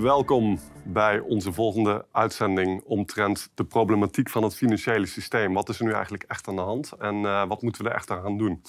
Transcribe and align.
Welkom 0.00 0.58
bij 0.84 1.20
onze 1.20 1.52
volgende 1.52 2.06
uitzending 2.12 2.82
omtrent 2.84 3.50
de 3.54 3.64
problematiek 3.64 4.30
van 4.30 4.42
het 4.42 4.56
financiële 4.56 5.06
systeem. 5.06 5.54
Wat 5.54 5.68
is 5.68 5.78
er 5.78 5.84
nu 5.84 5.92
eigenlijk 5.92 6.22
echt 6.22 6.48
aan 6.48 6.56
de 6.56 6.62
hand 6.62 6.92
en 6.98 7.14
uh, 7.14 7.48
wat 7.48 7.62
moeten 7.62 7.82
we 7.82 7.88
er 7.88 7.94
echt 7.94 8.10
aan 8.10 8.22
gaan 8.22 8.38
doen? 8.38 8.62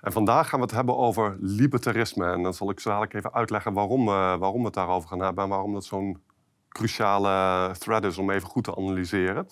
En 0.00 0.12
vandaag 0.12 0.48
gaan 0.48 0.58
we 0.58 0.64
het 0.64 0.74
hebben 0.74 0.96
over 0.96 1.36
libertarisme. 1.40 2.26
En 2.26 2.42
dan 2.42 2.54
zal 2.54 2.70
ik 2.70 2.80
zo 2.80 2.88
dadelijk 2.88 3.14
even 3.14 3.32
uitleggen 3.32 3.72
waarom, 3.72 4.08
uh, 4.08 4.36
waarom 4.36 4.58
we 4.58 4.64
het 4.64 4.74
daarover 4.74 5.08
gaan 5.08 5.20
hebben 5.20 5.44
en 5.44 5.50
waarom 5.50 5.72
dat 5.72 5.84
zo'n 5.84 6.22
cruciale 6.68 7.74
thread 7.78 8.04
is 8.04 8.18
om 8.18 8.30
even 8.30 8.48
goed 8.48 8.64
te 8.64 8.76
analyseren. 8.76 9.46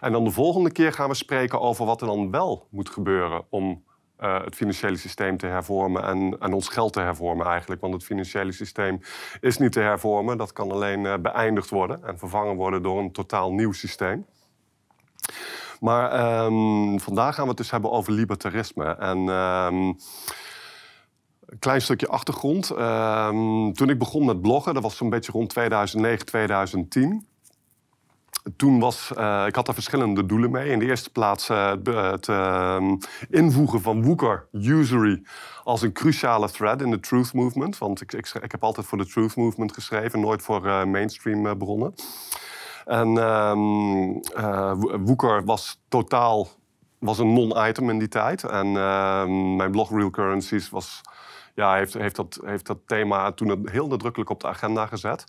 En 0.00 0.12
dan 0.12 0.24
de 0.24 0.30
volgende 0.30 0.72
keer 0.72 0.92
gaan 0.92 1.08
we 1.08 1.14
spreken 1.14 1.60
over 1.60 1.86
wat 1.86 2.00
er 2.00 2.06
dan 2.06 2.30
wel 2.30 2.66
moet 2.70 2.90
gebeuren 2.90 3.44
om 3.50 3.84
uh, 4.22 4.44
het 4.44 4.54
financiële 4.54 4.96
systeem 4.96 5.36
te 5.36 5.46
hervormen 5.46 6.04
en, 6.40 6.52
ons 6.52 6.68
geld 6.68 6.92
te 6.92 7.00
hervormen 7.00 7.46
eigenlijk. 7.46 7.80
Want 7.80 7.94
het 7.94 8.04
financiële 8.04 8.52
systeem 8.52 9.00
is 9.40 9.58
niet 9.58 9.72
te 9.72 9.80
hervormen. 9.80 10.36
Dat 10.36 10.52
kan 10.52 10.70
alleen 10.70 11.04
uh, 11.04 11.14
beëindigd 11.16 11.70
worden 11.70 12.04
en 12.04 12.18
vervangen 12.18 12.56
worden 12.56 12.82
door 12.82 12.98
een 12.98 13.12
totaal 13.12 13.52
nieuw 13.52 13.72
systeem. 13.72 14.26
Maar 15.80 16.44
um, 16.44 17.00
vandaag 17.00 17.34
gaan 17.34 17.44
we 17.44 17.50
het 17.50 17.58
dus 17.58 17.70
hebben 17.70 17.90
over 17.90 18.12
libertarisme. 18.12 18.84
En 18.84 19.18
um, 19.18 19.96
een 21.46 21.58
klein 21.58 21.82
stukje 21.82 22.08
achtergrond. 22.08 22.70
Um, 22.70 23.72
toen 23.72 23.90
ik 23.90 23.98
begon 23.98 24.24
met 24.24 24.40
bloggen, 24.40 24.74
dat 24.74 24.82
was 24.82 24.96
zo'n 24.96 25.10
beetje 25.10 25.32
rond 25.32 25.48
2009, 25.48 26.26
2010 26.26 27.26
toen 28.56 28.80
was, 28.80 29.12
uh, 29.18 29.44
ik 29.46 29.54
had 29.54 29.66
daar 29.66 29.74
verschillende 29.74 30.26
doelen 30.26 30.50
mee. 30.50 30.70
In 30.70 30.78
de 30.78 30.86
eerste 30.86 31.10
plaats 31.10 31.50
uh, 31.50 31.72
het, 31.84 32.28
uh, 32.28 32.76
invoegen 33.30 33.80
van 33.80 34.02
woeker, 34.02 34.46
usury, 34.52 35.22
als 35.64 35.82
een 35.82 35.92
cruciale 35.92 36.50
thread 36.50 36.82
in 36.82 36.90
de 36.90 37.00
truth 37.00 37.32
movement. 37.32 37.78
Want 37.78 38.00
ik, 38.00 38.12
ik, 38.12 38.32
ik 38.42 38.50
heb 38.50 38.64
altijd 38.64 38.86
voor 38.86 38.98
de 38.98 39.06
truth 39.06 39.36
movement 39.36 39.72
geschreven, 39.72 40.20
nooit 40.20 40.42
voor 40.42 40.66
uh, 40.66 40.84
mainstream 40.84 41.58
bronnen. 41.58 41.94
En 42.84 43.18
ehm, 43.18 43.60
woeker 45.04 45.44
was 45.44 45.80
totaal 45.88 46.48
was 46.98 47.18
een 47.18 47.32
non-item 47.32 47.90
in 47.90 47.98
die 47.98 48.08
tijd. 48.08 48.44
En 48.44 48.76
ehm, 48.76 49.56
mijn 49.56 49.70
blog 49.70 49.90
Real 49.90 50.10
Currencies 50.10 50.70
was 50.70 51.00
ja, 51.54 51.74
heeft, 51.74 51.94
heeft, 51.94 52.16
dat, 52.16 52.38
heeft 52.44 52.66
dat 52.66 52.78
thema 52.86 53.32
toen 53.32 53.68
heel 53.68 53.86
nadrukkelijk 53.86 54.30
op 54.30 54.40
de 54.40 54.48
agenda 54.48 54.86
gezet. 54.86 55.24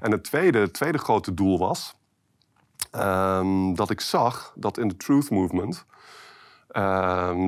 En 0.00 0.10
het 0.10 0.24
tweede, 0.24 0.58
het 0.58 0.72
tweede 0.72 0.98
grote 0.98 1.34
doel 1.34 1.58
was 1.58 1.94
Um, 2.92 3.74
dat 3.74 3.90
ik 3.90 4.00
zag 4.00 4.52
dat 4.56 4.78
in 4.78 4.88
de 4.88 4.96
Truth 4.96 5.30
Movement, 5.30 5.84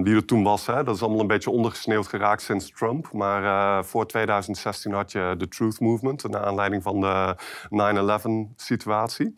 die 0.05 0.15
er 0.15 0.25
toen 0.25 0.43
was, 0.43 0.67
hè, 0.67 0.84
dat 0.84 0.95
is 0.95 1.01
allemaal 1.01 1.21
een 1.21 1.27
beetje 1.27 1.51
ondergesneeuwd 1.51 2.07
geraakt 2.07 2.43
sinds 2.43 2.71
Trump. 2.71 3.12
Maar 3.12 3.43
uh, 3.43 3.83
voor 3.84 4.07
2016 4.07 4.93
had 4.93 5.12
je 5.12 5.34
de 5.39 5.49
Truth 5.49 5.81
Movement, 5.81 6.29
naar 6.29 6.45
aanleiding 6.45 6.83
van 6.83 7.01
de 7.01 7.37
9-11-situatie. 8.59 9.34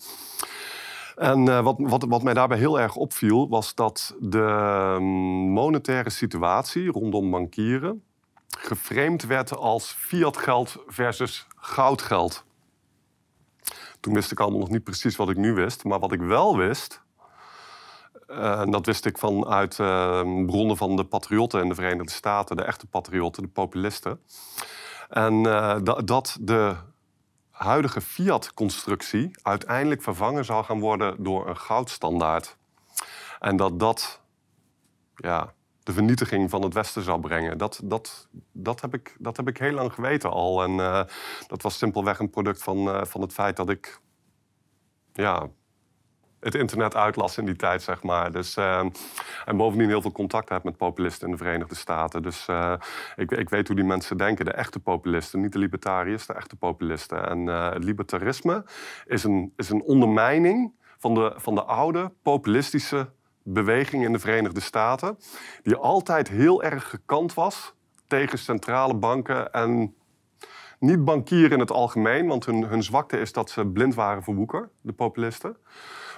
En 1.17 1.47
uh, 1.47 1.61
wat, 1.61 1.77
wat, 1.79 2.05
wat, 2.09 2.23
mij 2.23 2.35
daarbij 2.35 2.59
heel 2.59 2.81
erg 2.81 2.97
opviel, 2.97 3.49
was 3.49 3.75
dat 3.75 4.17
de 4.21 4.95
um, 4.97 5.03
monetaire 5.53 6.11
situatie 6.11 6.91
rondom 6.91 7.31
bankieren 7.31 8.03
geframed 8.59 9.27
werd 9.27 9.57
als 9.57 9.95
fiatgeld 9.99 10.77
versus 10.87 11.47
goudgeld. 11.57 12.45
Toen 14.05 14.15
wist 14.15 14.33
ik 14.33 14.41
allemaal 14.41 14.61
nog 14.61 14.71
niet 14.71 14.85
precies 14.85 15.17
wat 15.17 15.29
ik 15.29 15.37
nu 15.37 15.53
wist. 15.53 15.85
Maar 15.85 15.99
wat 15.99 16.13
ik 16.13 16.21
wel 16.21 16.57
wist, 16.57 17.03
uh, 18.29 18.61
en 18.61 18.71
dat 18.71 18.87
wist 18.87 19.05
ik 19.05 19.19
vanuit 19.19 19.79
uh, 19.79 20.21
bronnen 20.47 20.77
van 20.77 20.97
de 20.97 21.05
patriotten 21.05 21.63
in 21.63 21.69
de 21.69 21.75
Verenigde 21.75 22.13
Staten, 22.13 22.57
de 22.57 22.63
echte 22.63 22.87
patriotten, 22.87 23.43
de 23.43 23.49
populisten. 23.49 24.21
En 25.09 25.35
uh, 25.35 25.77
dat 26.05 26.37
de 26.41 26.77
huidige 27.51 28.01
fiat-constructie 28.01 29.31
uiteindelijk 29.43 30.03
vervangen 30.03 30.45
zou 30.45 30.65
gaan 30.65 30.81
worden 30.81 31.23
door 31.23 31.49
een 31.49 31.57
goudstandaard. 31.57 32.57
En 33.41 33.57
dat 33.57 33.79
dat 33.79 34.21
ja, 35.15 35.53
de 35.83 35.93
vernietiging 35.93 36.51
van 36.51 36.63
het 36.63 36.75
Westen 36.75 37.03
zou 37.03 37.21
brengen. 37.21 37.59
Dat, 37.59 37.81
dat, 37.85 38.29
dat, 38.53 38.81
heb, 38.81 38.95
ik, 38.95 39.17
dat 39.19 39.37
heb 39.37 39.49
ik 39.49 39.59
heel 39.59 39.73
lang 39.73 39.93
geweten 39.93 40.31
al. 40.31 40.63
En 40.63 40.77
dat 41.47 41.63
was 41.63 41.79
simpelweg 41.79 42.19
een 42.19 42.31
product 42.31 42.63
van, 42.63 43.07
van 43.07 43.21
het 43.21 43.33
feit 43.33 43.57
dat 43.57 43.69
ik 43.69 44.03
ja, 45.15 45.49
het 46.41 46.55
internet 46.55 46.95
uitlas 46.97 47.39
in 47.39 47.45
die 47.45 47.57
tijd, 47.57 47.83
zeg 47.83 48.03
maar. 48.03 48.33
Dus, 48.33 48.57
uh, 48.57 48.85
en 49.45 49.57
bovendien 49.57 49.89
heel 49.89 50.03
veel 50.03 50.13
contact 50.13 50.49
heb 50.49 50.65
met 50.65 50.77
populisten 50.77 51.27
in 51.27 51.33
de 51.33 51.43
Verenigde 51.43 51.75
Staten. 51.75 52.23
Dus 52.23 52.49
ik, 53.17 53.31
ik, 53.31 53.49
weet 53.49 53.67
hoe 53.67 53.77
die 53.77 53.85
mensen 53.85 54.17
denken, 54.17 54.45
de 54.45 54.53
echte 54.53 54.81
populisten. 54.81 55.41
Niet 55.41 55.53
de 55.53 55.59
libertariërs, 55.59 56.27
de 56.27 56.33
echte 56.33 56.57
populisten. 56.57 57.29
En 57.29 57.47
het 57.47 57.85
libertarisme 57.85 58.65
is 59.07 59.25
een, 59.25 59.53
is 59.57 59.71
een 59.71 59.83
ondermijning 59.83 60.73
van 60.99 61.15
de, 61.15 61.33
van 61.37 61.55
de 61.55 61.63
oude 61.63 62.13
populistische 62.23 63.09
beweging 63.45 64.05
in 64.05 64.13
de 64.13 64.19
Verenigde 64.19 64.61
Staten, 64.61 65.19
die 65.63 65.77
altijd 65.77 66.29
heel 66.29 66.63
erg 66.63 66.91
gekant 66.91 67.35
was 67.35 67.75
tegen 68.07 68.39
centrale 68.39 68.95
banken 68.95 69.53
en 69.53 69.95
niet 70.79 71.05
bankieren 71.05 71.51
in 71.51 71.59
het 71.59 71.71
algemeen, 71.71 72.27
want 72.27 72.47
hun, 72.47 72.65
hun 72.65 72.83
zwakte 72.83 73.19
is 73.21 73.33
dat 73.33 73.51
ze 73.51 73.67
blind 73.67 73.95
waren 73.95 74.23
voor 74.23 74.35
woeker, 74.35 74.71
de 74.81 74.93
populisten. 74.93 75.57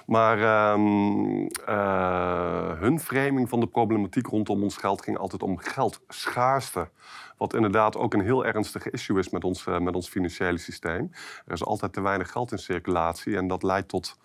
Maar 0.07 0.71
um, 0.73 1.41
uh, 1.69 2.79
hun 2.79 2.99
framing 2.99 3.49
van 3.49 3.59
de 3.59 3.67
problematiek 3.67 4.27
rondom 4.27 4.63
ons 4.63 4.77
geld 4.77 5.01
ging 5.01 5.17
altijd 5.17 5.43
om 5.43 5.57
geldschaarste. 5.57 6.89
Wat 7.37 7.53
inderdaad 7.53 7.97
ook 7.97 8.13
een 8.13 8.21
heel 8.21 8.45
ernstige 8.45 8.91
issue 8.91 9.19
is 9.19 9.29
met 9.29 9.43
ons, 9.43 9.65
uh, 9.65 9.79
met 9.79 9.95
ons 9.95 10.09
financiële 10.09 10.57
systeem. 10.57 11.11
Er 11.45 11.53
is 11.53 11.65
altijd 11.65 11.93
te 11.93 12.01
weinig 12.01 12.31
geld 12.31 12.51
in 12.51 12.57
circulatie 12.57 13.37
en 13.37 13.47
dat 13.47 13.63
leidt 13.63 13.87
tot 13.87 14.17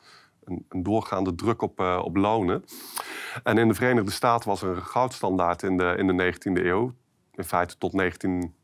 een, 0.44 0.66
een 0.68 0.82
doorgaande 0.82 1.34
druk 1.34 1.62
op, 1.62 1.80
uh, 1.80 2.00
op 2.04 2.16
lonen. 2.16 2.64
En 3.42 3.58
in 3.58 3.68
de 3.68 3.74
Verenigde 3.74 4.10
Staten 4.10 4.48
was 4.48 4.62
er 4.62 4.76
een 4.76 4.86
goudstandaard 4.86 5.62
in 5.62 5.76
de, 5.76 5.94
in 5.98 6.06
de 6.06 6.34
19e 6.34 6.64
eeuw. 6.64 6.92
In 7.34 7.44
feite 7.44 7.78
tot 7.78 7.92
19... 7.92 8.54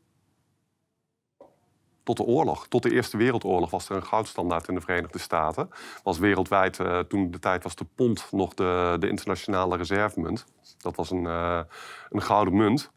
Tot 2.09 2.17
de 2.17 2.23
oorlog, 2.23 2.67
tot 2.67 2.83
de 2.83 2.91
Eerste 2.91 3.17
Wereldoorlog 3.17 3.69
was 3.69 3.89
er 3.89 3.95
een 3.95 4.05
goudstandaard 4.05 4.67
in 4.67 4.75
de 4.75 4.81
Verenigde 4.81 5.19
Staten. 5.19 5.69
Was 6.03 6.17
wereldwijd, 6.17 6.79
uh, 6.79 6.99
toen 6.99 7.31
de 7.31 7.39
tijd 7.39 7.63
was 7.63 7.75
de 7.75 7.85
pond 7.95 8.27
nog 8.31 8.53
de, 8.53 8.95
de 8.99 9.09
internationale 9.09 9.77
reservemunt. 9.77 10.45
Dat 10.77 10.95
was 10.95 11.11
een, 11.11 11.23
uh, 11.23 11.59
een 12.09 12.21
gouden 12.21 12.55
munt. 12.55 12.91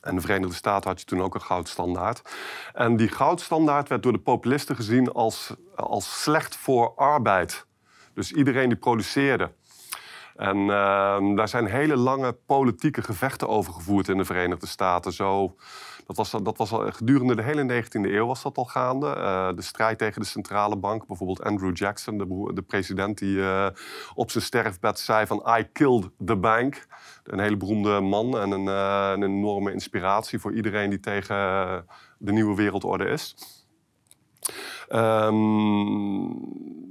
En 0.00 0.14
de 0.14 0.20
Verenigde 0.20 0.54
Staten 0.54 0.90
had 0.90 1.00
je 1.00 1.06
toen 1.06 1.22
ook 1.22 1.34
een 1.34 1.42
goudstandaard. 1.42 2.22
En 2.72 2.96
die 2.96 3.08
goudstandaard 3.08 3.88
werd 3.88 4.02
door 4.02 4.12
de 4.12 4.18
populisten 4.18 4.76
gezien 4.76 5.12
als, 5.12 5.54
als 5.76 6.22
slecht 6.22 6.56
voor 6.56 6.94
arbeid. 6.94 7.66
Dus 8.14 8.32
iedereen 8.32 8.68
die 8.68 8.78
produceerde. 8.78 9.52
En 10.36 10.56
uh, 10.58 11.36
daar 11.36 11.48
zijn 11.48 11.66
hele 11.66 11.96
lange 11.96 12.32
politieke 12.32 13.02
gevechten 13.02 13.48
over 13.48 13.72
gevoerd 13.72 14.08
in 14.08 14.16
de 14.16 14.24
Verenigde 14.24 14.66
Staten. 14.66 15.12
Zo, 15.12 15.56
dat 16.06 16.16
was, 16.16 16.30
dat 16.30 16.56
was 16.56 16.72
al, 16.72 16.92
gedurende 16.92 17.34
de 17.34 17.42
hele 17.42 17.82
19e 17.82 17.90
eeuw 17.90 18.26
was 18.26 18.42
dat 18.42 18.56
al 18.56 18.64
gaande. 18.64 19.06
Uh, 19.06 19.48
de 19.54 19.62
strijd 19.62 19.98
tegen 19.98 20.20
de 20.20 20.26
centrale 20.26 20.76
bank, 20.76 21.06
bijvoorbeeld 21.06 21.42
Andrew 21.42 21.76
Jackson, 21.76 22.18
de, 22.18 22.50
de 22.54 22.62
president 22.62 23.18
die 23.18 23.36
uh, 23.36 23.66
op 24.14 24.30
zijn 24.30 24.44
sterfbed 24.44 24.98
zei 24.98 25.26
van 25.26 25.42
I 25.58 25.68
killed 25.72 26.10
the 26.24 26.36
bank. 26.36 26.86
Een 27.24 27.38
hele 27.38 27.56
beroemde 27.56 28.00
man 28.00 28.38
en 28.38 28.50
een, 28.50 28.64
uh, 28.64 29.10
een 29.14 29.22
enorme 29.22 29.72
inspiratie 29.72 30.38
voor 30.38 30.54
iedereen 30.54 30.90
die 30.90 31.00
tegen 31.00 31.36
de 32.18 32.32
nieuwe 32.32 32.54
wereldorde 32.54 33.04
is. 33.04 33.36
Um, 34.88 36.28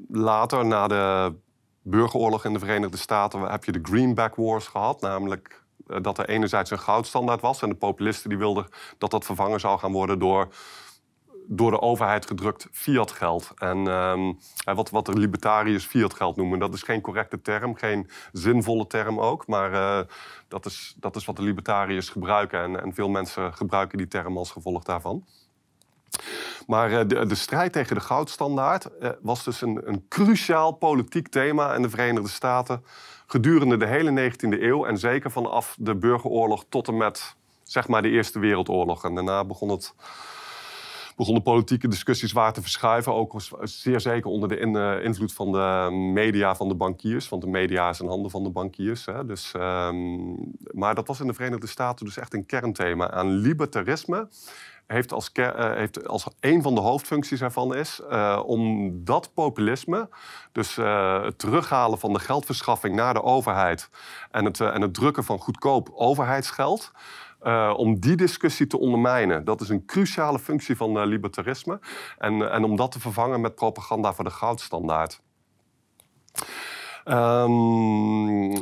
later, 0.09 0.66
na 0.66 0.88
de 0.88 1.34
burgeroorlog 1.82 2.46
in 2.46 2.53
de 2.53 2.59
Verenigde 2.59 2.97
Staten, 2.97 3.42
heb 3.42 3.64
je 3.64 3.72
de 3.72 3.80
Greenback 3.82 4.36
Wars 4.36 4.68
gehad. 4.68 5.02
Namelijk 5.02 5.65
dat 6.01 6.18
er 6.18 6.29
enerzijds 6.29 6.72
een 6.72 6.79
goudstandaard 6.79 7.41
was 7.41 7.62
en 7.62 7.69
de 7.69 7.75
populisten 7.75 8.29
die 8.29 8.37
wilden 8.37 8.67
dat 8.97 9.11
dat 9.11 9.26
vervangen 9.26 9.59
zou 9.59 9.79
gaan 9.79 9.91
worden 9.91 10.20
door 10.20 10.47
door 11.47 11.72
de 11.72 11.82
overheid 11.82 12.26
gedrukt 12.26 12.67
fiatgeld. 12.72 13.52
En 13.55 13.78
um, 13.78 14.37
wat, 14.64 14.90
wat 14.90 15.05
de 15.05 15.14
libertariërs 15.14 15.85
fiatgeld 15.85 16.35
noemen, 16.35 16.59
dat 16.59 16.73
is 16.73 16.84
geen 16.84 17.02
correcte 17.02 17.41
term, 17.41 17.76
geen 17.76 18.09
zinvolle 18.32 18.87
term 18.87 19.20
ook. 19.20 19.47
Maar 19.47 19.72
uh, 19.72 19.99
dat, 20.47 20.66
is, 20.66 20.96
dat 20.99 21.16
is 21.16 21.26
wat 21.26 21.35
de 21.35 21.41
libertariërs 21.41 22.09
gebruiken. 22.09 22.61
En, 22.61 22.82
en 22.82 22.93
veel 22.93 23.09
mensen 23.09 23.53
gebruiken 23.53 23.97
die 23.97 24.08
term 24.08 24.37
als 24.37 24.52
gevolg 24.52 24.84
daarvan. 24.84 25.26
Maar 26.67 27.08
de, 27.08 27.26
de, 27.26 27.35
strijd 27.35 27.73
tegen 27.73 27.96
de 27.96 28.02
goudstandaard 28.02 28.87
was 29.22 29.43
dus 29.43 29.61
een, 29.61 29.82
een, 29.87 30.05
cruciaal 30.08 30.72
politiek 30.72 31.28
thema 31.28 31.73
in 31.73 31.82
de 31.82 31.90
Verenigde 31.90 32.29
Staten 32.29 32.84
gedurende 33.25 33.77
de 33.77 33.87
hele 33.87 34.31
19e 34.31 34.61
eeuw 34.61 34.85
en 34.85 34.97
zeker 34.97 35.31
vanaf 35.31 35.75
de 35.79 35.95
burgeroorlog 35.95 36.66
tot 36.69 36.87
en 36.87 36.97
met 36.97 37.35
zeg 37.63 37.87
maar 37.87 38.01
de 38.01 38.09
Eerste 38.09 38.39
Wereldoorlog. 38.39 39.03
En 39.03 39.16
daarna 39.16 39.45
begon 39.45 39.69
het 39.69 39.93
begonnen 41.16 41.43
politieke 41.43 41.87
discussies 41.87 42.31
waar 42.31 42.53
te 42.53 42.61
verschuiven. 42.61 43.13
Ook 43.13 43.41
zeer 43.61 43.99
zeker 43.99 44.29
onder 44.29 44.49
de 44.49 44.57
eh, 44.57 45.03
invloed 45.03 45.33
van 45.33 45.51
de 45.51 45.89
media 46.13 46.55
van 46.55 46.67
de 46.67 46.75
bankiers. 46.75 47.29
Want 47.29 47.41
de 47.41 47.49
media 47.49 47.89
is 47.89 47.99
in 47.99 48.07
handen 48.07 48.31
van 48.31 48.43
de 48.43 48.49
bankiers. 48.49 49.05
Hè. 49.05 49.25
Dus, 49.25 49.53
um, 49.55 50.51
maar 50.72 50.95
dat 50.95 51.07
was 51.07 51.19
in 51.19 51.27
de 51.27 51.33
Verenigde 51.33 51.67
Staten 51.67 52.05
dus 52.05 52.17
echt 52.17 52.33
een 52.33 52.45
kernthema. 52.45 53.11
Aan 53.11 53.29
libertarisme 53.29 54.27
heeft 54.87 55.14
als, 55.14 55.29
heeft 55.34 56.08
als 56.08 56.28
een 56.40 56.61
van 56.61 56.76
de 56.76 56.82
hoofdfuncties 56.82 57.41
ervan 57.41 57.76
is 57.76 58.02
om 58.46 58.91
dat 59.05 59.34
populisme, 59.34 60.09
dus 60.52 60.76
het 60.76 61.40
terughalen 61.40 61.99
van 61.99 62.14
de 62.14 62.20
geldverschaffing 62.20 62.96
naar 62.96 63.14
de 63.14 63.23
overheid 63.23 63.90
en 64.32 64.46
het, 64.46 64.59
en 64.59 64.82
het 64.82 64.93
drukken 64.93 65.23
van 65.23 65.40
goedkoop 65.40 65.90
overheidsgeld, 65.93 66.91
om 67.76 67.99
die 67.99 68.16
discussie 68.16 68.67
te 68.67 68.79
ondermijnen. 68.79 69.43
Dat 69.43 69.61
is 69.61 69.70
een 69.70 69.85
cruciale 69.85 70.40
functie 70.40 70.78
van 70.78 71.05
libertarisme. 71.05 71.79
En, 72.17 72.52
en 72.52 72.64
om 72.64 72.76
dat 72.76 72.91
te 72.91 72.99
vervangen 72.99 73.41
met 73.41 73.55
propaganda 73.55 74.14
voor 74.14 74.23
de 74.23 74.29
goudstandaard. 74.29 75.22
Um, 77.07 78.53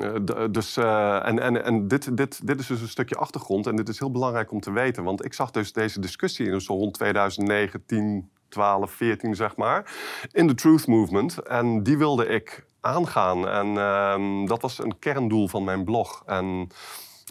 dus, 0.52 0.78
uh, 0.78 1.28
en 1.28 1.40
en, 1.40 1.64
en 1.64 1.88
dit, 1.88 2.18
dit, 2.18 2.48
dit 2.48 2.60
is 2.60 2.68
dus 2.68 2.82
een 2.82 2.88
stukje 2.88 3.16
achtergrond 3.16 3.68
en 3.68 3.76
dit 3.76 3.90
is 3.90 4.00
heel 4.00 4.12
belangrijk 4.12 4.52
om 4.52 4.60
te 4.60 4.72
weten. 4.72 5.04
Want 5.04 5.26
ik 5.26 5.34
zag 5.34 5.52
dus 5.52 5.74
deze 5.74 6.00
discussie 6.00 6.48
in 6.48 6.62
zo 6.62 6.74
rond 6.74 6.94
2009, 6.94 7.86
10, 7.86 8.30
12, 8.50 8.92
14 8.92 9.36
zeg 9.36 9.56
maar, 9.56 9.94
in 10.32 10.48
de 10.48 10.56
Truth 10.56 10.88
Movement. 10.88 11.38
En 11.38 11.84
die 11.84 11.98
wilde 11.98 12.28
ik 12.28 12.66
aangaan. 12.80 13.48
En 13.48 13.68
um, 13.78 14.46
dat 14.46 14.62
was 14.62 14.80
een 14.80 15.00
kerndoel 15.00 15.48
van 15.48 15.64
mijn 15.64 15.84
blog. 15.84 16.24
En 16.26 16.68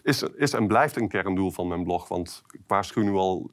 is, 0.02 0.22
is 0.22 0.52
en 0.52 0.66
blijft 0.66 0.96
een 0.96 1.08
kerndoel 1.08 1.50
van 1.50 1.68
mijn 1.68 1.84
blog. 1.84 2.08
Want 2.08 2.42
ik 2.50 2.60
waarschuw 2.66 3.02
nu 3.02 3.12
al 3.12 3.50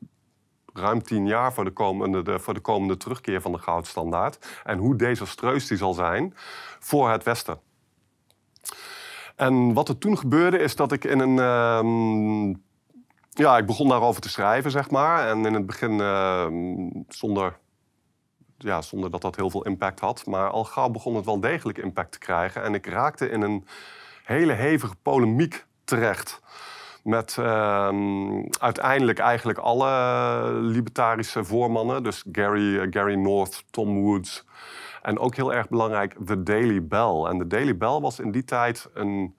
ruim 0.74 1.04
tien 1.04 1.28
jaar 1.28 1.54
voor 1.54 1.64
de 1.64 1.72
komende, 1.72 2.22
de, 2.22 2.40
voor 2.40 2.54
de 2.54 2.60
komende 2.60 2.98
terugkeer 2.98 3.42
van 3.42 3.52
de 3.52 3.58
goudstandaard. 3.58 4.62
En 4.64 4.78
hoe 4.78 4.96
desastreus 4.96 5.68
die 5.68 5.78
zal 5.78 5.94
zijn 5.94 6.34
voor 6.80 7.10
het 7.10 7.24
Westen. 7.24 7.60
En 9.36 9.74
wat 9.74 9.90
er 9.90 9.98
toen 9.98 10.18
gebeurde 10.18 10.58
is 10.58 10.76
dat 10.76 10.92
ik 10.92 11.04
in 11.04 11.20
een... 11.20 11.38
Uh, 11.38 12.56
ja, 13.30 13.58
ik 13.58 13.66
begon 13.66 13.88
daarover 13.88 14.22
te 14.22 14.30
schrijven, 14.30 14.72
zeg 14.72 14.90
maar. 14.90 15.28
En 15.28 15.46
in 15.46 15.54
het 15.54 15.66
begin 15.66 15.92
uh, 15.92 16.48
zonder, 17.08 17.58
ja, 18.58 18.82
zonder 18.82 19.12
dat 19.12 19.22
dat 19.22 19.36
heel 19.36 19.50
veel 19.50 19.66
impact 19.66 20.00
had. 20.00 20.26
Maar 20.26 20.50
al 20.50 20.64
gauw 20.64 20.90
begon 20.90 21.16
het 21.16 21.26
wel 21.26 21.40
degelijk 21.40 21.78
impact 21.78 22.12
te 22.12 22.20
krijgen. 22.20 22.64
En 22.64 22.74
ik 22.74 22.86
raakte 22.86 23.30
in 23.30 23.42
een 23.42 23.68
hele 24.24 24.54
hevige 24.54 24.96
polemiek 25.02 25.66
terecht. 25.84 26.42
Met 27.04 27.38
uh, 27.40 27.90
uiteindelijk 28.60 29.20
eigenlijk 29.20 29.58
alle 29.58 30.52
libertarische 30.54 31.44
voormannen. 31.44 32.04
Dus 32.04 32.24
Gary, 32.32 32.76
uh, 32.76 32.88
Gary 32.90 33.16
North, 33.16 33.64
Tom 33.70 34.02
Woods. 34.02 34.46
En 35.02 35.20
ook 35.20 35.36
heel 35.36 35.54
erg 35.54 35.70
belangrijk, 35.70 36.16
The 36.26 36.44
Daily 36.44 36.88
Bell. 36.88 37.24
En 37.26 37.38
The 37.38 37.48
Daily 37.48 37.78
Bell 37.78 38.00
was 38.00 38.20
in 38.20 38.32
die 38.32 38.44
tijd 38.44 38.90
een, 38.94 39.36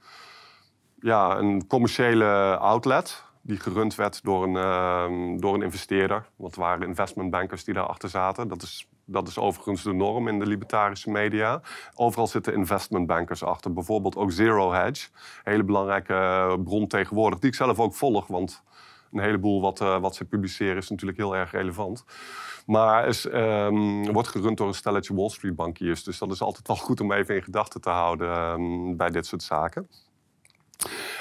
ja, 1.01 1.39
een 1.39 1.67
commerciële 1.67 2.57
outlet 2.59 3.25
die 3.43 3.59
gerund 3.59 3.95
werd 3.95 4.25
door 4.25 4.43
een, 4.43 4.55
uh, 4.55 5.39
door 5.41 5.55
een 5.55 5.63
investeerder. 5.63 6.29
Want 6.37 6.51
het 6.51 6.61
waren 6.61 6.89
investmentbankers 6.89 7.65
die 7.65 7.75
daarachter 7.75 8.09
zaten. 8.09 8.49
Dat 8.49 8.63
is 8.63 8.89
dat 9.11 9.29
is 9.29 9.39
overigens 9.39 9.83
de 9.83 9.93
norm 9.93 10.29
in 10.29 10.39
de 10.39 10.47
libertarische 10.47 11.11
media. 11.11 11.61
Overal 11.95 12.27
zitten 12.27 12.55
investmentbankers 12.55 13.43
achter. 13.43 13.73
Bijvoorbeeld 13.73 14.17
ook 14.17 14.33
Zero 14.33 14.73
Hedge. 14.73 15.09
Een 15.45 15.53
hele 15.53 15.65
belangrijke 15.65 16.15
eh, 16.15 16.55
bron 16.65 16.87
tegenwoordig, 16.87 17.39
die 17.39 17.49
ik 17.51 17.57
zelf 17.57 17.79
ook 17.79 17.95
volg. 17.95 18.27
Want 18.27 18.63
een 19.13 19.21
heleboel 19.21 19.61
wat, 19.61 19.81
uh, 19.81 20.01
wat 20.01 20.15
ze 20.15 20.25
publiceren 20.25 20.77
is 20.77 20.89
natuurlijk 20.89 21.19
heel 21.19 21.37
erg 21.37 21.51
relevant. 21.51 22.05
Maar 22.67 23.07
is, 23.07 23.25
um, 23.25 24.13
wordt 24.13 24.29
gerund 24.29 24.57
door 24.57 24.67
een 24.67 24.75
stelletje 24.75 25.15
Wall 25.15 25.29
Street 25.29 25.57
bankiers. 25.57 26.05
Dus 26.05 26.19
dat 26.19 26.31
is 26.31 26.43
altijd 26.43 26.67
wel 26.67 26.77
goed 26.77 27.01
om 27.01 27.13
even 27.13 27.35
in 27.35 27.43
gedachten 27.43 27.81
te 27.81 27.91
houden 27.91 28.51
um, 28.51 28.97
bij 28.97 29.11
dit 29.11 29.27
soort 29.27 29.43
zaken. 29.43 29.89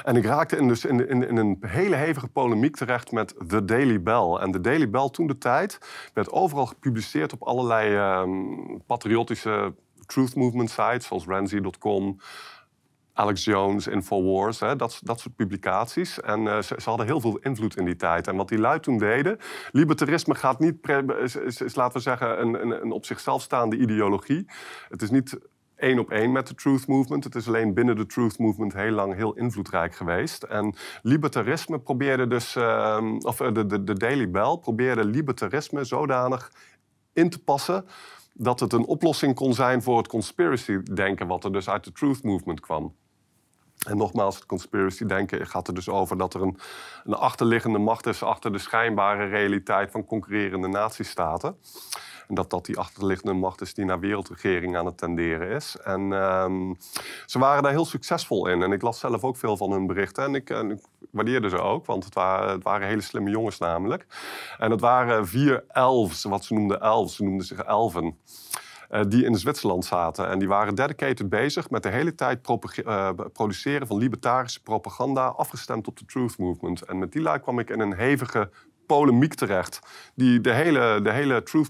En 0.03 0.15
ik 0.15 0.25
raakte 0.25 0.57
in, 0.57 0.67
dus 0.67 0.85
in, 0.85 1.07
in, 1.09 1.37
een 1.37 1.57
hele 1.61 1.95
hevige 1.95 2.27
polemiek 2.27 2.75
terecht 2.75 3.11
met 3.11 3.35
The 3.47 3.65
Daily 3.65 4.01
Bell. 4.01 4.37
En 4.39 4.51
The 4.51 4.61
Daily 4.61 4.89
Bell 4.89 5.09
toen 5.09 5.27
de 5.27 5.37
tijd 5.37 5.79
werd 6.13 6.31
overal 6.31 6.65
gepubliceerd 6.65 7.33
op 7.33 7.43
allerlei 7.43 8.19
um, 8.21 8.81
patriotische 8.85 9.73
truth 10.05 10.35
movement 10.35 10.69
sites, 10.69 11.05
zoals 11.05 11.25
Ramsey.com, 11.25 12.19
Alex 13.13 13.43
Jones, 13.43 13.87
Infowars, 13.87 14.57
dat, 14.57 14.99
dat 15.03 15.19
soort 15.19 15.35
publicaties. 15.35 16.21
En 16.21 16.41
uh, 16.41 16.61
ze, 16.61 16.75
hadden 16.83 17.05
heel 17.05 17.21
veel 17.21 17.37
invloed 17.37 17.77
in 17.77 17.85
die 17.85 17.95
tijd. 17.95 18.27
En 18.27 18.35
wat 18.35 18.49
die 18.49 18.59
lui 18.59 18.79
toen 18.79 18.97
deden, 18.97 19.37
libertarisme 19.71 20.35
gaat 20.35 20.59
niet, 20.59 20.89
is, 21.43 21.75
laten 21.75 21.97
we 21.97 21.99
zeggen, 21.99 22.41
een, 22.41 22.61
een, 22.61 22.81
een 22.81 22.91
op 22.91 23.05
zichzelf 23.05 23.41
staande 23.41 23.77
ideologie. 23.77 24.45
Het 24.89 25.01
is 25.01 25.09
niet 25.09 25.39
één 25.79 25.99
op 25.99 26.11
één 26.11 26.31
met 26.31 26.47
de 26.47 26.55
Truth 26.55 26.87
Movement. 26.87 27.23
Het 27.23 27.35
is 27.35 27.47
alleen 27.47 27.73
binnen 27.73 27.95
de 27.95 28.05
Truth 28.05 28.37
Movement 28.39 28.73
heel 28.73 28.91
lang 28.91 29.15
heel 29.15 29.33
invloedrijk 29.33 29.95
geweest. 29.95 30.43
En 30.43 30.75
libertarisme 31.01 31.79
probeerde 31.79 32.27
dus, 32.27 32.55
uh, 32.55 33.13
of 33.19 33.39
eh, 33.39 33.53
de, 33.53 33.65
de, 33.65 33.83
de 33.83 33.93
Daily 33.97 34.29
Bell 34.29 34.57
probeerde 34.61 35.05
libertarisme 35.05 35.83
zodanig 35.83 36.51
in 37.13 37.29
te 37.29 37.43
passen 37.43 37.85
dat 38.33 38.59
het 38.59 38.73
een 38.73 38.85
oplossing 38.85 39.35
kon 39.35 39.53
zijn 39.53 39.81
voor 39.81 39.97
het 39.97 40.07
conspiracy-denken, 40.07 41.27
wat 41.27 41.43
er 41.43 41.51
dus 41.51 41.69
uit 41.69 41.83
de 41.83 41.91
Truth 41.91 42.23
Movement 42.23 42.59
kwam. 42.59 42.95
En 43.87 43.97
nogmaals, 43.97 44.35
het 44.35 44.45
conspiracy-denken 44.45 45.47
gaat 45.47 45.67
er 45.67 45.73
dus 45.73 45.89
over 45.89 46.17
dat 46.17 46.33
er 46.33 46.41
een, 46.41 46.57
een 47.03 47.13
achterliggende 47.13 47.77
macht 47.77 48.05
is 48.05 48.23
achter 48.23 48.51
de 48.51 48.57
schijnbare 48.57 49.25
realiteit 49.25 49.91
van 49.91 50.05
concurrerende 50.05 50.67
natiestaten. 50.67 51.57
En 52.29 52.35
dat 52.35 52.49
dat 52.49 52.65
die 52.65 52.77
achterliggende 52.77 53.33
macht 53.33 53.61
is 53.61 53.73
die 53.73 53.85
naar 53.85 53.99
wereldregering 53.99 54.77
aan 54.77 54.85
het 54.85 54.97
tenderen 54.97 55.49
is. 55.49 55.77
En 55.83 56.11
um, 56.11 56.77
ze 57.25 57.39
waren 57.39 57.63
daar 57.63 57.71
heel 57.71 57.85
succesvol 57.85 58.47
in. 58.47 58.61
En 58.61 58.71
ik 58.71 58.81
las 58.81 58.99
zelf 58.99 59.23
ook 59.23 59.37
veel 59.37 59.57
van 59.57 59.71
hun 59.71 59.87
berichten. 59.87 60.23
En 60.23 60.35
ik, 60.35 60.79
waardeerde 61.11 61.49
ze 61.49 61.57
ook, 61.57 61.85
want 61.85 62.05
het 62.05 62.13
waren, 62.13 62.51
het 62.51 62.63
waren, 62.63 62.87
hele 62.87 63.01
slimme 63.01 63.29
jongens 63.29 63.57
namelijk. 63.57 64.05
En 64.57 64.71
het 64.71 64.81
waren 64.81 65.27
vier 65.27 65.63
elves, 65.67 66.23
wat 66.23 66.45
ze 66.45 66.53
noemden 66.53 66.81
elves. 66.81 67.15
Ze 67.15 67.23
noemden 67.23 67.45
zich 67.45 67.59
elven. 67.59 68.17
Uh, 68.91 69.01
die 69.07 69.25
in 69.25 69.35
Zwitserland 69.35 69.85
zaten. 69.85 70.29
En 70.29 70.39
die 70.39 70.47
waren 70.47 70.75
dedicated 70.75 71.29
bezig 71.29 71.69
met 71.69 71.83
de 71.83 71.89
hele 71.89 72.15
tijd 72.15 72.49
uh, 72.49 73.09
produceren 73.33 73.87
van 73.87 73.97
libertarische 73.97 74.61
propaganda, 74.61 75.25
afgestemd 75.25 75.87
op 75.87 75.97
de 75.97 76.05
Truth 76.05 76.37
Movement. 76.37 76.81
En 76.81 76.99
met 76.99 77.11
die 77.11 77.21
lui 77.21 77.39
kwam 77.39 77.59
ik 77.59 77.69
in 77.69 77.79
een 77.79 77.95
hevige 77.95 78.49
polemiek 78.95 79.33
terecht. 79.33 79.79
Die 80.15 80.41
de 80.41 80.53
hele, 80.53 80.99
de 81.03 81.11
hele 81.11 81.43
truth, 81.43 81.69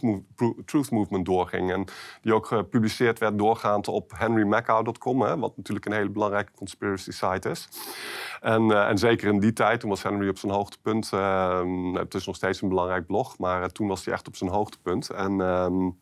truth 0.65 0.91
Movement 0.91 1.25
doorging. 1.25 1.71
En 1.71 1.85
die 2.21 2.33
ook 2.33 2.45
gepubliceerd 2.45 3.19
werd 3.19 3.37
doorgaand 3.37 3.87
op 3.87 4.11
henrymacau.com. 4.15 5.17
Wat 5.39 5.57
natuurlijk 5.57 5.85
een 5.85 5.93
hele 5.93 6.09
belangrijke 6.09 6.51
conspiracy 6.55 7.11
site 7.11 7.49
is. 7.49 7.69
En, 8.41 8.63
uh, 8.63 8.87
en 8.87 8.97
zeker 8.97 9.27
in 9.27 9.39
die 9.39 9.53
tijd, 9.53 9.79
toen 9.79 9.89
was 9.89 10.03
Henry 10.03 10.29
op 10.29 10.37
zijn 10.37 10.51
hoogtepunt. 10.51 11.11
Uh, 11.13 11.93
het 11.93 12.13
is 12.13 12.25
nog 12.25 12.35
steeds 12.35 12.61
een 12.61 12.69
belangrijk 12.69 13.05
blog, 13.05 13.37
maar 13.37 13.61
uh, 13.61 13.67
toen 13.67 13.87
was 13.87 14.05
hij 14.05 14.13
echt 14.13 14.27
op 14.27 14.35
zijn 14.35 14.49
hoogtepunt. 14.49 15.09
En... 15.09 15.39
Um, 15.39 15.97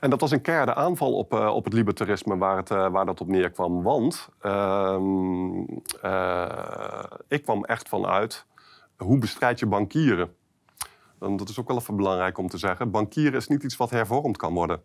en 0.00 0.10
dat 0.10 0.20
was 0.20 0.30
een 0.30 0.40
keiharde 0.40 0.74
aanval 0.74 1.12
op, 1.12 1.34
uh, 1.34 1.54
op 1.54 1.64
het 1.64 1.72
libertarisme 1.72 2.36
waar, 2.36 2.56
het, 2.56 2.68
waar 2.68 3.06
dat 3.06 3.20
op 3.20 3.28
neerkwam. 3.28 3.82
Want 3.82 4.28
uh, 4.42 4.96
ik 7.28 7.42
kwam 7.42 7.64
echt 7.64 7.88
vanuit 7.88 8.46
hoe 9.02 9.18
bestrijd 9.18 9.58
je 9.58 9.66
bankieren? 9.66 10.34
En 11.20 11.36
dat 11.36 11.48
is 11.48 11.60
ook 11.60 11.68
wel 11.68 11.78
even 11.78 11.96
belangrijk 11.96 12.38
om 12.38 12.48
te 12.48 12.58
zeggen. 12.58 12.90
Bankieren 12.90 13.38
is 13.38 13.48
niet 13.48 13.62
iets 13.62 13.76
wat 13.76 13.90
hervormd 13.90 14.36
kan 14.36 14.54
worden. 14.54 14.82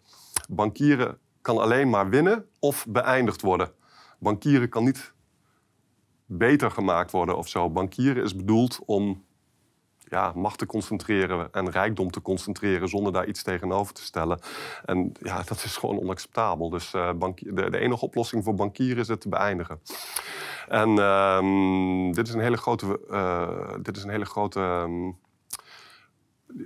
Bankieren 0.50 1.18
kan 1.42 1.58
alleen 1.58 1.90
maar 1.90 2.10
winnen 2.10 2.46
of 2.60 2.86
beëindigd 2.90 3.42
worden. 3.42 3.72
Bankieren 4.20 4.70
kan 4.70 4.84
niet 4.84 5.14
beter 6.26 6.72
gemaakt 6.72 7.12
worden 7.12 7.38
of 7.38 7.48
zo. 7.48 7.70
Bankieren 7.70 8.24
is 8.24 8.36
bedoeld 8.36 8.80
om 8.86 9.26
ja, 10.10 10.32
macht 10.36 10.58
te 10.58 10.66
concentreren 10.66 11.48
en 11.52 11.70
rijkdom 11.70 12.12
te 12.12 12.22
concentreren 12.22 12.90
zonder 12.90 13.14
daar 13.14 13.28
iets 13.28 13.44
tegenover 13.44 13.94
te 13.94 14.04
stellen. 14.04 14.40
En 14.86 15.12
ja, 15.20 15.44
dat 15.44 15.64
is 15.64 15.78
gewoon 15.78 16.00
onacceptabel. 16.00 16.70
Dus 16.70 16.94
uh, 16.94 17.10
de, 17.36 17.70
de, 17.70 17.78
enige 17.78 18.06
oplossing 18.06 18.44
voor 18.44 18.54
bankieren 18.56 18.98
is 18.98 19.08
het 19.08 19.22
te 19.22 19.30
beëindigen. 19.30 19.82
En 20.68 20.90
um, 20.90 22.14
dit 22.14 22.28
is 22.28 22.34
een 22.34 22.42
hele 22.42 22.58
grote, 22.58 23.00
uh, 23.10 23.74
dit 23.82 23.98
is 23.98 24.04
een 24.04 24.10
hele 24.10 24.26
grote, 24.26 24.60
um, 24.60 25.18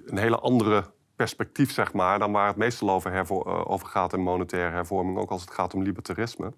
een 0.06 0.18
hele 0.18 0.40
andere 0.40 0.84
perspectief, 1.16 1.72
zeg 1.72 1.94
maar, 1.94 2.20
dan 2.20 2.32
waar 2.32 2.48
het 2.48 2.56
meestal 2.56 2.90
over, 2.90 3.14
uh, 3.14 3.72
over 3.72 3.88
gaat 3.88 4.14
in 4.14 4.22
monetaire 4.22 4.72
hervorming, 4.72 5.18
ook 5.18 5.32
als 5.32 5.42
het 5.42 5.52
gaat 5.52 5.74
om 5.74 5.84
libertarisme. 5.84 6.54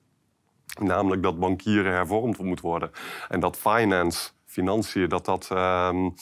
Namelijk 0.80 1.24
dat 1.24 1.40
bankieren 1.40 1.92
hervormd 1.92 2.38
moet 2.38 2.62
worden. 2.62 2.92
En 3.30 3.40
dat 3.40 3.58
finance, 3.58 4.32
financiën, 4.46 5.10
dat 5.10 5.26
dat... 5.26 5.50
Um, 5.52 6.14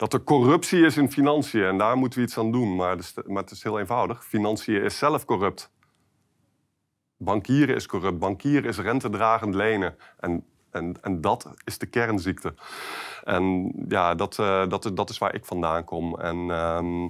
dat 0.00 0.12
er 0.12 0.22
corruptie 0.22 0.84
is 0.84 0.96
in 0.96 1.10
financiën 1.10 1.64
en 1.64 1.78
daar 1.78 1.96
moeten 1.96 2.18
we 2.18 2.24
iets 2.24 2.38
aan 2.38 2.52
doen. 2.52 2.76
Maar, 2.76 2.98
maar 3.26 3.42
het 3.42 3.50
is 3.50 3.62
heel 3.62 3.78
eenvoudig. 3.78 4.24
Financiën 4.24 4.82
is 4.82 4.98
zelf 4.98 5.24
corrupt. 5.24 5.70
Bankieren 7.16 7.74
is 7.74 7.86
corrupt. 7.86 8.18
Bankieren 8.18 8.68
is 8.68 8.78
rentedragend 8.78 9.54
lenen. 9.54 9.96
En, 10.20 10.44
en, 10.70 10.96
en 11.02 11.20
dat 11.20 11.50
is 11.64 11.78
de 11.78 11.86
kernziekte. 11.86 12.54
En 13.24 13.72
ja, 13.88 14.14
dat, 14.14 14.38
uh, 14.38 14.68
dat, 14.94 15.10
is 15.10 15.18
waar 15.18 15.34
ik 15.34 15.44
vandaan 15.44 15.84
kom. 15.84 16.18
En 16.18 16.36
uh, 16.36 17.08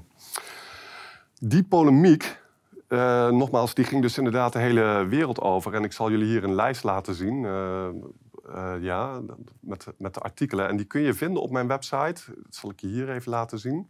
die 1.41 1.65
polemiek, 1.65 2.41
uh, 2.89 3.29
nogmaals, 3.29 3.75
die 3.75 3.85
ging 3.85 4.03
dus 4.03 4.19
inderdaad 4.19 4.53
de 4.53 4.59
hele 4.59 5.07
wereld 5.09 5.41
over. 5.41 5.75
En 5.75 5.85
ik 5.85 5.93
zal 5.93 6.11
jullie 6.11 6.29
hier 6.29 6.45
een 6.45 6.55
lijst 6.55 6.85
laten 6.85 7.15
zien. 7.15 7.43
Uh, 7.43 7.89
ja, 8.81 9.21
met, 9.61 9.87
met 9.99 10.15
de 10.15 10.21
artikelen. 10.21 10.69
En 10.69 10.77
die 10.77 10.87
kun 10.87 11.01
je 11.01 11.15
vinden 11.15 11.43
op 11.43 11.51
mijn 11.51 11.69
website. 11.69 12.23
Dat 12.27 12.55
zal 12.55 12.71
ik 12.71 12.81
je 12.81 12.87
hier 12.87 13.11
even 13.11 13.31
laten 13.31 13.59
zien. 13.59 13.87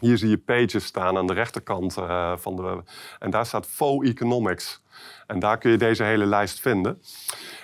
Hier 0.00 0.18
zie 0.18 0.28
je 0.28 0.38
pages 0.38 0.84
staan 0.84 1.16
aan 1.16 1.26
de 1.26 1.32
rechterkant 1.32 1.96
uh, 1.96 2.36
van 2.36 2.56
de. 2.56 2.82
En 3.18 3.30
daar 3.30 3.46
staat 3.46 3.66
Faux 3.66 4.08
Economics. 4.08 4.82
En 5.26 5.38
daar 5.38 5.58
kun 5.58 5.70
je 5.70 5.76
deze 5.76 6.04
hele 6.04 6.26
lijst 6.26 6.60
vinden. 6.60 7.02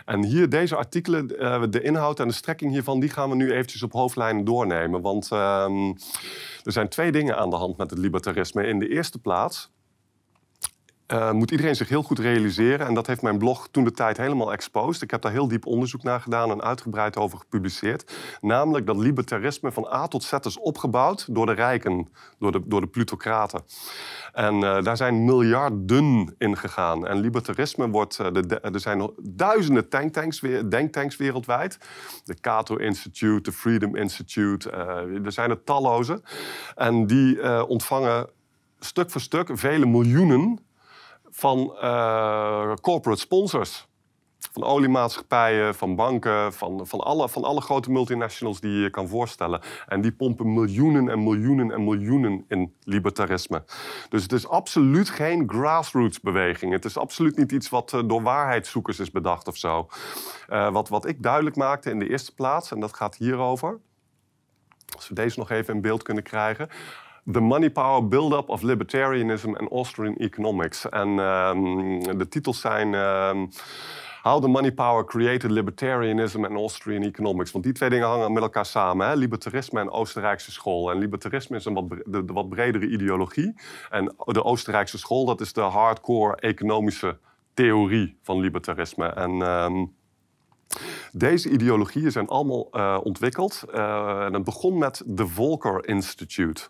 En 0.05 0.25
hier, 0.25 0.49
deze 0.49 0.77
artikelen, 0.77 1.43
uh, 1.43 1.62
de 1.71 1.83
inhoud 1.83 2.21
en 2.21 2.29
de 2.29 2.35
strekking 2.35 2.71
hiervan, 2.71 3.00
die 3.00 3.11
gaan 3.11 3.31
we 3.31 3.37
nu 3.37 3.53
eventjes 3.53 3.83
op 3.83 3.93
hoofdlijnen 3.93 4.45
doornemen. 4.45 5.00
Want 5.00 5.31
uh, 5.33 5.38
er 6.65 6.73
zijn 6.73 6.88
twee 6.88 7.12
dingen 7.12 7.37
aan 7.37 7.50
de 7.50 7.57
hand 7.57 7.77
met 7.77 7.91
het 7.91 7.99
libertarisme. 7.99 8.67
In 8.67 8.79
de 8.79 8.88
eerste 8.88 9.19
plaats 9.19 9.71
uh, 11.12 11.33
moet 11.33 11.50
iedereen 11.50 11.77
zich 11.77 11.88
heel 11.88 12.03
goed 12.03 12.19
realiseren. 12.19 12.87
En 12.87 12.95
dat 12.95 13.07
heeft 13.07 13.23
mijn 13.23 13.38
blog 13.38 13.69
toen 13.71 13.85
de 13.85 13.93
tijd 13.93 14.17
helemaal 14.17 14.53
exposed. 14.53 15.03
Ik 15.03 15.11
heb 15.11 15.23
daar 15.23 15.33
heel 15.33 15.49
diep 15.49 15.67
onderzoek 15.67 16.03
naar 16.03 16.21
gedaan 16.21 16.50
en 16.50 16.62
uitgebreid 16.62 17.17
over 17.17 17.38
gepubliceerd. 17.38 18.12
Namelijk 18.41 18.87
dat 18.87 18.97
libertarisme 18.97 19.73
van 19.73 19.88
A 19.93 20.07
tot 20.07 20.23
Z 20.23 20.33
is 20.33 20.59
opgebouwd 20.59 21.35
door 21.35 21.47
de 21.47 21.53
rijken, 21.53 22.09
door 22.38 22.53
de, 22.53 22.62
door 22.65 22.81
de 22.81 22.87
plutocraten. 22.87 23.62
En 24.33 24.55
uh, 24.55 24.83
daar 24.83 24.97
zijn 24.97 25.25
miljarden 25.25 26.35
in 26.38 26.57
gegaan. 26.57 27.07
En 27.07 27.21
libertarisme 27.21 27.88
wordt. 27.88 28.19
Uh, 28.19 28.27
de, 28.33 28.61
er 28.61 28.81
zijn 28.81 29.11
duizenden 29.23 29.88
tanktanks, 29.88 30.41
denktanks 30.69 31.17
wereldwijd. 31.17 31.79
De 32.25 32.41
Cato 32.41 32.77
Institute, 32.77 33.50
de 33.50 33.53
Freedom 33.53 33.97
Institute. 33.97 34.71
er 35.25 35.33
zijn 35.33 35.50
er 35.50 35.65
talloze. 35.65 36.23
En 36.75 37.07
die 37.07 37.67
ontvangen 37.67 38.29
stuk 38.79 39.11
voor 39.11 39.21
stuk 39.21 39.50
vele 39.53 39.87
miljoenen 39.87 40.59
van 41.38 41.76
uh, 41.83 42.75
corporate 42.80 43.21
sponsors. 43.21 43.87
Van 44.52 44.64
oliemaatschappijen, 44.64 45.75
van 45.75 45.97
banken, 45.97 46.52
van, 46.52 46.87
van, 46.87 47.00
alle, 47.00 47.28
van 47.28 47.45
alle 47.45 47.61
grote 47.61 47.90
multinationals 47.90 48.61
die 48.61 48.73
je 48.73 48.90
kan 48.90 49.09
voorstellen. 49.09 49.61
En 49.87 50.00
die 50.00 50.12
pompen 50.12 50.52
miljoenen 50.52 51.09
en 51.09 51.23
miljoenen 51.23 51.71
en 51.71 51.85
miljoenen 51.85 52.45
in 52.49 52.75
libertarisme. 52.83 53.64
Dus 54.09 54.23
het 54.23 54.33
is 54.33 54.49
absoluut 54.49 55.09
geen 55.09 55.49
grassroots 55.49 56.21
beweging. 56.21 56.73
Het 56.73 56.85
is 56.85 56.97
absoluut 56.97 57.37
niet 57.37 57.52
iets 57.52 57.68
wat 57.68 57.92
uh, 57.92 58.00
door 58.07 58.23
waarheidszoekers 58.23 58.99
is 58.99 59.11
bedacht 59.11 59.49
of 59.49 59.57
zo. 59.57 59.88
Uh, 60.49 60.73
wat, 60.73 60.88
wat 60.88 61.07
ik 61.07 61.23
duidelijk 61.23 61.57
maakte 61.57 61.90
in 61.90 61.99
de 61.99 62.09
eerste 62.09 62.35
plaats, 62.35 62.71
en 62.71 62.80
dat 62.80 62.95
gaat 62.95 63.16
hierover. 63.16 63.78
Als 64.95 65.09
we 65.09 65.14
deze 65.14 65.38
nog 65.38 65.50
even 65.50 65.75
in 65.75 65.80
beeld 65.80 66.02
kunnen 66.02 66.25
krijgen. 66.25 66.68
The 67.32 67.40
Money 67.40 67.70
Power 67.70 68.08
Build-up 68.08 68.49
of 68.49 68.62
Libertarianism 68.62 69.54
and 69.54 69.70
Austrian 69.70 70.14
Economics. 70.16 70.88
En 70.88 71.08
um, 71.08 72.18
de 72.18 72.28
titels 72.28 72.61
zijn 72.61 72.94
um, 72.94 73.50
How 74.23 74.42
the 74.42 74.49
Money 74.49 74.73
Power 74.73 75.04
Created 75.04 75.50
Libertarianism 75.50 76.44
and 76.44 76.56
Austrian 76.56 77.02
Economics. 77.02 77.52
Want 77.52 77.64
die 77.64 77.73
twee 77.73 77.90
dingen 77.90 78.08
hangen 78.08 78.32
met 78.32 78.42
elkaar 78.42 78.66
samen. 78.66 79.08
Hè? 79.08 79.14
Libertarisme 79.14 79.80
en 79.80 79.90
Oostenrijkse 79.90 80.52
school. 80.52 80.90
En 80.90 80.99
libertarisme 80.99 81.56
is 81.56 81.64
een 81.64 81.75
wat, 81.75 81.85
wat 82.26 82.49
bredere 82.49 82.88
ideologie. 82.88 83.54
En 83.90 84.14
de 84.16 84.44
Oostenrijkse 84.44 84.99
school, 84.99 85.25
dat 85.25 85.40
is 85.40 85.52
de 85.52 85.61
hardcore 85.61 86.37
economische 86.37 87.18
theorie 87.54 88.18
van 88.23 88.40
libertarisme. 88.40 89.06
En... 89.06 89.30
Um, 89.30 89.97
deze 91.12 91.50
ideologieën 91.50 92.12
zijn 92.12 92.28
allemaal 92.28 92.68
uh, 92.72 92.98
ontwikkeld. 93.02 93.62
Uh, 93.75 94.25
en 94.25 94.32
het 94.32 94.44
begon 94.44 94.78
met 94.78 95.02
de 95.06 95.26
Volcker 95.26 95.88
Institute. 95.88 96.62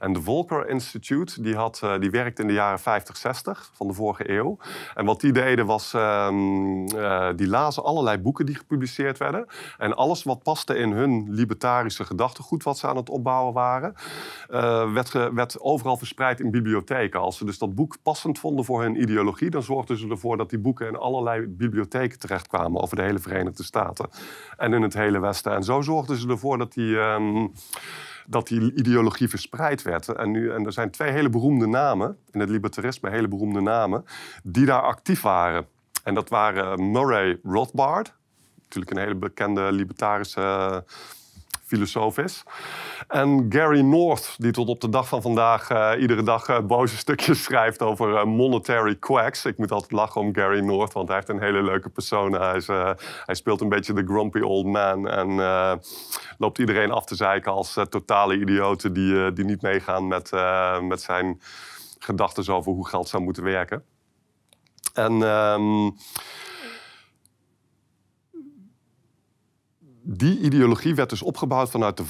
En 0.00 0.12
de 0.12 0.22
Volcker 0.22 0.68
Institute 0.68 1.42
die 1.42 1.54
had, 1.54 1.80
uh, 1.84 1.98
die 1.98 2.10
werkte 2.10 2.42
in 2.42 2.48
de 2.48 2.54
jaren 2.54 2.78
50, 2.78 3.16
60 3.16 3.70
van 3.74 3.86
de 3.86 3.92
vorige 3.92 4.30
eeuw. 4.30 4.58
En 4.94 5.04
wat 5.04 5.20
die 5.20 5.32
deden 5.32 5.66
was, 5.66 5.92
um, 5.92 6.86
die 7.36 7.48
lazen 7.48 7.84
allerlei 7.84 8.18
boeken 8.18 8.46
die 8.46 8.54
gepubliceerd 8.54 9.18
werden. 9.18 9.46
En 9.78 9.96
alles 9.96 10.22
wat 10.22 10.42
paste 10.42 10.76
in 10.76 10.92
hun 10.92 11.26
libertarische 11.28 12.04
gedachtegoed 12.04 12.62
wat 12.62 12.78
ze 12.78 12.86
aan 12.86 12.96
het 12.96 13.10
opbouwen 13.10 13.52
waren, 13.52 13.94
werd, 14.92 15.12
werd, 15.12 15.60
overal 15.60 15.96
verspreid 15.96 16.40
in 16.40 16.50
bibliotheken. 16.50 17.20
Als 17.20 17.36
ze 17.36 17.44
dus 17.44 17.58
dat 17.58 17.74
boek 17.74 17.96
passend 18.02 18.38
vonden 18.38 18.64
voor 18.64 18.82
hun 18.82 19.00
ideologie, 19.00 19.50
dan 19.50 19.62
zorgden 19.62 19.98
ze 19.98 20.08
ervoor 20.08 20.36
dat 20.36 20.50
die 20.50 20.58
boeken 20.58 20.88
in 20.88 20.96
allerlei 20.96 21.46
bibliotheken 21.46 22.18
terechtkwamen 22.18 22.82
over 22.82 22.96
de 22.96 23.02
hele 23.02 23.18
Verenigde 23.18 23.37
Staten 23.54 24.08
en 24.56 24.72
in 24.72 24.82
het 24.82 24.94
hele 24.94 25.20
Westen. 25.20 25.52
En 25.52 25.62
zo 25.64 25.80
zorgden 25.80 26.16
ze 26.16 26.28
ervoor 26.28 26.58
dat 26.58 26.72
die, 26.72 26.96
um, 26.96 27.52
dat 28.26 28.48
die 28.48 28.74
ideologie 28.74 29.28
verspreid 29.28 29.82
werd. 29.82 30.08
En, 30.08 30.30
nu, 30.30 30.50
en 30.50 30.66
er 30.66 30.72
zijn 30.72 30.90
twee 30.90 31.10
hele 31.10 31.30
beroemde 31.30 31.66
namen, 31.66 32.16
in 32.30 32.40
het 32.40 32.48
libertarisme 32.48 33.10
hele 33.10 33.28
beroemde 33.28 33.60
namen, 33.60 34.04
die 34.42 34.66
daar 34.66 34.82
actief 34.82 35.20
waren. 35.20 35.66
En 36.04 36.14
dat 36.14 36.28
waren 36.28 36.90
Murray 36.90 37.40
Rothbard, 37.42 38.14
natuurlijk 38.62 38.90
een 38.96 39.02
hele 39.02 39.14
bekende 39.14 39.72
libertarische 39.72 40.84
filosoof 41.68 42.18
is. 42.18 42.42
En 43.08 43.46
Gary 43.48 43.80
North, 43.80 44.34
die 44.38 44.52
tot 44.52 44.68
op 44.68 44.80
de 44.80 44.88
dag 44.88 45.08
van 45.08 45.22
vandaag 45.22 45.70
uh, 45.70 45.92
iedere 46.00 46.22
dag 46.22 46.48
uh, 46.48 46.60
boze 46.60 46.96
stukjes 46.96 47.42
schrijft 47.48 47.82
over 47.82 48.08
uh, 48.08 48.24
monetary 48.24 48.96
quacks. 48.96 49.44
Ik 49.44 49.58
moet 49.58 49.72
altijd 49.72 49.92
lachen 49.92 50.20
om 50.20 50.34
Gary 50.34 50.60
North, 50.60 50.92
want 50.92 51.08
hij 51.08 51.16
heeft 51.16 51.28
een 51.28 51.40
hele 51.40 51.62
leuke 51.62 51.88
persona. 51.88 52.48
Hij, 52.48 52.56
is, 52.56 52.66
hij 53.24 53.34
speelt 53.34 53.60
een 53.60 53.68
beetje 53.68 53.92
de 53.92 54.04
grumpy 54.04 54.40
old 54.40 54.66
man 54.66 55.08
en 55.08 55.80
loopt 56.38 56.58
iedereen 56.58 56.90
af 56.90 57.04
te 57.04 57.14
zeiken 57.14 57.52
als 57.52 57.76
totale 57.88 58.40
idioten 58.40 58.92
die, 58.92 59.32
die 59.32 59.44
niet 59.44 59.62
meegaan 59.62 60.08
met, 60.08 60.30
met 60.82 61.02
zijn 61.02 61.40
gedachten 61.98 62.54
over 62.54 62.72
hoe 62.72 62.88
geld 62.88 63.08
zou 63.08 63.22
moeten 63.22 63.42
werken. 63.42 63.84
En... 64.94 65.22
Um, 65.22 65.96
die 70.10 70.38
ideologie 70.38 70.94
werd 70.94 71.10
dus 71.10 71.22
opgebouwd 71.22 71.70
vanuit 71.70 71.96
de 71.96 72.04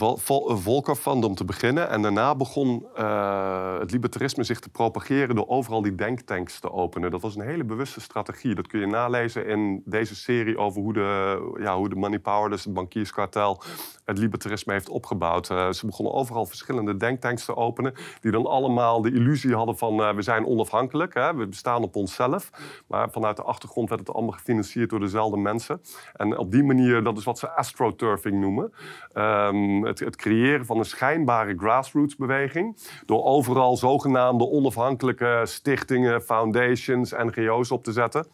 Volkerfund 0.57 1.25
om 1.25 1.35
te 1.35 1.45
beginnen. 1.45 1.89
En 1.89 2.03
daarna 2.03 2.35
begon 2.35 2.87
uh, 2.99 3.79
het 3.79 3.91
libertarisme 3.91 4.45
zich 4.45 4.61
te 4.61 4.69
propageren 4.69 5.35
door 5.35 5.49
overal 5.49 5.83
die 5.83 5.95
denktanks 5.95 6.61
te 6.61 6.73
openen. 6.73 7.11
Dat 7.11 7.21
was 7.21 7.37
een 7.37 7.43
hele 7.43 7.65
bewuste 7.65 8.01
strategie. 8.01 8.55
Dat 8.55 8.67
kun 8.67 8.81
je 8.81 8.87
nalezen 8.87 9.47
in 9.47 9.83
deze 9.85 10.15
serie 10.15 10.59
over 10.59 10.81
hoe 10.81 10.93
de, 10.93 11.53
ja, 11.61 11.77
hoe 11.77 11.89
de 11.89 11.95
money 11.95 12.19
power, 12.19 12.51
dus 12.51 12.65
het 12.65 12.75
bankierskartel, 12.75 13.63
het 14.05 14.19
libertarisme 14.19 14.73
heeft 14.73 14.89
opgebouwd. 14.89 15.51
Uh, 15.51 15.71
ze 15.71 15.87
begonnen 15.87 16.15
overal 16.15 16.47
verschillende 16.47 16.97
denktanks 16.97 17.45
te 17.45 17.57
openen, 17.57 17.95
die 18.21 18.31
dan 18.31 18.47
allemaal 18.47 19.03
de 19.03 19.13
illusie 19.13 19.55
hadden 19.55 19.79
van 19.79 20.15
we 20.15 20.23
zijn 20.23 20.47
onafhankelijk, 20.47 21.15
hè, 21.15 21.35
we 21.35 21.47
bestaan 21.47 21.83
op 21.83 21.97
onszelf. 21.97 22.51
Maar 22.87 23.11
vanuit 23.11 23.37
de 23.37 23.43
achtergrond 23.43 23.89
werd 23.89 24.01
het 24.01 24.13
allemaal 24.13 24.33
gefinancierd 24.33 24.91
door 24.91 25.01
dezelfde 25.01 25.37
mensen. 25.37 25.81
En 26.13 26.39
op 26.39 26.51
die 26.51 26.65
manier, 26.65 27.03
dat 27.03 27.19
is 27.19 27.25
wat 27.25 27.39
ze 27.39 27.51
astro 27.51 27.87
astroturfing 27.89 28.41
noemen. 28.41 28.73
Um, 29.15 29.85
het, 29.85 29.99
het, 29.99 30.17
creëren 30.17 30.67
van 30.67 30.79
een 30.79 30.85
schijnbare 30.85 31.55
grassroots-beweging. 31.57 32.77
Door 33.07 33.25
overal 33.25 33.77
zogenaamde 33.77 34.51
onafhankelijke 34.51 35.41
stichtingen, 35.45 36.23
foundations, 36.23 37.11
NGO's 37.11 37.71
op 37.71 37.85
te 37.85 37.93
zetten 37.93 38.27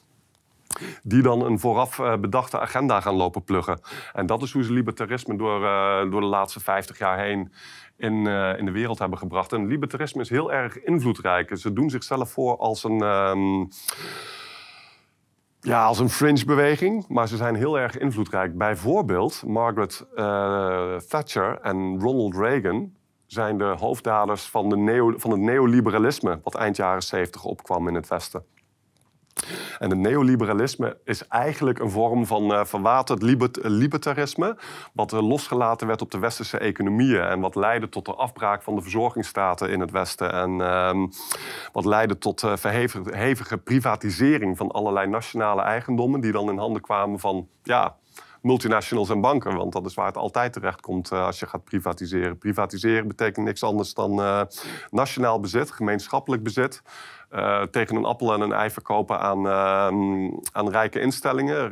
die 1.02 1.23
dan 1.23 1.44
een 1.44 1.58
vooraf 1.58 1.99
uh, 1.99 2.16
bedachte 2.16 2.61
agenda 2.61 3.00
gaan 3.00 3.14
lopen 3.14 3.44
pluggen. 3.44 3.80
En 4.12 4.26
dat 4.26 4.42
is 4.42 4.52
hoe 4.52 4.64
ze 4.64 4.73
libertarisme 4.73 5.37
door, 5.37 5.62
uh, 5.62 6.11
door 6.11 6.20
de 6.20 6.26
laatste 6.26 6.61
50 6.61 6.99
jaar 6.99 7.18
heen 7.18 7.52
in, 7.96 8.12
uh, 8.12 8.58
in 8.58 8.64
de 8.64 8.70
wereld 8.70 8.99
hebben 8.99 9.18
gebracht. 9.18 9.52
En 9.52 9.66
libertarisme 9.66 10.20
is 10.20 10.28
heel 10.28 10.52
erg 10.52 10.82
invloedrijk. 10.82 11.56
Ze 11.56 11.73
doen 11.73 11.90
zichzelf 11.90 12.30
voor 12.30 12.56
als 12.56 12.84
een... 12.84 13.02
Um, 13.02 13.68
ja, 15.64 15.85
als 15.85 15.99
een 15.99 16.11
fringe-beweging, 16.11 17.09
maar 17.09 17.28
ze 17.28 17.37
zijn 17.37 17.54
heel 17.54 17.78
erg 17.78 17.99
invloedrijk. 17.99 18.59
Bijvoorbeeld 18.59 19.42
Margaret 19.47 20.06
uh, 20.14 20.97
Thatcher 20.97 21.59
en 21.61 22.00
Ronald 22.00 22.37
Reagan 22.37 22.92
zijn 23.26 23.59
de 23.59 23.75
hoofddaders 23.78 24.44
van, 24.44 24.68
de 24.68 24.76
neo, 24.76 25.12
van 25.16 25.30
het 25.30 25.40
neoliberalisme... 25.40 26.40
wat 26.42 26.54
eind 26.54 26.76
jaren 26.76 27.02
70 27.02 27.44
opkwam 27.44 27.88
in 27.88 27.94
het 27.94 28.09
Westen. 28.09 28.44
En 29.79 29.91
het 29.91 29.99
neoliberalisme 29.99 30.97
is 31.05 31.29
eigenlijk 31.29 31.79
een 31.79 31.91
vorm 31.91 32.27
van 32.27 32.53
uh, 32.53 32.65
verwaterd 32.65 33.23
libertarisme, 33.63 34.57
wat 34.93 35.13
uh, 35.13 35.29
losgelaten 35.29 35.87
werd 35.87 36.03
op 36.03 36.11
de 36.11 36.19
westerse 36.19 36.59
economieën 36.59 37.23
en 37.23 37.41
wat 37.41 37.55
leidde 37.55 37.89
tot 37.89 38.05
de 38.05 38.15
afbraak 38.15 38.63
van 38.63 38.75
de 38.75 38.83
verzorgingsstaten 38.83 39.71
in 39.71 39.81
het 39.81 39.91
Westen 39.91 40.33
en 40.33 40.51
uh, 40.51 41.07
wat 41.73 41.85
leidde 41.85 42.19
tot 42.19 42.41
verhevige 42.55 43.59
privatisering 43.59 44.57
van 44.57 44.71
allerlei 44.71 45.07
nationale 45.07 45.63
eigendommen 45.63 46.21
die 46.21 46.33
dan 46.33 46.51
in 46.51 46.59
handen 46.59 46.83
kwamen 46.83 47.19
van 47.19 47.49
ja, 47.63 47.97
multinationals 48.43 49.11
en 49.11 49.21
banken. 49.21 49.57
Want 49.57 49.73
dat 49.73 49.87
is 49.87 49.95
waar 49.95 50.07
het 50.07 50.17
altijd 50.17 50.53
terecht 50.53 50.81
komt 50.81 51.13
als 51.13 51.39
je 51.39 51.47
gaat 51.47 51.65
privatiseren. 51.65 52.39
Privatiseren 52.39 53.09
betekent 53.09 53.47
niks 53.47 53.63
anders 53.63 53.95
dan 53.95 54.47
nationaal 54.91 55.41
bezit, 55.41 55.71
gemeenschappelijk 55.71 56.43
bezit. 56.43 56.83
Uh, 57.35 57.62
tegen 57.62 57.97
een 57.97 58.05
appel 58.05 58.33
en 58.33 58.41
een 58.41 58.53
ei 58.53 58.71
verkopen 58.71 59.21
aan, 59.21 59.49
aan 60.53 60.71
rijke 60.71 61.00
instellingen, 61.00 61.71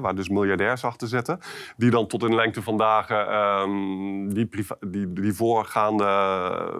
waar 0.00 0.14
dus 0.14 0.28
miljardairs 0.28 0.84
achter 0.84 1.08
zitten, 1.08 1.38
die 1.76 1.90
dan 1.90 2.06
tot 2.06 2.22
in 2.22 2.34
lengte 2.34 2.62
van 2.62 2.76
dagen 2.76 3.28
ehm, 3.28 4.28
die, 4.28 4.48
die, 4.80 5.12
die 5.12 5.32
voorgaande 5.32 6.04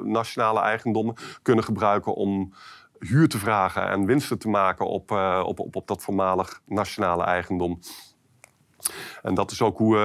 nationale 0.04 0.60
eigendommen 0.60 1.14
kunnen 1.42 1.64
gebruiken 1.64 2.14
om 2.14 2.52
huur 2.98 3.28
te 3.28 3.38
vragen 3.38 3.88
en 3.88 4.06
winsten 4.06 4.38
te 4.38 4.48
maken 4.48 4.86
op, 4.86 5.10
op, 5.44 5.60
op, 5.60 5.76
op 5.76 5.86
dat 5.86 6.02
voormalig 6.02 6.60
nationale 6.66 7.24
eigendom. 7.24 7.78
En 9.22 9.34
dat 9.34 9.50
is 9.50 9.62
ook 9.62 9.78
hoe. 9.78 9.96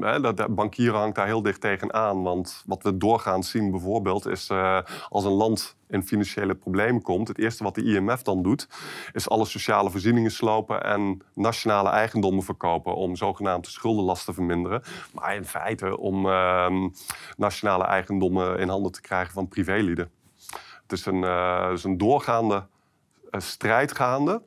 Hè, 0.00 0.34
de, 0.34 0.46
bankier 0.50 0.92
hangt 0.92 1.14
daar 1.14 1.26
heel 1.26 1.42
dicht 1.42 1.60
tegenaan. 1.60 2.22
Want 2.22 2.62
wat 2.66 2.82
we 2.82 2.96
doorgaans 2.96 3.50
zien 3.50 3.70
bijvoorbeeld 3.70 4.26
is 4.26 4.50
uh, 4.50 4.78
als 5.08 5.24
een 5.24 5.32
land 5.32 5.76
in 5.88 6.02
financiële 6.02 6.54
problemen 6.54 7.02
komt. 7.02 7.28
Het 7.28 7.38
eerste 7.38 7.64
wat 7.64 7.74
de 7.74 7.84
IMF 7.84 8.22
dan 8.22 8.42
doet, 8.42 8.68
is 9.12 9.28
alle 9.28 9.44
sociale 9.44 9.90
voorzieningen 9.90 10.30
slopen 10.30 10.84
en 10.84 11.22
nationale 11.34 11.88
eigendommen 11.88 12.42
verkopen 12.42 12.94
om 12.94 13.16
zogenaamd 13.16 13.64
de 13.64 13.70
schuldenlast 13.70 14.24
te 14.24 14.32
verminderen. 14.32 14.82
Maar 15.12 15.34
in 15.34 15.44
feite 15.44 15.98
om 15.98 16.26
uh, 16.26 16.70
nationale 17.36 17.84
eigendommen 17.84 18.58
in 18.58 18.68
handen 18.68 18.92
te 18.92 19.00
krijgen 19.00 19.32
van 19.32 19.48
privélieden. 19.48 20.10
Het 20.82 20.92
is 20.92 21.06
een, 21.06 21.22
uh, 21.22 21.70
is 21.72 21.84
een 21.84 21.98
doorgaande 21.98 22.66
strijd 23.30 23.96
gaande 23.96 24.42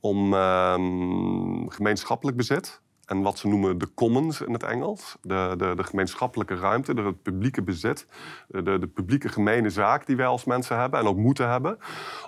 om 0.00 0.34
ehm, 0.34 1.68
gemeenschappelijk 1.68 2.36
bezit. 2.36 2.80
En 3.06 3.22
wat 3.22 3.38
ze 3.38 3.48
noemen 3.48 3.78
de 3.78 3.94
commons 3.94 4.40
in 4.40 4.52
het 4.52 4.62
Engels. 4.62 5.16
De, 5.22 5.54
de, 5.56 5.72
de 5.76 5.84
gemeenschappelijke 5.84 6.54
ruimte, 6.54 6.94
de, 6.94 7.02
het 7.02 7.22
publieke 7.22 7.62
bezit. 7.62 8.06
De, 8.48 8.62
de, 8.62 8.86
publieke 8.86 9.28
gemene 9.28 9.70
zaak 9.70 10.06
die 10.06 10.16
wij 10.16 10.26
als 10.26 10.44
mensen 10.44 10.78
hebben 10.78 11.00
en 11.00 11.06
ook 11.06 11.16
moeten 11.16 11.50
hebben. 11.50 11.78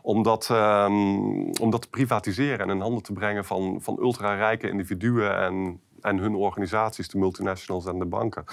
Om 0.03 0.23
dat, 0.23 0.49
um, 0.53 1.51
om 1.61 1.71
dat 1.71 1.83
te 1.83 1.91
privatiseren 1.91 2.59
en 2.59 2.71
in 2.75 2.81
handen 2.81 3.03
te 3.03 3.13
brengen 3.13 3.45
van, 3.45 3.79
van 3.81 3.99
ultra-rijke 4.01 4.69
individuen 4.69 5.37
en, 5.37 5.81
en 6.01 6.19
hun 6.19 6.35
organisaties, 6.35 7.09
de 7.09 7.19
multinationals 7.19 7.87
en 7.87 7.99
de 7.99 8.07
banken. 8.07 8.45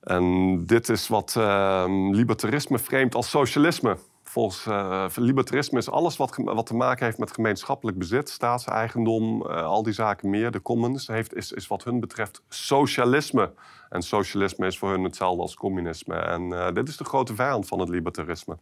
En 0.00 0.56
dit 0.66 0.88
is 0.88 1.08
wat 1.08 1.34
uh, 1.38 1.84
libertarisme 2.10 2.78
framet 2.78 3.14
als 3.14 3.30
socialisme. 3.30 3.96
Volgens 4.34 4.66
uh, 4.66 5.06
libertarisme 5.14 5.78
is 5.78 5.90
alles 5.90 6.16
wat, 6.16 6.36
wat 6.36 6.66
te 6.66 6.74
maken 6.74 7.04
heeft 7.04 7.18
met 7.18 7.32
gemeenschappelijk 7.32 7.98
bezit, 7.98 8.28
staatseigendom, 8.28 9.46
uh, 9.46 9.62
al 9.62 9.82
die 9.82 9.92
zaken 9.92 10.30
meer, 10.30 10.50
de 10.50 10.62
commons, 10.62 11.06
heeft, 11.06 11.34
is, 11.34 11.52
is 11.52 11.66
wat 11.66 11.84
hun 11.84 12.00
betreft 12.00 12.42
socialisme. 12.48 13.52
En 13.90 14.02
socialisme 14.02 14.66
is 14.66 14.78
voor 14.78 14.90
hun 14.90 15.02
hetzelfde 15.02 15.42
als 15.42 15.54
communisme. 15.54 16.14
En 16.14 16.42
uh, 16.42 16.72
dit 16.72 16.88
is 16.88 16.96
de 16.96 17.04
grote 17.04 17.34
vijand 17.34 17.66
van 17.66 17.78
het 17.78 17.88
libertarisme. 17.88 18.58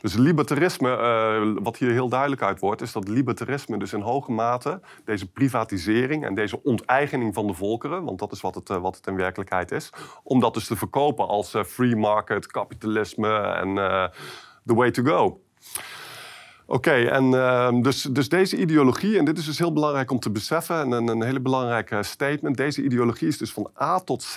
Dus 0.00 0.14
libertarisme, 0.14 0.90
uh, 0.90 1.62
wat 1.62 1.76
hier 1.76 1.90
heel 1.90 2.08
duidelijk 2.08 2.42
uit 2.42 2.60
wordt, 2.60 2.82
is 2.82 2.92
dat 2.92 3.08
libertarisme 3.08 3.78
dus 3.78 3.92
in 3.92 4.00
hoge 4.00 4.32
mate 4.32 4.80
deze 5.04 5.30
privatisering 5.30 6.24
en 6.24 6.34
deze 6.34 6.62
onteigening 6.62 7.34
van 7.34 7.46
de 7.46 7.54
volkeren, 7.54 8.04
want 8.04 8.18
dat 8.18 8.32
is 8.32 8.40
wat 8.40 8.54
het, 8.54 8.70
uh, 8.70 8.76
wat 8.76 8.96
het 8.96 9.06
in 9.06 9.16
werkelijkheid 9.16 9.72
is, 9.72 9.90
om 10.22 10.40
dat 10.40 10.54
dus 10.54 10.66
te 10.66 10.76
verkopen 10.76 11.28
als 11.28 11.54
uh, 11.54 11.64
free 11.64 11.96
market, 11.96 12.46
kapitalisme 12.46 13.38
en 13.38 13.74
the 14.66 14.74
way 14.74 14.90
to 14.90 15.02
go. 15.02 15.40
Oké, 16.66 16.90
en 16.90 17.24
uh, 17.24 17.82
dus, 17.82 18.02
dus 18.02 18.28
deze 18.28 18.56
ideologie, 18.56 19.18
en 19.18 19.24
dit 19.24 19.38
is 19.38 19.44
dus 19.44 19.58
heel 19.58 19.72
belangrijk 19.72 20.10
om 20.10 20.20
te 20.20 20.30
beseffen, 20.30 20.80
en 20.80 20.92
een, 20.92 21.08
een 21.08 21.22
hele 21.22 21.40
belangrijke 21.40 22.02
statement, 22.02 22.56
deze 22.56 22.82
ideologie 22.82 23.28
is 23.28 23.38
dus 23.38 23.52
van 23.52 23.70
A 23.80 23.98
tot 23.98 24.22
Z 24.22 24.36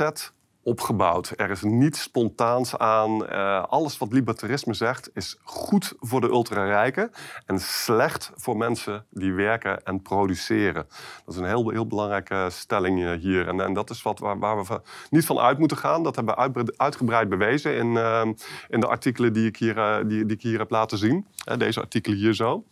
opgebouwd. 0.63 1.34
Er 1.36 1.50
is 1.50 1.62
niets 1.62 2.01
spontaans 2.01 2.77
aan. 2.77 3.24
Uh, 3.24 3.63
alles 3.63 3.98
wat 3.98 4.13
libertarisme 4.13 4.74
zegt 4.74 5.10
is 5.13 5.38
goed 5.43 5.93
voor 6.00 6.22
de 6.22 6.27
ultrarijken 6.27 7.12
en 7.46 7.60
slecht 7.60 8.32
voor 8.36 8.58
mensen 8.58 9.05
die 9.10 9.34
werken 9.34 9.84
en 9.84 10.01
produceren. 10.01 10.86
Dat 11.25 11.36
is 11.36 11.36
een 11.36 11.48
heel, 11.48 11.70
heel 11.70 11.88
belangrijke 11.88 12.48
stelling 12.50 13.20
hier. 13.20 13.48
En, 13.48 13.62
en 13.62 13.74
dat 13.74 13.89
is 13.89 14.01
wat 14.01 14.20
waar, 14.20 14.39
waar, 14.39 14.65
we 14.65 14.82
niet 15.10 15.25
van 15.25 15.39
uit 15.39 15.58
moeten 15.58 15.77
gaan. 15.77 16.03
Dat 16.03 16.15
hebben 16.15 16.36
we 16.65 16.74
uitgebreid 16.77 17.29
bewezen 17.29 17.75
in, 17.75 17.88
uh, 17.88 18.22
in 18.70 18.79
de 18.79 18.88
artikelen 18.88 19.34
die 19.34 19.48
ik 19.48 19.58
hier, 19.58 20.03
die, 20.08 20.25
die 20.25 20.36
ik 20.36 20.41
hier 20.41 20.60
heb 20.60 20.70
laten 20.70 20.98
zien. 20.98 21.27
deze 21.58 21.82
artikelen 21.82 22.17
hier 22.17 22.34
zo. 22.34 22.63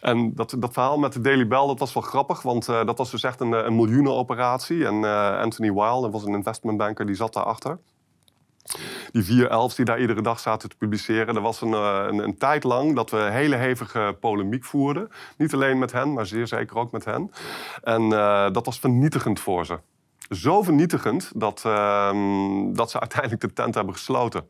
En 0.00 0.34
dat, 0.34 0.54
dat 0.58 0.72
verhaal 0.72 0.98
met 0.98 1.12
de 1.12 1.20
Daily 1.20 1.46
Bell, 1.46 1.66
dat 1.66 1.78
was 1.78 1.92
wel 1.92 2.02
grappig, 2.02 2.42
want 2.42 2.68
uh, 2.68 2.84
dat 2.84 2.98
was 2.98 3.10
dus 3.10 3.22
echt 3.22 3.40
een, 3.40 3.52
een 3.52 3.76
miljoenenoperatie. 3.76 4.86
En 4.86 4.94
uh, 4.94 5.38
Anthony 5.38 5.72
Weil, 5.72 6.00
dat 6.00 6.12
was 6.12 6.24
een 6.24 6.34
investmentbanker, 6.34 7.06
die 7.06 7.14
zat 7.14 7.32
daarachter. 7.32 7.78
Die 9.12 9.24
vier 9.24 9.48
elfs 9.48 9.74
die 9.74 9.84
daar 9.84 10.00
iedere 10.00 10.22
dag 10.22 10.40
zaten 10.40 10.68
te 10.68 10.76
publiceren. 10.76 11.36
Er 11.36 11.42
was 11.42 11.60
een, 11.60 11.72
een, 11.72 12.18
een, 12.18 12.38
tijd 12.38 12.64
lang 12.64 12.96
dat 12.96 13.10
we 13.10 13.16
hele 13.16 13.56
hevige 13.56 14.16
polemiek 14.20 14.64
voerden. 14.64 15.08
Niet 15.36 15.54
alleen 15.54 15.78
met 15.78 15.92
hen, 15.92 16.12
maar 16.12 16.26
zeer 16.26 16.46
zeker 16.46 16.76
ook 16.76 16.92
met 16.92 17.04
hen. 17.04 17.30
En 17.82 18.08
dat 18.52 18.66
was 18.66 18.78
vernietigend 18.78 19.40
voor 19.40 19.66
ze. 19.66 19.78
Zo 20.34 20.62
vernietigend 20.62 21.32
dat, 21.34 21.62
ehm, 21.64 22.72
dat 22.72 22.90
ze 22.90 23.00
uiteindelijk 23.00 23.40
de 23.40 23.52
tent 23.52 23.74
hebben 23.74 23.94
gesloten. 23.94 24.46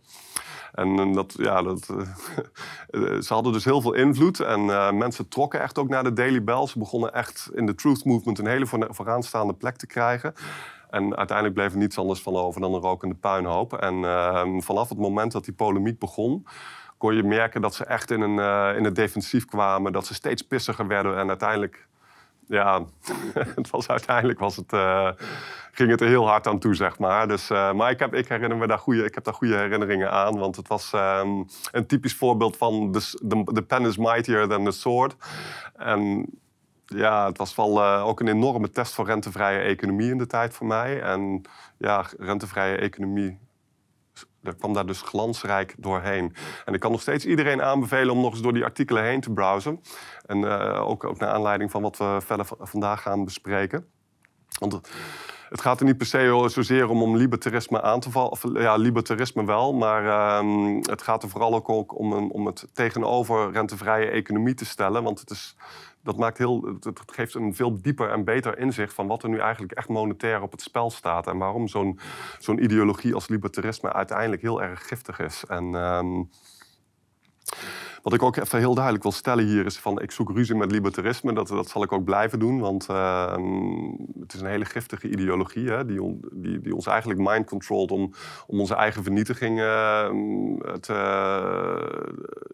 En 0.73 1.13
dat, 1.13 1.35
ja, 1.37 1.63
dat, 1.63 1.89
uh, 1.91 3.21
ze 3.27 3.35
hadden 3.35 3.53
dus 3.53 3.65
heel 3.65 3.81
veel 3.81 3.93
invloed. 3.93 4.41
En 4.41 4.65
mensen 4.99 5.29
trokken 5.29 5.61
echt 5.61 5.79
ook 5.79 5.89
naar 5.89 6.05
de 6.05 6.13
Daily 6.13 6.45
Bell. 6.45 6.67
Ze 6.67 6.79
begonnen 6.79 7.15
echt 7.15 7.51
in 7.55 7.67
de 7.67 7.75
Truth 7.75 8.05
Movement 8.05 8.39
een 8.39 8.47
hele 8.47 8.67
vooraanstaande 8.91 9.55
plek 9.55 9.77
te 9.77 9.87
krijgen. 9.87 10.35
En 10.91 11.17
uiteindelijk 11.17 11.57
bleef 11.57 11.73
er 11.73 11.79
niets 11.79 11.99
anders 11.99 12.23
van 12.23 12.37
over 12.37 12.61
dan 12.61 12.75
een 12.75 12.81
rokende 12.81 13.15
puinhoop. 13.15 13.73
En 13.73 13.95
uh, 13.95 14.45
vanaf 14.59 14.89
het 14.89 14.99
moment 14.99 15.33
dat 15.33 15.45
die 15.45 15.55
polemiek 15.55 15.99
begon 15.99 16.47
kon 16.99 17.15
je 17.15 17.23
merken 17.23 17.61
dat 17.61 17.75
ze 17.75 17.85
echt 17.85 18.11
in, 18.11 18.21
een, 18.21 18.77
in 18.77 18.85
het 18.85 18.95
defensief 18.95 19.45
kwamen. 19.45 19.93
Dat 19.93 20.07
ze 20.07 20.15
steeds 20.15 20.43
pissiger 20.43 20.87
werden 20.87 21.19
en 21.19 21.29
uiteindelijk 21.29 21.89
ja, 22.47 22.85
het 23.55 23.71
was, 23.71 23.89
uiteindelijk 23.89 24.39
was 24.39 24.57
het, 24.57 24.73
uh, 24.73 25.11
ging 25.73 25.91
het 25.91 26.01
er 26.01 26.07
heel 26.07 26.29
hard 26.29 26.47
aan 26.47 26.59
toe, 26.59 26.75
zeg 26.75 26.99
maar. 26.99 27.29
Dus, 27.29 27.51
uh, 27.51 27.73
maar 27.73 27.91
ik, 27.91 27.99
heb, 27.99 28.15
ik, 28.15 28.29
herinner 28.29 28.59
me 28.59 28.67
daar 28.67 28.79
goede, 28.79 29.05
ik 29.05 29.15
heb 29.15 29.25
daar 29.25 29.35
goede 29.35 29.57
herinneringen 29.57 30.11
aan. 30.11 30.39
Want 30.39 30.57
het 30.57 30.69
was 30.69 30.93
um, 30.93 31.47
een 31.71 31.87
typisch 31.87 32.15
voorbeeld 32.15 32.57
van 32.57 32.93
the, 32.93 33.65
pen 33.67 33.87
is 33.87 33.97
mightier 33.97 34.49
than 34.49 34.65
the 34.65 34.71
sword. 34.71 35.17
En 35.77 36.27
ja, 36.87 37.27
het 37.27 37.39
was 37.39 37.55
wel 37.55 37.79
uh, 37.79 38.07
ook 38.07 38.21
een 38.21 38.29
enorme 38.29 38.71
test 38.71 38.95
voor 38.95 39.07
rentevrije 39.07 39.59
economie 39.59 40.11
in 40.11 40.19
de 40.19 40.27
tijd 40.27 40.55
voor 40.55 40.67
mij. 40.67 41.01
En 41.03 41.43
ja, 41.79 42.05
rentevrije 42.19 42.77
economie 42.77 43.39
er 44.43 44.57
kwam 44.57 44.73
daar 44.73 44.87
dus 44.87 45.03
glansrijk 45.03 45.75
doorheen. 45.79 46.35
En 46.65 46.75
ik 46.75 46.81
kan 46.81 46.91
nog 46.91 47.01
steeds 47.01 47.27
iedereen 47.27 47.63
aanbevelen 47.63 48.15
om 48.15 48.21
nog 48.21 48.33
eens 48.33 48.43
door 48.43 48.53
die 48.53 48.65
artikelen 48.65 49.05
heen 49.05 49.21
te 49.21 49.31
browsen. 49.31 49.81
En 50.27 50.39
uh, 50.39 50.89
ook, 50.89 51.05
ook 51.05 51.19
naar 51.19 51.31
aanleiding 51.31 51.71
van 51.71 51.83
wat 51.83 51.97
we 51.97 52.19
verder 52.21 52.47
vandaag 52.61 53.03
gaan 53.03 53.25
bespreken. 53.25 53.87
Want 54.59 54.81
het 55.49 55.61
gaat 55.61 55.81
er 55.81 55.87
niet 55.87 55.97
per 55.97 56.07
se 56.07 56.45
zozeer 56.47 56.89
om 56.89 57.03
om 57.03 57.17
libertarisme 57.17 57.83
aan 57.83 58.01
te 58.01 58.11
vallen. 58.11 58.31
Of, 58.31 58.45
ja, 58.53 58.77
libertarisme 58.77 59.45
wel, 59.45 59.73
maar 59.73 60.05
uh, 60.05 60.81
het 60.83 61.03
gaat 61.03 61.23
er 61.23 61.29
vooral 61.29 61.55
ook 61.55 61.99
om, 61.99 62.31
om 62.31 62.47
het 62.47 62.69
tegenover 62.73 63.53
rentevrije 63.53 64.11
economie 64.11 64.55
te 64.55 64.65
stellen. 64.65 65.03
Want 65.03 65.21
het 65.21 65.31
is 65.31 65.57
dat 66.03 66.17
maakt 66.17 66.39
heel, 66.39 66.77
het 66.81 67.03
geeft 67.07 67.35
een 67.35 67.55
veel 67.55 67.83
dieper 67.83 68.11
en 68.11 68.25
beter 68.25 68.59
inzicht 68.59 68.95
van 68.95 69.07
wat 69.07 69.23
er 69.23 69.29
nu 69.29 69.39
eigenlijk 69.39 69.73
echt 69.73 69.89
monetair 69.89 70.43
op 70.43 70.51
het 70.51 70.63
spel 70.63 70.91
staat. 70.91 71.27
En 71.27 71.39
waarom 71.39 71.69
zo'n 71.69 72.01
zo'n 72.39 72.63
ideologie 72.63 73.15
als 73.15 73.29
libertarisme 73.29 73.93
uiteindelijk 73.93 74.43
heel 74.43 74.63
erg 74.63 74.87
giftig 74.87 75.19
is. 75.19 75.45
En, 75.49 75.75
um, 75.75 76.31
wat 78.03 78.13
ik 78.13 78.23
ook 78.23 78.37
even 78.37 78.59
heel 78.59 78.75
duidelijk 78.75 79.03
wil 79.03 79.13
stellen 79.13 79.45
hier 79.45 79.67
is 79.67 79.79
van 79.79 80.01
ik 80.01 80.11
zoek 80.11 80.31
ruzie 80.31 80.55
met 80.55 80.71
libertarisme. 80.71 81.33
Dat, 81.33 81.49
dat 81.49 81.69
zal 81.69 81.83
ik 81.83 81.93
ook 81.93 82.05
blijven 82.05 82.39
doen, 82.39 82.61
want 82.61 82.89
uh, 82.91 83.37
het 84.21 84.35
is 84.35 84.41
een 84.41 84.47
hele 84.47 84.65
giftige 84.65 85.09
ideologie 85.09 85.69
hè, 85.69 85.87
die, 85.87 86.21
die, 86.33 86.61
die, 86.61 86.75
ons 86.75 86.87
eigenlijk 86.87 87.21
mind 87.21 87.47
controlt 87.47 87.91
om, 87.91 88.13
om 88.47 88.61
onze 88.61 88.75
eigen 88.75 89.03
vernietiging 89.03 89.59
te, 90.81 90.95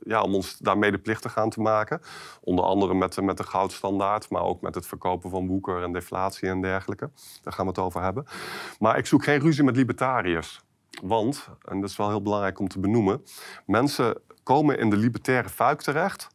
ja, 0.04 0.22
om 0.22 0.34
ons 0.34 0.58
daar 0.58 0.78
medeplichtig 0.78 1.36
aan 1.36 1.50
te 1.50 1.60
maken. 1.60 2.00
Onder 2.40 2.64
andere 2.64 2.94
met, 2.94 3.20
met 3.20 3.36
de 3.36 3.44
goudstandaard, 3.44 4.30
maar 4.30 4.42
ook 4.42 4.60
met 4.60 4.74
het 4.74 4.86
verkopen 4.86 5.30
van 5.30 5.46
woeker 5.46 5.82
en 5.82 5.92
deflatie 5.92 6.48
en 6.48 6.60
dergelijke. 6.60 7.10
Daar 7.42 7.52
gaan 7.52 7.64
we 7.64 7.70
het 7.70 7.80
over 7.80 8.02
hebben. 8.02 8.26
Maar 8.78 8.98
ik 8.98 9.06
zoek 9.06 9.24
geen 9.24 9.40
ruzie 9.40 9.64
met 9.64 9.76
libertariërs. 9.76 10.60
Want, 11.02 11.48
en 11.64 11.80
dat 11.80 11.90
is 11.90 11.96
wel 11.96 12.08
heel 12.08 12.22
belangrijk 12.22 12.58
om 12.58 12.68
te 12.68 12.80
benoemen, 12.80 13.22
mensen 13.66 14.16
komen 14.48 14.78
in 14.78 14.90
de 14.90 14.96
libertaire 14.96 15.48
fuik 15.48 15.80
terecht 15.80 16.28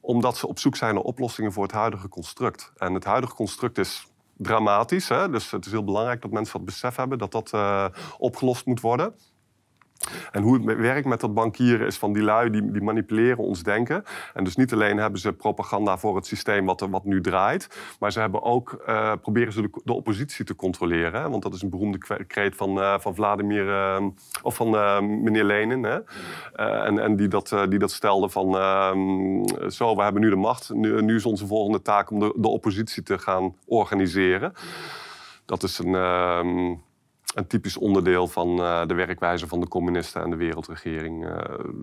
omdat 0.00 0.36
ze 0.36 0.46
op 0.46 0.58
zoek 0.58 0.76
zijn 0.76 0.94
naar 0.94 1.02
oplossingen 1.02 1.52
voor 1.52 1.62
het 1.62 1.72
huidige 1.72 2.08
construct. 2.08 2.72
En 2.76 2.94
het 2.94 3.04
huidige 3.04 3.34
construct 3.34 3.78
is 3.78 4.06
dramatisch, 4.36 5.08
hè? 5.08 5.30
dus 5.30 5.50
het 5.50 5.66
is 5.66 5.72
heel 5.72 5.84
belangrijk 5.84 6.22
dat 6.22 6.30
mensen 6.30 6.56
dat 6.56 6.64
besef 6.64 6.96
hebben 6.96 7.18
dat 7.18 7.32
dat 7.32 7.52
uh, 7.54 7.86
opgelost 8.18 8.66
moet 8.66 8.80
worden. 8.80 9.14
En 10.32 10.42
hoe 10.42 10.54
het 10.54 10.78
werkt 10.78 11.06
met 11.06 11.20
dat 11.20 11.34
bankieren 11.34 11.86
is 11.86 11.98
van 11.98 12.12
die 12.12 12.22
lui 12.22 12.50
die, 12.50 12.70
die, 12.70 12.82
manipuleren 12.82 13.44
ons 13.44 13.62
denken. 13.62 14.04
En 14.34 14.44
dus 14.44 14.56
niet 14.56 14.72
alleen 14.72 14.96
hebben 14.96 15.20
ze 15.20 15.32
propaganda 15.32 15.98
voor 15.98 16.16
het 16.16 16.26
systeem 16.26 16.66
wat, 16.66 16.80
wat 16.90 17.04
nu 17.04 17.20
draait, 17.20 17.68
maar 17.98 18.12
ze 18.12 18.20
hebben 18.20 18.42
ook, 18.42 18.82
uh, 18.88 19.12
proberen 19.22 19.52
ze 19.52 19.70
de, 19.84 19.92
oppositie 19.92 20.44
te 20.44 20.56
controleren. 20.56 21.22
Hè? 21.22 21.30
Want 21.30 21.42
dat 21.42 21.54
is 21.54 21.62
een 21.62 21.70
beroemde 21.70 21.98
kreet 22.26 22.56
van, 22.56 22.78
uh, 22.78 22.98
van 22.98 23.14
Vladimir, 23.14 23.66
uh, 23.66 24.06
of 24.42 24.54
van 24.54 24.70
meneer 25.22 25.44
Lenin. 25.44 25.82
Hè? 25.82 25.98
en 26.84 26.98
en 26.98 27.16
die, 27.16 27.28
dat, 27.28 27.56
die 27.68 27.78
dat 27.78 27.90
stelde 27.90 28.28
van, 28.28 28.56
ehm, 28.56 29.68
zo, 29.68 29.96
we 29.96 30.02
hebben 30.02 30.22
nu 30.22 30.30
de 30.30 30.36
macht, 30.36 30.70
nu, 30.74 31.14
is 31.14 31.26
onze 31.26 31.46
volgende 31.46 31.82
taak 31.82 32.10
om 32.10 32.18
de, 32.18 32.32
de 32.36 32.48
oppositie 32.48 33.02
te 33.02 33.18
gaan 33.18 33.54
organiseren. 33.66 34.52
Dat 35.44 35.62
is 35.62 35.78
een 35.78 35.94
ehm, 35.94 36.74
een 37.34 37.46
typisch 37.46 37.76
onderdeel 37.76 38.26
van 38.26 38.60
uh, 38.60 38.86
de 38.86 38.94
werkwijze 38.94 39.46
van 39.46 39.60
de 39.60 39.68
communisten 39.68 40.22
en 40.22 40.30
de 40.30 40.36
wereldregering. 40.36 41.24
Uh, 41.24 41.38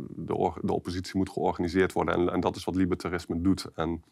de, 0.09 0.51
de, 0.61 0.73
oppositie 0.73 1.17
moet 1.17 1.29
georganiseerd 1.29 1.93
worden 1.93 2.15
en, 2.15 2.29
en, 2.29 2.39
dat 2.39 2.55
is 2.55 2.63
wat 2.63 2.75
libertarisme 2.75 3.41
doet. 3.41 3.65
En 3.75 4.03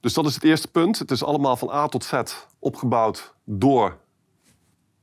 Dus 0.00 0.14
dat 0.14 0.26
is 0.26 0.34
het 0.34 0.44
eerste 0.44 0.70
punt. 0.70 0.98
Het 0.98 1.10
is 1.10 1.24
allemaal 1.24 1.56
van 1.56 1.70
A 1.70 1.86
tot 1.86 2.04
Z 2.04 2.22
opgebouwd 2.58 3.34
door 3.44 3.98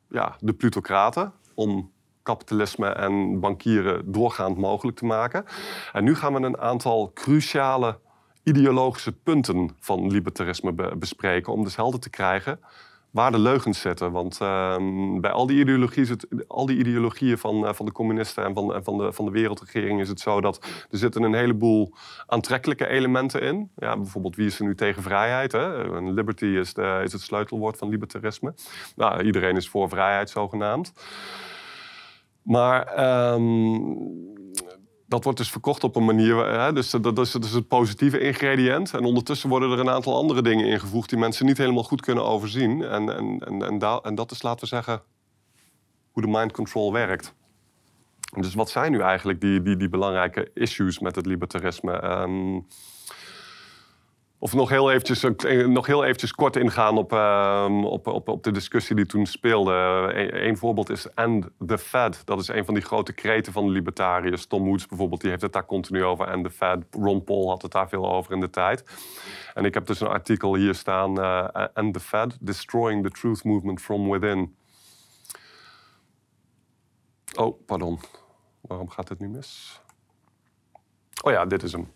ja, 0.10 0.36
de 0.40 0.54
plutocraten 0.54 1.34
om 1.54 1.92
kapitalisme 2.24 2.88
en 2.88 3.40
bankieren 3.40 4.12
doorgaand 4.12 4.58
mogelijk 4.58 4.98
te 4.98 5.06
maken. 5.06 5.46
En 5.94 6.04
nu 6.04 6.16
gaan 6.16 6.34
we 6.34 6.40
een 6.40 6.58
aantal 6.58 7.12
cruciale 7.14 8.00
ideologische 8.44 9.12
punten 9.12 9.76
van 9.80 10.12
libertarisme 10.12 10.96
bespreken 10.96 11.54
om 11.54 11.64
dus 11.64 11.76
helder 11.76 12.00
te 12.00 12.10
krijgen 12.10 12.60
waar 13.16 13.32
de 13.32 13.40
leugens 13.40 13.80
zitten. 13.80 14.12
Want 14.12 14.42
ehm, 14.42 15.20
bij 15.20 15.32
al 15.32 15.46
die 15.46 15.60
ideologieën, 15.60 16.08
het, 16.08 16.28
al 16.48 16.66
die 16.66 16.78
ideologieën 16.78 17.38
van, 17.38 17.68
eh, 17.68 17.74
van 17.74 17.86
de 17.86 17.92
communisten 17.92 18.44
en 18.44 18.54
van, 18.54 18.84
van, 18.84 18.98
de, 18.98 19.14
van 19.14 19.26
de 19.26 19.32
wereldregering 19.32 20.02
is 20.02 20.10
het 20.10 20.20
zo 20.20 20.42
dat 20.42 20.66
er 20.92 20.98
zitten 20.98 21.24
een 21.24 21.34
heleboel 21.34 21.94
aantrekkelijke 22.28 22.88
elementen 22.88 23.42
in. 23.42 23.72
Ja, 23.76 23.98
bijvoorbeeld 23.98 24.36
wie 24.36 24.46
is 24.46 24.60
er 24.60 24.66
nu 24.66 24.76
tegen 24.76 25.04
vrijheid? 25.04 25.52
Hè? 25.52 26.00
Liberty 26.12 26.46
is, 26.46 26.74
de, 26.74 27.02
is 27.04 27.12
het 27.12 27.22
sleutelwoord 27.22 27.78
van 27.78 27.90
libertarisme. 27.90 28.54
Nou, 28.96 29.24
iedereen 29.24 29.56
is 29.56 29.70
voor 29.70 29.90
vrijheid 29.90 30.30
zogenaamd. 30.30 30.94
Maar 32.42 32.86
ehm, 32.86 33.78
dat 35.16 35.24
wordt 35.24 35.40
dus 35.40 35.52
verkocht 35.52 35.84
op 35.84 35.96
een 35.96 36.06
manier. 36.06 36.36
Hè, 36.36 36.74
dus 36.74 36.90
dat 36.90 37.20
is, 37.20 37.32
dat 37.32 37.44
is 37.44 37.52
het 37.52 37.68
positieve 37.68 38.20
ingrediënt. 38.20 38.94
En 38.94 39.04
ondertussen 39.04 39.50
worden 39.50 39.72
er 39.72 39.80
een 39.80 39.90
aantal 39.90 40.16
andere 40.16 40.42
dingen 40.42 40.66
ingevoegd 40.66 41.10
die 41.10 41.20
mensen 41.20 41.46
niet 41.46 41.58
helemaal 41.58 41.84
goed 41.84 42.02
kunnen 42.02 42.26
overzien. 42.26 42.84
En, 42.84 43.16
en, 43.16 43.40
en, 43.40 43.80
en, 44.04 44.16
dat 44.16 44.32
is, 44.32 44.42
laten 44.42 44.60
we 44.60 44.68
zeggen, 44.68 45.02
hoe 46.12 46.24
de 46.24 46.30
mind 46.30 46.52
control 46.52 46.94
werkt. 46.94 47.34
Dus 48.40 48.54
wat 48.54 48.70
zijn 48.70 48.92
nu 48.92 49.00
eigenlijk 49.00 49.42
die, 49.42 49.62
die, 49.62 49.78
die 49.78 49.90
belangrijke 49.90 50.52
issues 50.54 51.00
met 51.00 51.16
het 51.16 51.26
libertarisme? 51.26 52.04
Um, 52.04 52.68
of 54.40 54.54
nog 54.54 54.70
heel 54.70 54.92
eventjes, 54.92 55.24
eh, 55.24 55.68
nog 55.68 55.86
heel 55.86 56.04
eventjes 56.04 56.32
kort 56.32 56.56
ingaan 56.56 56.98
op, 56.98 57.14
uh, 57.14 57.82
op, 57.84 58.08
op, 58.08 58.28
op 58.28 58.44
de 58.44 58.52
discussie 58.52 58.96
die 58.96 59.06
toen 59.06 59.26
speelde. 59.26 59.72
Eén 60.14 60.48
een 60.48 60.58
voorbeeld 60.58 60.90
is 60.90 61.16
And 61.16 61.50
the 61.68 61.78
Fed. 61.78 62.22
Dat 62.26 62.40
is 62.40 62.48
een 62.48 62.66
van 62.66 62.74
die 62.74 62.84
grote 62.84 63.14
kreten 63.14 63.54
van 63.54 63.66
de 63.66 63.72
libertariërs. 63.72 64.46
Tom 64.46 64.64
Woods 64.64 64.86
bijvoorbeeld, 64.86 65.22
die 65.22 65.30
heeft 65.30 65.42
het 65.42 65.54
daar 65.54 65.66
continu 65.66 66.04
over. 66.04 66.32
And 66.32 66.44
the 66.44 66.52
Fed. 66.52 66.86
Ron 66.92 67.24
Paul 67.24 67.50
had 67.50 67.62
het 67.62 67.72
daar 67.72 67.90
veel 67.90 68.12
over 68.12 68.34
in 68.34 68.40
de 68.40 68.50
tijd. 68.50 68.84
En 69.54 69.66
ik 69.66 69.74
heb 69.74 69.86
dus 69.86 70.00
een 70.00 70.08
artikel 70.08 70.56
hier 70.56 70.76
staan. 70.76 71.20
Uh, 71.20 71.48
And 71.74 71.94
the 71.94 72.00
Fed, 72.00 72.38
Destroying 72.42 73.04
the 73.04 73.10
Truth 73.10 73.44
Movement 73.44 73.82
from 73.82 74.10
Within. 74.10 74.56
Oh, 77.36 77.66
pardon. 77.66 78.00
Waarom 78.62 78.90
gaat 78.90 79.08
dit 79.08 79.20
nu 79.20 79.28
mis? 79.28 79.82
Oh 81.24 81.32
ja, 81.32 81.46
dit 81.46 81.64
is 81.64 81.72
hem. 81.72 81.92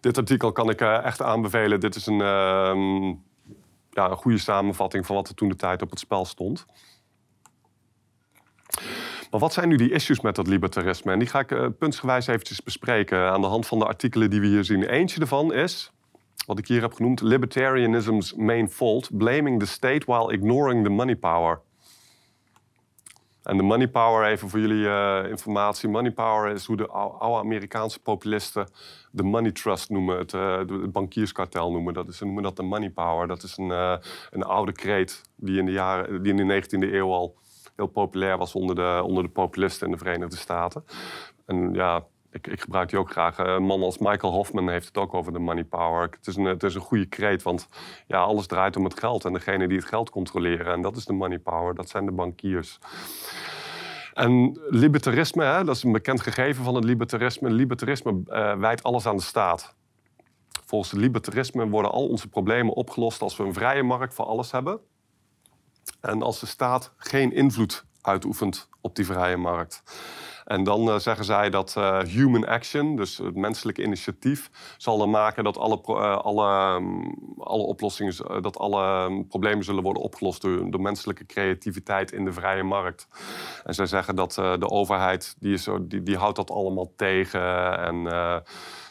Dit 0.00 0.18
artikel 0.18 0.52
kan 0.52 0.70
ik 0.70 0.80
eh, 0.80 1.04
echt 1.04 1.22
aanbevelen. 1.22 1.80
Dit 1.80 1.94
is 1.94 2.06
een, 2.06 2.20
ehm, 2.20 3.06
ja, 3.90 4.10
een 4.10 4.16
goede 4.16 4.38
samenvatting 4.38 5.06
van 5.06 5.16
wat 5.16 5.28
er 5.28 5.34
toen 5.34 5.48
de 5.48 5.56
tijd 5.56 5.82
op 5.82 5.90
het 5.90 5.98
spel 5.98 6.24
stond. 6.24 6.66
Maar 9.30 9.40
wat 9.40 9.52
zijn 9.52 9.68
nu 9.68 9.76
die 9.76 9.92
issues 9.92 10.20
met 10.20 10.34
dat 10.34 10.46
libertarisme? 10.46 11.12
En 11.12 11.18
die 11.18 11.28
ga 11.28 11.38
ik 11.38 11.50
uh, 11.50 11.66
puntsgewijs 11.78 12.26
eventjes 12.26 12.62
bespreken 12.62 13.30
aan 13.30 13.40
de 13.40 13.46
hand 13.46 13.66
van 13.66 13.78
de 13.78 13.86
artikelen 13.86 14.30
die 14.30 14.40
we 14.40 14.46
hier 14.46 14.64
zien. 14.64 14.82
Eentje 14.82 15.20
ervan 15.20 15.52
is, 15.52 15.90
wat 16.46 16.58
ik 16.58 16.66
hier 16.66 16.80
heb 16.80 16.92
genoemd, 16.92 17.20
Libertarianism's 17.20 18.34
main 18.34 18.68
fault, 18.68 19.16
blaming 19.16 19.60
the 19.60 19.66
state 19.66 20.06
while 20.06 20.32
ignoring 20.32 20.84
the 20.84 20.90
money 20.90 21.16
power. 21.16 21.60
En 23.42 23.56
de 23.56 23.62
money 23.62 23.88
power, 23.88 24.26
even 24.26 24.48
voor 24.48 24.60
jullie 24.60 24.84
uh, 24.84 25.24
informatie. 25.28 25.88
Money 25.88 26.10
power 26.10 26.52
is 26.52 26.64
hoe 26.66 26.76
de 26.76 26.86
oude 26.86 27.38
Amerikaanse 27.38 28.00
populisten 28.00 28.68
de 29.10 29.22
money 29.22 29.52
trust 29.52 29.90
noemen. 29.90 30.18
Het, 30.18 30.32
uh, 30.32 30.58
het 30.58 30.92
bankierskartel 30.92 31.70
noemen. 31.72 31.94
Dat 31.94 32.08
is, 32.08 32.16
ze 32.16 32.24
noemen 32.24 32.42
dat 32.42 32.56
de 32.56 32.62
money 32.62 32.90
power. 32.90 33.26
Dat 33.26 33.42
is 33.42 33.56
een, 33.56 33.68
uh, 33.68 33.96
een 34.30 34.42
oude 34.42 34.72
kreet 34.72 35.22
die 35.36 35.58
in, 35.58 35.64
de 35.64 35.72
jaren, 35.72 36.22
die 36.22 36.34
in 36.34 36.48
de 36.48 36.62
19e 36.62 36.92
eeuw 36.92 37.12
al 37.12 37.36
heel 37.76 37.86
populair 37.86 38.38
was 38.38 38.54
onder 38.54 38.74
de, 38.74 39.02
onder 39.04 39.22
de 39.22 39.30
populisten 39.30 39.86
in 39.86 39.92
de 39.92 39.98
Verenigde 39.98 40.36
Staten. 40.36 40.84
En 41.46 41.74
ja, 41.74 42.04
ik, 42.30 42.46
ik, 42.46 42.60
gebruik 42.60 42.88
die 42.88 42.98
ook 42.98 43.10
graag. 43.10 43.38
Een 43.38 43.62
man 43.62 43.82
als 43.82 43.98
Michael 43.98 44.32
Hoffman 44.32 44.68
heeft 44.68 44.86
het 44.86 44.96
ook 44.96 45.14
over 45.14 45.32
de 45.32 45.38
money 45.38 45.64
power. 45.64 46.02
Het 46.02 46.26
is 46.26 46.36
een, 46.36 46.44
het 46.44 46.62
is 46.62 46.74
een 46.74 46.80
goede 46.80 47.06
kreet, 47.06 47.42
want 47.42 47.68
ja, 48.06 48.20
alles 48.20 48.46
draait 48.46 48.76
om 48.76 48.84
het 48.84 48.98
geld. 48.98 49.24
En 49.24 49.32
degene 49.32 49.68
die 49.68 49.76
het 49.76 49.86
geld 49.86 50.10
controleren, 50.10 50.72
en 50.72 50.82
dat 50.82 50.96
is 50.96 51.04
de 51.04 51.12
money 51.12 51.38
power, 51.38 51.74
dat 51.74 51.88
zijn 51.88 52.04
de 52.04 52.12
bankiers. 52.12 52.78
En 54.14 54.60
libertarisme, 54.68 55.44
hè, 55.44 55.64
dat 55.64 55.76
is 55.76 55.82
een 55.82 55.92
bekend 55.92 56.20
gegeven 56.20 56.64
van 56.64 56.74
het 56.74 56.84
libertarisme. 56.84 57.50
Libertarisme 57.50 58.22
uh, 58.26 58.54
wijdt 58.58 58.82
alles 58.82 59.06
aan 59.06 59.16
de 59.16 59.22
staat. 59.22 59.74
Volgens 60.66 60.90
het 60.90 61.00
libertarisme 61.00 61.68
worden 61.68 61.90
al 61.90 62.08
onze 62.08 62.28
problemen 62.28 62.74
opgelost 62.74 63.22
als 63.22 63.36
we 63.36 63.44
een 63.44 63.54
vrije 63.54 63.82
markt 63.82 64.14
voor 64.14 64.24
alles 64.24 64.50
hebben. 64.50 64.80
En 66.00 66.22
als 66.22 66.40
de 66.40 66.46
staat 66.46 66.92
geen 66.96 67.32
invloed 67.32 67.84
uitoefent 68.02 68.68
op 68.80 68.96
die 68.96 69.06
vrije 69.06 69.36
markt. 69.36 69.82
En 70.50 70.64
dan 70.64 70.88
uh, 70.88 70.98
zeggen 70.98 71.24
zij 71.24 71.50
dat 71.50 71.74
uh, 71.78 72.00
human 72.00 72.46
action, 72.46 72.96
dus 72.96 73.16
het 73.16 73.36
menselijke 73.36 73.82
initiatief, 73.82 74.50
zal 74.76 74.98
dan 74.98 75.10
maken 75.10 75.44
dat 75.44 75.58
alle, 75.58 75.80
uh, 75.86 76.16
alle, 76.16 76.74
um, 76.74 77.14
alle 77.38 77.62
oplossingen, 77.62 78.42
dat 78.42 78.58
alle 78.58 79.04
um, 79.04 79.26
problemen 79.26 79.64
zullen 79.64 79.82
worden 79.82 80.02
opgelost 80.02 80.42
door, 80.42 80.70
door, 80.70 80.80
menselijke 80.80 81.26
creativiteit 81.26 82.12
in 82.12 82.24
de 82.24 82.32
vrije 82.32 82.62
markt. 82.62 83.08
En 83.64 83.74
zij 83.74 83.86
zeggen 83.86 84.16
dat 84.16 84.32
de 84.34 84.68
overheid, 84.70 85.36
die, 85.38 85.52
is, 85.52 85.68
die, 85.82 86.02
die 86.02 86.16
houdt 86.16 86.36
dat 86.36 86.50
allemaal 86.50 86.92
tegen. 86.96 87.78
En 87.78 88.06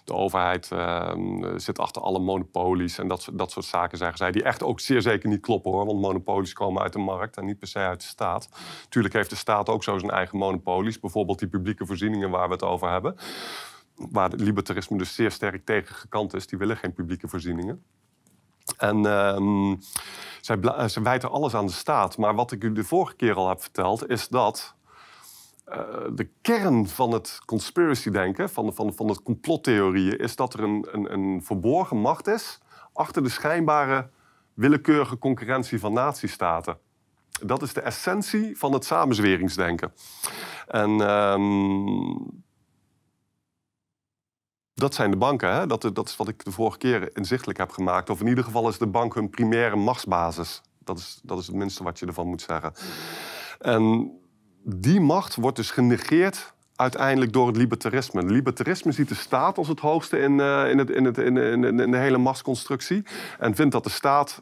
de 0.10 0.16
overheid 0.16 0.70
uh, 0.74 1.12
zit 1.56 1.80
achter 1.80 2.02
alle 2.02 2.20
monopolies 2.20 2.98
en 2.98 3.08
dat, 3.08 3.30
dat 3.34 3.52
soort 3.52 3.66
zaken, 3.66 3.98
zeggen 3.98 4.18
zij. 4.18 4.32
Die 4.32 4.44
echt 4.44 4.64
ook 4.64 4.80
zeer 4.80 5.02
zeker 5.02 5.30
niet 5.30 5.42
kloppen 5.42 5.72
hoor. 5.72 5.86
Want 5.86 6.02
monopolies 6.02 6.54
komen 6.54 6.82
uit 6.82 6.94
de 6.94 7.00
markt 7.00 7.38
en 7.38 7.46
niet 7.46 7.60
per 7.60 7.68
se 7.68 7.80
uit 7.80 8.02
de 8.02 8.08
staat. 8.08 8.50
Tuurlijk 8.90 9.14
heeft 9.14 9.30
de 9.30 9.36
staat 9.36 9.70
ook 9.70 9.84
zo 9.84 9.98
zijn 9.98 10.12
eigen 10.12 10.38
monopolies. 10.38 11.00
Bijvoorbeeld 11.00 11.40
die 11.40 11.48
publieke 11.48 11.86
voorzieningen 11.86 12.30
waar 12.30 12.48
we 12.48 12.54
het 12.54 12.64
over 12.64 12.90
hebben. 12.90 13.16
Waar 13.96 14.30
het 14.30 14.42
libertarisme 14.42 14.98
dus 14.98 15.16
zeer 15.16 15.32
sterk 15.32 15.66
tegen 15.66 15.96
gekant 15.96 16.34
is. 16.34 16.48
Die 16.48 16.60
willen 16.60 16.78
geen 16.78 16.94
publieke 16.94 17.28
voorzieningen. 17.28 17.84
En 18.78 18.98
uh, 18.98 19.74
zij, 20.42 20.58
zij 20.90 21.04
wijten 21.04 21.32
alles 21.32 21.54
aan 21.54 21.66
de 21.66 21.72
staat. 21.72 22.18
Maar 22.18 22.36
wat 22.36 22.52
ik 22.52 22.64
u 22.64 22.72
de 22.72 22.84
vorige 22.84 23.16
keer 23.16 23.36
al 23.36 23.50
heb 23.50 23.62
verteld, 23.62 24.10
is 24.10 24.28
dat 24.28 24.76
uh, 25.70 25.76
de 26.16 26.30
kern 26.42 26.88
van 26.88 27.12
het 27.12 27.40
conspiracy-denken, 27.46 28.50
van, 28.50 28.74
van, 28.74 28.94
van 28.94 29.08
het 29.08 29.24
complottheorieën, 29.24 30.18
is 30.18 30.36
dat 30.36 30.54
er 30.54 30.64
een, 30.64 30.88
een, 30.92 31.14
een, 31.14 31.44
verborgen 31.44 31.98
macht 31.98 32.28
is 32.28 32.60
achter 32.94 33.24
de 33.24 33.30
schijnbare 33.30 34.10
willekeurige 34.54 35.18
concurrentie 35.18 35.80
van 35.80 35.94
natiestaten. 35.94 36.78
Dat 37.46 37.62
is 37.62 37.74
de 37.74 37.82
essentie 37.82 38.58
van 38.58 38.74
het 38.74 38.86
samenzweringsdenken. 38.86 39.94
En 40.68 40.90
um, 40.90 42.44
dat 44.74 44.94
zijn 44.94 45.12
de 45.12 45.18
banken. 45.18 45.54
Hè? 45.54 45.68
Dat, 45.68 45.90
dat 45.94 46.08
is 46.08 46.16
wat 46.16 46.28
ik 46.28 46.44
de 46.44 46.52
vorige 46.52 46.78
keer 46.78 47.16
inzichtelijk 47.16 47.58
heb 47.58 47.72
gemaakt. 47.72 48.10
Of 48.10 48.20
in 48.20 48.28
ieder 48.28 48.44
geval 48.44 48.70
is 48.70 48.78
de 48.78 48.88
bank 48.88 49.14
hun 49.14 49.30
primaire 49.30 49.76
machtsbasis. 49.76 50.62
Dat 50.80 50.98
is, 50.98 51.20
dat 51.24 51.40
is 51.40 51.48
het 51.48 51.56
minste 51.56 51.84
wat 51.84 52.00
je 52.00 52.06
ervan 52.06 52.28
moet 52.28 52.42
zeggen. 52.42 52.74
En 53.60 54.12
die 54.64 55.00
macht 55.00 55.36
wordt 55.36 55.58
dus 55.58 55.72
genegeerd 55.72 56.54
uiteindelijk 56.76 57.34
door 57.34 57.48
het 57.48 57.58
libertarisme. 57.58 58.22
Het 58.22 58.32
libertarisme 58.32 58.92
ziet 58.92 59.08
de 59.10 59.16
staat 59.16 59.58
als 59.58 59.68
het 59.68 59.80
hoogste 59.80 60.20
in, 60.20 60.32
uh, 60.32 60.70
in, 60.70 60.78
het, 60.78 60.90
in, 60.90 61.06
het, 61.06 61.18
in, 61.18 61.64
in, 61.64 61.92
de 61.92 61.98
hele 61.98 62.18
machtsconstructie. 62.18 63.04
En 63.40 63.56
vindt 63.56 63.72
dat 63.72 63.84
de 63.84 63.90
staat 63.90 64.42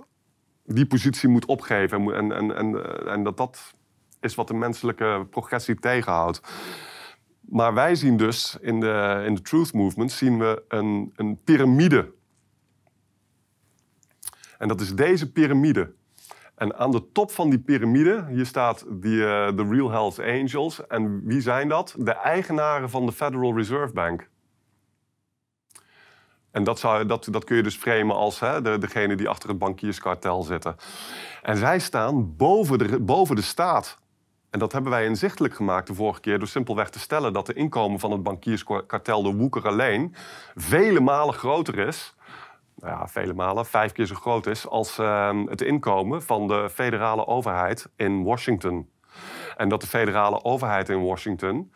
die 0.64 0.86
positie 0.86 1.30
moet 1.30 1.46
opgeven. 1.46 2.14
En, 2.14 2.32
en, 2.32 2.56
en, 2.56 3.08
en 3.08 3.24
dat 3.24 3.38
dat 3.38 3.74
is 4.20 4.36
wat 4.36 4.48
de 4.48 4.54
menselijke 4.54 5.28
progressie 5.30 5.76
tegenhoudt. 5.76 6.42
Maar 7.40 7.74
wij 7.74 7.96
zien 7.96 8.18
dus 8.18 8.58
in 8.62 8.80
de, 8.80 9.24
in 9.26 9.36
de 9.36 9.42
Truth 9.42 9.74
Movement 9.74 10.12
zien 10.12 10.40
we 10.40 10.64
een, 10.68 11.14
een 11.16 11.40
piramide. 11.44 12.14
En 14.58 14.68
dat 14.68 14.82
is 14.82 14.96
deze 14.96 15.32
piramide. 15.32 15.94
En 16.58 16.76
aan 16.76 16.92
de 16.92 17.12
top 17.12 17.32
van 17.32 17.50
die 17.50 17.60
piramide, 17.60 18.26
hier 18.30 18.46
staat 18.46 18.86
de 18.90 19.54
uh, 19.58 19.70
Real 19.70 19.92
Health 19.92 20.20
Angels. 20.20 20.88
En 20.88 21.26
wie 21.26 21.42
zijn 21.42 21.68
dat? 21.68 21.96
De 21.98 22.12
eigenaren 22.12 22.90
van 22.90 23.06
de 23.06 23.12
Federal 23.12 23.56
Reserve 23.56 23.94
Bank. 23.94 24.30
En 26.52 26.64
dat, 26.64 26.80
zou, 26.80 27.06
dat, 27.06 27.28
dat 27.32 27.44
kun 27.44 27.56
je 27.56 27.64
dus 27.64 27.76
framen 27.76 28.16
als 28.16 28.40
hè, 28.40 28.62
de, 28.62 28.78
degene 28.78 29.16
die 29.16 29.30
achter 29.30 29.50
het 29.50 29.58
bankierskartel 29.58 30.44
zitten. 30.44 30.76
En 31.42 31.58
zij 31.58 31.80
staan 31.80 32.36
boven 32.36 32.78
de, 32.78 33.00
boven 33.00 33.36
de 33.36 33.42
staat. 33.42 33.98
En 34.50 34.60
dat 34.60 34.72
hebben 34.72 34.92
wij 34.92 35.06
inzichtelijk 35.06 35.56
gemaakt 35.56 35.88
de 35.88 35.94
vorige 35.94 36.20
keer 36.20 36.40
door 36.40 36.48
simpelweg 36.48 36.90
te 36.90 37.00
stellen 37.00 37.34
dat 37.34 37.46
de 37.46 37.54
inkomen 37.54 38.00
van 38.00 38.12
het 38.12 38.24
bankierskartel, 38.24 39.24
de 39.24 39.34
Woeker 39.34 39.68
alleen, 39.68 40.16
vele 40.56 41.00
malen 41.00 41.34
groter 41.34 41.78
is 41.78 42.16
nou 42.78 43.00
ja, 43.00 43.08
vele 43.08 43.34
malen, 43.34 43.66
vijf 43.66 43.92
keer 43.92 44.06
zo 44.06 44.16
groot 44.16 44.46
is 44.46 44.68
als 44.68 45.00
uh, 45.00 45.44
het 45.46 45.62
inkomen 45.62 46.24
van 46.24 46.48
de 46.48 46.70
federale 46.70 47.28
overheid 47.28 47.90
in 47.96 48.24
Washington. 48.24 48.90
En 49.58 49.70
dat 49.70 49.82
de 49.82 49.88
federale 49.88 50.44
overheid 50.44 50.90
in 50.90 51.04
Washington 51.04 51.72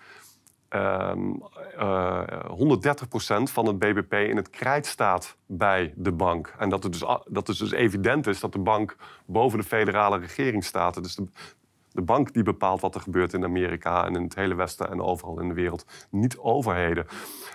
um, 0.75 1.43
uh, 1.79 2.23
130% 2.49 3.51
van 3.51 3.65
het 3.65 3.79
BBP 3.79 4.13
in 4.13 4.35
het 4.35 4.49
krijt 4.49 4.85
staat 4.85 5.37
bij 5.45 5.93
de 5.95 6.11
bank. 6.11 6.53
En 6.57 6.69
dat 6.69 6.83
het, 6.83 6.91
dus, 6.91 7.01
dat 7.29 7.47
het 7.47 7.57
dus 7.57 7.71
evident 7.71 8.27
is 8.27 8.39
dat 8.39 8.53
de 8.53 8.59
bank 8.59 8.95
boven 9.25 9.59
de 9.59 9.65
federale 9.65 10.17
regering 10.17 10.63
staat. 10.63 11.03
Dus 11.03 11.15
de, 11.15 11.27
de 11.91 12.01
bank 12.01 12.33
die 12.33 12.43
bepaalt 12.43 12.81
wat 12.81 12.95
er 12.95 13.01
gebeurt 13.01 13.33
in 13.33 13.43
Amerika 13.43 14.05
en 14.05 14.15
in 14.15 14.23
het 14.23 14.35
hele 14.35 14.55
Westen 14.55 14.89
en 14.89 15.01
overal 15.01 15.39
in 15.39 15.47
de 15.47 15.53
wereld. 15.53 15.85
Niet 16.09 16.37
overheden. 16.37 17.05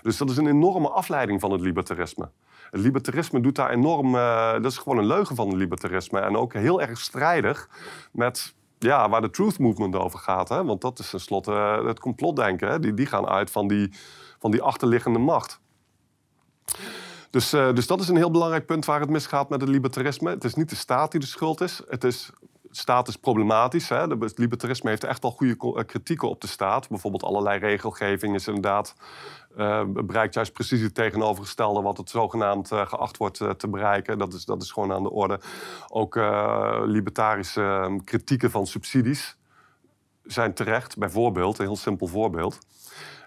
Dus 0.03 0.17
dat 0.17 0.31
is 0.31 0.37
een 0.37 0.49
enorme 0.49 0.89
afleiding 0.89 1.41
van 1.41 1.51
het 1.51 1.61
libertarisme. 1.61 2.31
Het 2.71 2.81
libertarisme 2.81 3.41
doet 3.41 3.55
daar 3.55 3.71
enorm. 3.71 4.15
Uh, 4.15 4.53
dat 4.53 4.65
is 4.65 4.79
gewoon 4.79 4.99
een 4.99 5.07
leugen 5.07 5.37
van 5.37 5.49
het 5.49 5.57
libertarisme. 5.57 6.21
En 6.21 6.37
ook 6.37 6.53
heel 6.53 6.81
erg 6.81 6.99
strijdig 6.99 7.69
met 8.13 8.55
ja, 8.79 9.09
waar 9.09 9.21
de 9.21 9.31
Truth 9.31 9.59
Movement 9.59 9.97
over 9.97 10.19
gaat. 10.19 10.49
Hè? 10.49 10.65
Want 10.65 10.81
dat 10.81 10.99
is 10.99 11.11
tenslotte 11.11 11.51
uh, 11.51 11.87
het 11.87 12.01
complotdenken. 12.01 12.69
Hè? 12.69 12.81
Die, 12.81 12.95
die 12.95 13.07
gaan 13.07 13.27
uit 13.27 13.51
van 13.51 13.69
die, 13.69 13.93
van 14.39 14.51
die 14.51 14.63
achterliggende 14.63 15.19
macht. 15.19 15.61
Dus, 17.31 17.55
uh, 17.55 17.73
dus 17.73 17.87
dat 17.87 18.01
is 18.01 18.09
een 18.09 18.17
heel 18.17 18.31
belangrijk 18.31 18.67
punt 18.67 18.85
waar 18.85 19.01
het 19.01 19.11
misgaat 19.11 19.49
met 19.49 19.61
het 19.61 19.71
libertarisme. 19.71 20.31
Het 20.31 20.45
is 20.45 20.55
niet 20.55 20.69
de 20.69 20.77
staat 20.77 21.11
die 21.11 21.21
de 21.21 21.27
schuld 21.27 21.61
is. 21.61 21.83
Het 21.89 22.05
is 22.05 22.31
staat 22.77 23.09
is 23.09 23.17
problematisch. 23.17 23.89
Hè? 23.89 24.07
Het 24.07 24.39
libertarisme 24.39 24.91
heeft 24.91 25.05
echt 25.05 25.23
wel 25.23 25.31
goede 25.31 25.85
kritieken 25.85 26.29
op 26.29 26.41
de 26.41 26.47
staat. 26.47 26.89
Bijvoorbeeld 26.89 27.23
allerlei 27.23 27.59
regelgeving 27.59 28.35
is 28.35 28.47
inderdaad 28.47 28.95
uh, 29.57 29.83
bereikt 29.87 30.35
juist 30.35 30.53
precies 30.53 30.81
het 30.81 30.95
tegenovergestelde 30.95 31.83
wat 31.83 31.97
het 31.97 32.11
zogenaamd 32.11 32.73
uh, 32.73 32.87
geacht 32.87 33.17
wordt 33.17 33.59
te 33.59 33.69
bereiken. 33.69 34.19
Dat 34.19 34.33
is, 34.33 34.45
dat 34.45 34.63
is 34.63 34.71
gewoon 34.71 34.93
aan 34.93 35.03
de 35.03 35.11
orde. 35.11 35.41
Ook 35.89 36.15
libertarische 36.85 37.63
ehm, 37.63 37.99
kritieken 37.99 38.51
van 38.51 38.67
subsidies 38.67 39.37
zijn 40.25 40.55
terecht. 40.55 40.99
Bijvoorbeeld, 40.99 41.59
een 41.59 41.65
heel 41.65 41.77
simpel 41.77 42.07
voorbeeld. 42.07 42.59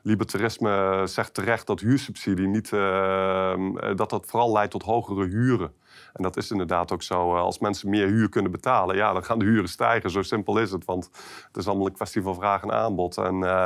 Libertarisme 0.03 1.01
zegt 1.05 1.33
terecht 1.33 1.67
dat 1.67 1.79
huursubsidie 1.79 2.47
niet, 2.47 2.73
ehm, 2.73 3.95
dat 3.95 4.09
dat 4.09 4.25
vooral 4.25 4.51
leidt 4.51 4.71
tot 4.71 4.83
hogere 4.83 5.25
huren. 5.25 5.73
En 6.19 6.25
dat 6.25 6.38
is 6.38 6.51
inderdaad 6.51 6.91
ook 6.91 7.03
zo. 7.03 7.36
Als 7.36 7.60
mensen 7.60 7.89
meer 7.89 8.08
huur 8.08 8.29
kunnen 8.29 8.51
betalen, 8.51 8.95
ja, 8.95 9.13
dan 9.13 9.23
gaan 9.23 9.39
de 9.39 9.45
huren 9.45 9.69
stijgen. 9.69 10.10
Zo 10.10 10.21
simpel 10.21 10.58
is 10.58 10.71
het. 10.71 10.86
Want 10.86 11.10
het 11.47 11.58
is 11.58 11.67
allemaal 11.67 11.86
een 11.86 11.93
kwestie 11.93 12.21
van 12.21 12.36
vraag 12.36 12.63
en 12.63 12.71
aanbod. 12.71 13.17
En 13.17 13.36
uh, 13.36 13.65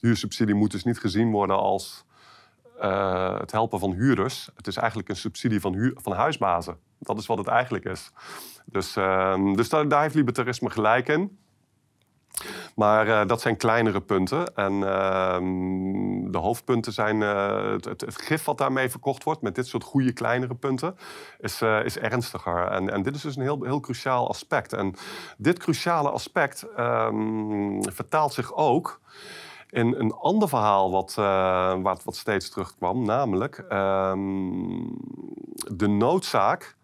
huursubsidie 0.00 0.54
moet 0.54 0.70
dus 0.70 0.84
niet 0.84 0.98
gezien 0.98 1.30
worden 1.30 1.56
als 1.56 2.04
uh, 2.82 3.38
het 3.38 3.52
helpen 3.52 3.78
van 3.78 3.92
huurders. 3.92 4.48
Het 4.56 4.66
is 4.66 4.76
eigenlijk 4.76 5.08
een 5.08 5.16
subsidie 5.16 5.60
van, 5.60 5.72
huur, 5.72 5.92
van 5.94 6.12
huisbazen. 6.12 6.78
Dat 6.98 7.18
is 7.18 7.26
wat 7.26 7.38
het 7.38 7.46
eigenlijk 7.46 7.84
is. 7.84 8.10
Dus, 8.64 8.96
uh, 8.96 9.54
dus 9.54 9.68
daar 9.68 10.02
heeft 10.02 10.14
libertarisme 10.14 10.70
gelijk 10.70 11.08
in. 11.08 11.38
Maar 12.74 13.06
uh, 13.06 13.26
dat 13.26 13.40
zijn 13.40 13.56
kleinere 13.56 14.00
punten. 14.00 14.54
En 14.56 14.72
uh, 14.72 15.36
de 16.30 16.38
hoofdpunten 16.38 16.92
zijn 16.92 17.20
uh, 17.20 17.70
het, 17.70 17.84
het, 17.84 18.22
gif 18.22 18.44
wat 18.44 18.58
daarmee 18.58 18.88
verkocht 18.88 19.24
wordt, 19.24 19.42
met 19.42 19.54
dit 19.54 19.66
soort 19.66 19.84
goede 19.84 20.12
kleinere 20.12 20.54
punten, 20.54 20.96
is, 21.40 21.62
is 21.62 21.98
ernstiger. 21.98 22.66
En, 22.66 22.90
en, 22.90 23.02
dit 23.02 23.14
is 23.14 23.22
dus 23.22 23.36
een 23.36 23.42
heel, 23.42 23.62
heel 23.62 23.80
cruciaal 23.80 24.28
aspect. 24.28 24.72
En 24.72 24.94
dit 25.36 25.58
cruciale 25.58 26.10
aspect 26.10 26.66
um, 26.78 27.92
vertaalt 27.92 28.32
zich 28.32 28.54
ook 28.54 29.00
in 29.70 29.94
een 29.98 30.12
ander 30.12 30.48
verhaal 30.48 30.90
wat, 30.90 31.14
wat, 31.82 32.04
wat, 32.04 32.16
steeds 32.16 32.50
terugkwam, 32.50 33.04
namelijk 33.04 33.64
um, 33.72 34.96
de 35.76 35.88
noodzaak 35.88 36.76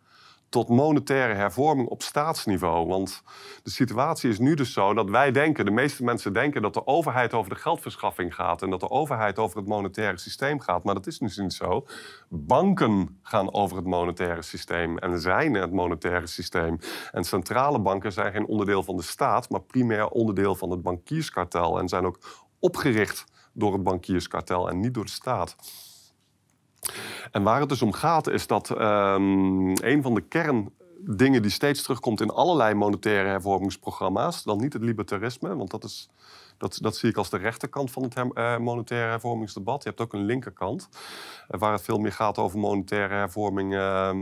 tot 0.50 0.68
monetaire 0.68 1.34
hervorming 1.34 1.88
op 1.88 2.02
staatsniveau. 2.02 2.86
Want 2.86 3.22
de 3.62 3.70
situatie 3.70 4.30
is 4.30 4.38
nu 4.38 4.54
dus 4.54 4.72
zo 4.72 4.94
dat 4.94 5.10
wij 5.10 5.32
denken, 5.32 5.64
de 5.64 5.70
meeste 5.70 6.04
mensen 6.04 6.32
denken 6.32 6.62
dat 6.62 6.74
de 6.74 6.86
overheid 6.86 7.34
over 7.34 7.50
de 7.50 7.60
geldverschaffing 7.60 8.34
gaat 8.34 8.62
en 8.62 8.70
dat 8.70 8.80
de 8.80 8.90
overheid 8.90 9.38
over 9.38 9.56
het 9.56 9.66
monetaire 9.66 10.18
systeem 10.18 10.60
gaat. 10.60 10.84
Maar 10.84 10.94
dat 10.94 11.06
is 11.06 11.18
dus 11.18 11.36
niet 11.36 11.52
zo. 11.52 11.86
Banken 12.28 13.18
gaan 13.22 13.52
over 13.52 13.76
het 13.76 13.86
monetaire 13.86 14.42
systeem 14.42 14.98
en 14.98 15.20
zijn 15.20 15.54
het 15.54 15.72
monetaire 15.72 16.26
systeem. 16.26 16.78
En 17.12 17.24
centrale 17.24 17.80
banken 17.80 18.12
zijn 18.12 18.32
geen 18.32 18.46
onderdeel 18.46 18.82
van 18.82 18.96
de 18.96 19.02
staat, 19.02 19.50
maar 19.50 19.62
primair 19.62 20.08
onderdeel 20.08 20.54
van 20.54 20.70
het 20.70 20.82
bankierskartel 20.82 21.78
en 21.78 21.88
zijn 21.88 22.04
ook 22.04 22.18
opgericht 22.58 23.24
door 23.52 23.72
het 23.72 23.82
bankierskartel 23.82 24.68
en 24.68 24.80
niet 24.80 24.94
door 24.94 25.04
de 25.04 25.10
staat. 25.10 25.56
En 27.30 27.42
waar 27.42 27.60
het 27.60 27.68
dus 27.68 27.82
om 27.82 27.92
gaat, 27.92 28.28
is 28.28 28.46
dat 28.46 28.70
um, 28.70 29.70
een 29.82 30.02
van 30.02 30.14
de 30.14 30.20
kerndingen 30.20 31.42
die 31.42 31.50
steeds 31.50 31.82
terugkomt 31.82 32.20
in 32.20 32.30
allerlei 32.30 32.74
monetaire 32.74 33.28
hervormingsprogramma's, 33.28 34.42
dan 34.42 34.58
niet 34.58 34.72
het 34.72 34.82
libertarisme, 34.82 35.56
want 35.56 35.70
dat 35.70 35.84
is 35.84 36.10
dat, 36.60 36.78
dat 36.80 36.96
zie 36.96 37.08
ik 37.08 37.16
als 37.16 37.30
de 37.30 37.36
rechterkant 37.36 37.90
van 37.90 38.02
het 38.02 38.16
uh, 38.16 38.56
monetaire 38.56 39.08
hervormingsdebat. 39.08 39.82
Je 39.82 39.88
hebt 39.88 40.00
ook 40.00 40.12
een 40.12 40.24
linkerkant, 40.24 40.88
uh, 40.92 41.60
waar 41.60 41.72
het 41.72 41.82
veel 41.82 41.98
meer 41.98 42.12
gaat 42.12 42.38
over 42.38 42.58
monetaire 42.58 43.14
hervorming. 43.14 43.74
Uh, 43.74 44.12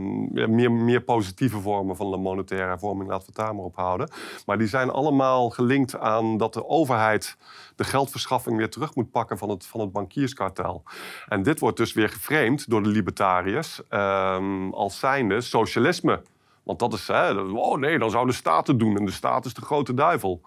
meer, 0.47 0.71
meer 0.71 1.01
positieve 1.01 1.59
vormen 1.59 1.95
van 1.95 2.11
de 2.11 2.17
monetaire 2.17 2.67
hervorming, 2.67 3.09
laten 3.09 3.25
we 3.25 3.31
het 3.35 3.45
daar 3.45 3.55
maar 3.55 3.65
op 3.65 3.75
houden. 3.75 4.09
Maar 4.45 4.57
die 4.57 4.67
zijn 4.67 4.89
allemaal 4.89 5.49
gelinkt 5.49 5.97
aan 5.97 6.37
dat 6.37 6.53
de 6.53 6.67
overheid 6.67 7.37
de 7.75 7.83
geldverschaffing 7.83 8.57
weer 8.57 8.69
terug 8.69 8.95
moet 8.95 9.11
pakken 9.11 9.37
van 9.37 9.49
het, 9.49 9.65
van 9.65 9.79
het 9.79 9.91
bankierskartel. 9.91 10.83
En 11.27 11.43
dit 11.43 11.59
wordt 11.59 11.77
dus 11.77 11.93
weer 11.93 12.09
geframed 12.09 12.69
door 12.69 12.83
de 12.83 12.89
libertariërs 12.89 13.81
ehm, 13.89 14.69
als 14.69 14.99
zijnde 14.99 15.41
socialisme. 15.41 16.21
Want 16.63 16.79
dat 16.79 16.93
is, 16.93 17.07
hè, 17.07 17.31
oh 17.39 17.77
nee, 17.77 17.99
dan 17.99 18.09
zou 18.09 18.25
de 18.25 18.31
staat 18.31 18.67
het 18.67 18.79
doen 18.79 18.97
en 18.97 19.05
de 19.05 19.11
staat 19.11 19.45
is 19.45 19.53
de 19.53 19.61
grote 19.61 19.93
duivel. 19.93 20.41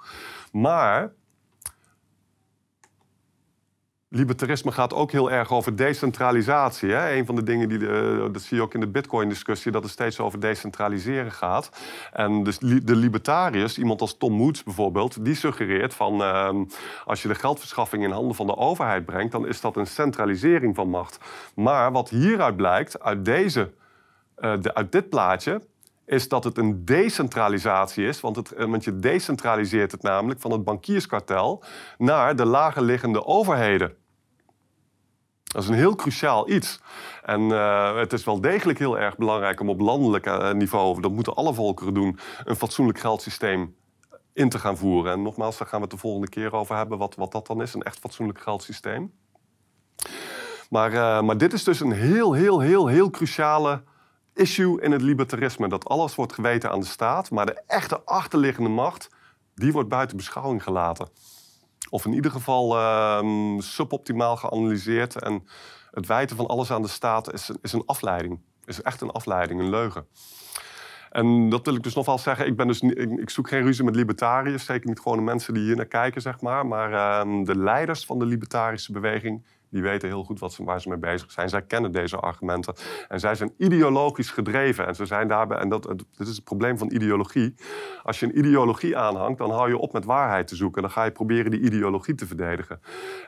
Maar 0.53 1.13
Libertarisme 4.15 4.73
gaat 4.73 4.95
ook 4.95 5.11
heel 5.11 5.31
erg 5.31 5.53
over 5.53 5.77
decentralisatie. 5.77 6.91
Hè? 6.91 7.17
Een 7.17 7.27
van 7.27 7.35
de 7.35 7.43
dingen 7.43 7.69
die, 7.69 7.79
de, 7.79 8.29
dat 8.33 8.43
zie 8.43 8.57
je 8.57 8.63
ook 8.63 8.75
in 8.75 8.81
de 8.81 8.89
Bitcoin-discussie, 8.89 9.73
dat 9.73 9.83
het 9.83 9.93
steeds 9.93 10.21
over 10.21 10.41
decentraliseren 10.41 11.33
gaat. 11.33 11.71
En 12.13 12.43
dus 12.43 12.59
de 12.59 12.97
libertariërs, 12.97 13.79
iemand 13.79 14.01
als 14.01 14.17
Tom 14.17 14.33
Moots 14.33 14.63
bijvoorbeeld, 14.63 15.25
die 15.25 15.35
suggereert 15.35 15.95
van 15.95 16.21
uh, 16.21 16.51
als 17.05 17.23
je 17.23 17.29
de 17.29 17.35
geldverschaffing 17.35 18.05
in 18.05 18.11
handen 18.11 18.35
van 18.35 18.47
de 18.47 18.57
overheid 18.57 19.05
brengt, 19.05 19.33
dan 19.33 19.47
is 19.47 19.61
dat 19.61 19.77
een 19.77 19.87
centralisering 19.87 20.75
van 20.75 20.89
macht. 20.89 21.19
Maar 21.55 21.93
wat 21.93 22.09
hieruit 22.09 22.57
blijkt, 22.57 23.03
uit, 23.03 23.25
deze, 23.25 23.73
uh, 24.39 24.55
de, 24.61 24.75
uit 24.75 24.93
dit 24.93 25.09
plaatje, 25.09 25.61
is 26.07 26.29
dat 26.29 26.45
het 26.45 26.59
een 26.59 26.85
decentralisatie 26.85 28.07
is. 28.07 28.21
Want, 28.21 28.37
het, 28.37 28.53
eh, 28.53 28.67
want 28.67 28.85
je 28.85 28.99
decentraliseert 28.99 29.93
het 29.93 30.03
namelijk 30.03 30.41
van 30.41 30.51
het 30.51 30.65
bankierskartel 30.65 31.63
naar 31.99 32.37
de 32.37 32.45
lager 32.45 32.83
liggende 32.83 33.27
overheden. 33.27 34.01
Dat 35.53 35.63
is 35.63 35.69
een 35.69 35.75
heel 35.75 35.95
cruciaal 35.95 36.51
iets. 36.51 36.81
En 37.23 37.41
uh, 37.41 37.97
het 37.97 38.13
is 38.13 38.25
wel 38.25 38.41
degelijk 38.41 38.79
heel 38.79 38.99
erg 38.99 39.17
belangrijk 39.17 39.61
om 39.61 39.69
op 39.69 39.81
landelijk 39.81 40.27
uh, 40.27 40.53
niveau, 40.53 41.01
dat 41.01 41.13
moeten 41.13 41.35
alle 41.35 41.55
volkeren 41.55 41.95
doen, 41.95 42.19
een 42.45 42.57
fatsoenlijk 42.57 42.99
geldsysteem 42.99 43.77
in 44.33 44.49
te 44.49 44.59
gaan 44.59 44.77
voeren. 44.77 45.13
En 45.13 45.23
nogmaals, 45.23 45.59
daar 45.59 45.69
gaan 45.69 45.79
we 45.79 45.85
het 45.85 45.95
de 45.95 46.01
volgende 46.01 46.29
keer 46.29 46.53
over 46.53 46.77
hebben, 46.77 46.99
wat, 46.99 47.15
wat 47.15 47.33
dat 47.33 47.47
dan 47.47 47.63
is, 47.63 47.75
een 47.75 47.83
echt 47.83 47.99
fatsoenlijk 47.99 48.41
geldsysteem. 48.41 49.13
Maar, 50.71 50.93
uh, 50.93 51.23
maar 51.23 51.39
dit 51.39 51.53
is 51.53 51.65
dus 51.65 51.81
een 51.81 51.93
heel, 51.93 52.33
heel, 52.33 52.61
heel, 52.61 52.87
heel 52.87 53.11
cruciale 53.11 53.83
issue 54.35 54.81
in 54.81 54.93
het 54.93 55.03
libertarisme. 55.03 55.69
Dat 55.69 55.89
alles 55.89 56.15
wordt 56.15 56.33
geweten 56.33 56.71
aan 56.71 56.81
de 56.81 56.87
staat, 56.87 57.31
maar 57.31 57.47
de 57.47 57.63
echte 57.67 58.03
achterliggende 58.05 58.71
macht, 58.71 59.09
die 59.55 59.73
wordt 59.73 59.89
buiten 59.89 60.17
beschouwing 60.17 60.63
gelaten. 60.63 61.09
Of 61.91 62.05
in 62.05 62.13
ieder 62.13 62.31
geval 62.31 62.77
uh, 62.77 63.59
suboptimaal 63.59 64.37
geanalyseerd. 64.37 65.23
En 65.23 65.47
het 65.91 66.07
wijten 66.07 66.37
van 66.37 66.47
alles 66.47 66.71
aan 66.71 66.83
de 66.83 66.89
staat 66.89 67.33
is, 67.33 67.51
is 67.63 67.73
een 67.73 67.87
afleiding. 67.87 68.41
Is 68.65 68.83
echt 68.83 69.01
een 69.01 69.11
afleiding, 69.11 69.61
een 69.61 69.71
leugen. 69.71 70.07
En 71.11 71.49
dat 71.49 71.67
wil 71.67 71.75
ik 71.75 71.83
dus 71.83 71.95
nog 71.95 72.07
wel 72.07 72.19
zeggen. 72.19 72.47
Ik, 72.47 72.57
ben 72.57 72.67
dus, 72.67 72.81
ik, 72.81 73.31
zoek 73.31 73.49
geen 73.49 73.63
ruzie 73.63 73.85
met 73.85 73.97
libertariërs. 73.97 74.65
Zeker 74.65 74.89
niet 74.89 75.01
gewoon 75.01 75.19
de 75.19 75.25
mensen 75.25 75.55
die 75.55 75.63
hier 75.63 75.77
naar 75.77 75.87
kijken, 75.87 76.23
zeg 76.23 76.41
maar. 76.41 76.67
Maar 76.67 76.91
uh, 77.27 77.45
de 77.45 77.57
leiders 77.57 78.05
van 78.05 78.19
de 78.19 78.27
libertarische 78.27 78.93
beweging 78.93 79.45
die 79.73 79.83
weten 79.83 80.09
heel 80.09 80.25
goed 80.25 80.41
wat 80.41 80.53
ze, 80.53 80.65
waar 80.65 80.81
ze 80.81 80.89
mee 80.89 80.99
bezig 80.99 81.31
zijn. 81.31 81.49
Zij 81.49 81.63
kennen 81.63 81.93
deze 81.93 82.17
argumenten. 82.17 82.75
En 83.09 83.21
zij 83.21 83.35
zijn 83.35 83.53
ideologisch 83.57 84.31
gedreven. 84.31 84.87
En 84.87 84.95
ze 84.95 85.07
zijn 85.07 85.29
daarbij, 85.29 85.59
en 85.59 85.69
dat, 85.69 85.83
dit 86.17 86.29
is 86.29 86.37
het 86.37 86.45
probleem 86.45 86.79
van 86.79 86.91
ideologie. 86.91 87.55
Als 88.03 88.21
je 88.21 88.27
een 88.27 88.39
ideologie 88.39 88.97
aanhangt, 88.97 89.39
dan 89.39 89.51
hou 89.51 89.69
je 89.69 89.79
op 89.79 89.93
met 89.93 90.05
waarheid 90.05 90.47
te 90.49 90.57
zoeken. 90.57 90.83
Dan 90.83 90.91
ga 90.91 91.05
je 91.05 91.11
proberen 91.11 91.51
die 91.51 91.61
ideologie 91.61 92.15
te 92.15 92.27
verdedigen. 92.27 92.81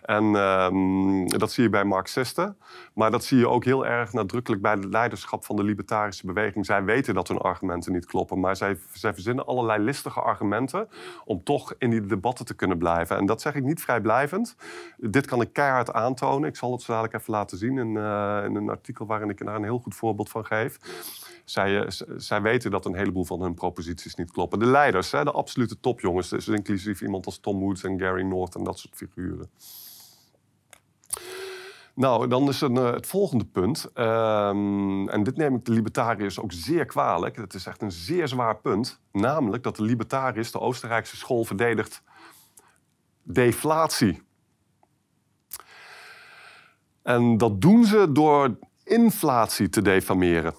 En 0.02 0.24
um, 0.24 1.28
dat 1.28 1.52
zie 1.52 1.62
je 1.62 1.70
bij 1.70 1.84
Marxisten. 1.84 2.56
Maar 2.94 3.10
dat 3.10 3.24
zie 3.24 3.38
je 3.38 3.48
ook 3.48 3.64
heel 3.64 3.86
erg 3.86 4.12
nadrukkelijk 4.12 4.62
bij 4.62 4.72
het 4.72 4.84
leiderschap 4.84 5.44
van 5.44 5.56
de 5.56 5.62
libertarische 5.62 6.26
beweging. 6.26 6.66
Zij 6.66 6.84
weten 6.84 7.14
dat 7.14 7.28
hun 7.28 7.38
argumenten 7.38 7.92
niet 7.92 8.06
kloppen. 8.06 8.40
Maar 8.40 8.56
zij, 8.56 8.78
zij 8.92 9.14
verzinnen 9.14 9.46
allerlei 9.46 9.82
listige 9.82 10.20
argumenten 10.20 10.88
om 11.24 11.44
toch 11.44 11.74
in 11.78 11.90
die 11.90 12.06
debatten 12.06 12.44
te 12.44 12.54
kunnen 12.54 12.78
blijven. 12.78 13.16
En 13.16 13.26
dat 13.26 13.40
zeg 13.40 13.54
ik 13.54 13.62
niet 13.62 13.82
vrijblijvend. 13.82 14.56
Dit 14.96 15.26
kan 15.26 15.40
ik 15.40 15.52
keihard 15.52 15.92
aantonen. 15.92 16.33
Ik 16.42 16.56
zal 16.56 16.72
het 16.72 16.86
dadelijk 16.86 17.14
even 17.14 17.32
laten 17.32 17.58
zien 17.58 17.78
in, 17.78 17.94
uh, 17.94 18.42
in 18.44 18.54
een 18.54 18.68
artikel 18.68 19.06
waarin 19.06 19.30
ik 19.30 19.44
daar 19.44 19.54
een 19.54 19.62
heel 19.62 19.78
goed 19.78 19.94
voorbeeld 19.94 20.28
van 20.28 20.46
geef. 20.46 20.78
Zij, 21.44 21.82
uh, 21.82 21.86
zij 22.16 22.42
weten 22.42 22.70
dat 22.70 22.84
een 22.84 22.96
heleboel 22.96 23.24
van 23.24 23.40
hun 23.40 23.54
proposities 23.54 24.14
niet 24.14 24.30
kloppen. 24.30 24.58
De 24.58 24.66
leiders, 24.66 25.10
hè, 25.10 25.24
de 25.24 25.30
absolute 25.30 25.80
topjongens, 25.80 26.28
dus 26.28 26.48
inclusief 26.48 27.00
iemand 27.00 27.26
als 27.26 27.38
Tom 27.38 27.58
Woods 27.58 27.84
en 27.84 27.98
Gary 27.98 28.22
North 28.22 28.54
en 28.54 28.64
dat 28.64 28.78
soort 28.78 28.94
figuren. 28.94 29.50
Nou, 31.94 32.28
dan 32.28 32.48
is 32.48 32.60
een, 32.60 32.74
het 32.74 33.06
volgende 33.06 33.44
punt. 33.44 33.90
Ehm, 33.94 35.08
en 35.08 35.22
dit 35.22 35.36
neem 35.36 35.54
ik 35.54 35.64
de 35.64 35.72
libertariërs 35.72 36.40
ook 36.40 36.52
zeer 36.52 36.84
kwalijk. 36.84 37.36
Het 37.36 37.54
is 37.54 37.66
echt 37.66 37.82
een 37.82 37.92
zeer 37.92 38.28
zwaar 38.28 38.56
punt. 38.56 39.00
Namelijk 39.12 39.62
dat 39.62 39.76
de 39.76 39.82
libertariërs, 39.82 40.52
de 40.52 40.60
Oostenrijkse 40.60 41.16
school, 41.16 41.44
verdedigt 41.44 42.02
deflatie. 43.22 44.22
En 47.04 47.36
dat 47.36 47.60
doen 47.60 47.84
ze 47.84 48.12
door 48.12 48.56
inflatie 48.84 49.68
te 49.68 49.82
defameren. 49.82 50.54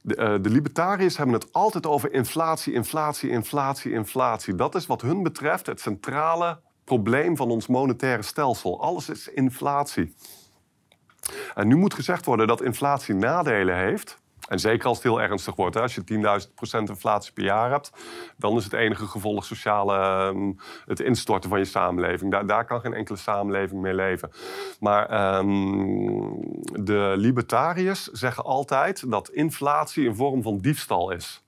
De, 0.00 0.16
uh, 0.16 0.42
de, 0.42 0.50
libertariërs 0.50 1.16
hebben 1.16 1.34
het 1.34 1.52
altijd 1.52 1.86
over 1.86 2.12
inflatie, 2.12 2.72
inflatie, 2.72 3.30
inflatie, 3.30 3.92
inflatie. 3.92 4.54
Dat 4.54 4.74
is 4.74 4.86
wat 4.86 5.02
hun 5.02 5.22
betreft 5.22 5.66
het 5.66 5.80
centrale 5.80 6.60
probleem 6.84 7.36
van 7.36 7.50
ons 7.50 7.66
monetaire 7.66 8.22
stelsel. 8.22 8.80
Alles 8.80 9.08
is 9.08 9.28
inflatie. 9.28 10.14
En 11.54 11.68
nu 11.68 11.76
moet 11.76 11.94
gezegd 11.94 12.24
worden 12.24 12.46
dat 12.46 12.62
inflatie 12.62 13.14
nadelen 13.14 13.76
heeft. 13.76 14.21
En 14.52 14.58
zeker 14.58 14.86
als 14.86 14.96
het 14.96 15.06
heel 15.06 15.20
ernstig 15.20 15.56
wordt. 15.56 15.74
Hè. 15.74 15.80
Als 15.80 15.94
je 15.94 16.02
10.000% 16.04 16.88
inflatie 16.88 17.32
per 17.32 17.44
jaar 17.44 17.70
hebt, 17.70 17.92
dan 18.36 18.56
is 18.56 18.64
het 18.64 18.72
enige 18.72 19.06
gevolg 19.06 19.44
sociale, 19.44 19.96
ehm, 19.96 20.52
het 20.86 21.00
instorten 21.00 21.50
van 21.50 21.58
je 21.58 21.64
samenleving. 21.64 22.30
Daar, 22.30 22.46
daar 22.46 22.64
kan 22.64 22.80
geen 22.80 22.94
enkele 22.94 23.18
samenleving 23.18 23.80
mee 23.80 23.94
leven. 23.94 24.30
Maar 24.80 25.36
um, 25.38 26.40
de 26.84 27.14
libertariërs 27.16 28.06
zeggen 28.06 28.44
altijd 28.44 29.10
dat 29.10 29.28
inflatie 29.28 30.08
een 30.08 30.16
vorm 30.16 30.42
van 30.42 30.58
diefstal 30.58 31.10
is. 31.10 31.42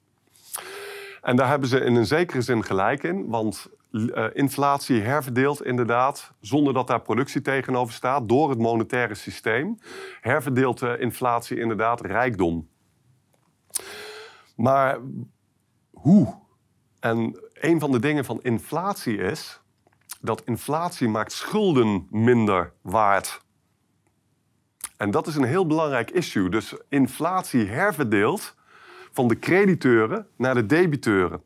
En 1.23 1.37
daar 1.37 1.49
hebben 1.49 1.69
ze 1.69 1.81
in 1.81 1.95
een 1.95 2.07
zekere 2.07 2.43
zin 2.43 2.65
gelijk 2.65 3.03
in, 3.03 3.27
want 3.29 3.69
uh, 3.91 4.25
inflatie 4.33 5.01
herverdeelt 5.01 5.65
inderdaad, 5.65 6.33
zonder 6.41 6.75
dat 6.75 6.87
daar 6.87 7.03
productie 7.03 7.41
tegenover 7.41 7.95
staat, 7.95 8.29
door 8.29 8.51
het 8.51 8.59
monetaire 8.59 9.15
systeem, 9.15 9.79
herverdeelt 10.21 10.79
de 10.79 10.97
inflatie 10.99 11.61
inderdaad 11.61 12.01
rijkdom. 12.01 12.73
Maar 14.55 14.99
hoe? 15.91 16.35
En 17.01 17.41
een 17.53 17.81
van 17.81 17.93
de 17.93 17.99
dingen 17.99 18.25
van 18.25 18.43
inflatie 18.43 19.17
is 19.17 19.61
dat 20.21 20.43
inflatie 20.45 21.09
maakt 21.09 21.33
schulden 21.33 22.07
minder 22.11 22.73
waard. 22.81 23.43
En 24.97 25.11
dat 25.11 25.27
is 25.27 25.37
een 25.37 25.45
heel 25.45 25.67
belangrijk 25.67 26.11
issue. 26.11 26.49
Dus 26.51 26.75
inflatie 26.89 27.67
herverdeelt 27.67 28.55
van 29.13 29.29
de 29.29 29.39
crediteuren 29.39 30.27
naar 30.37 30.55
de 30.55 30.67
debiteuren. 30.67 31.43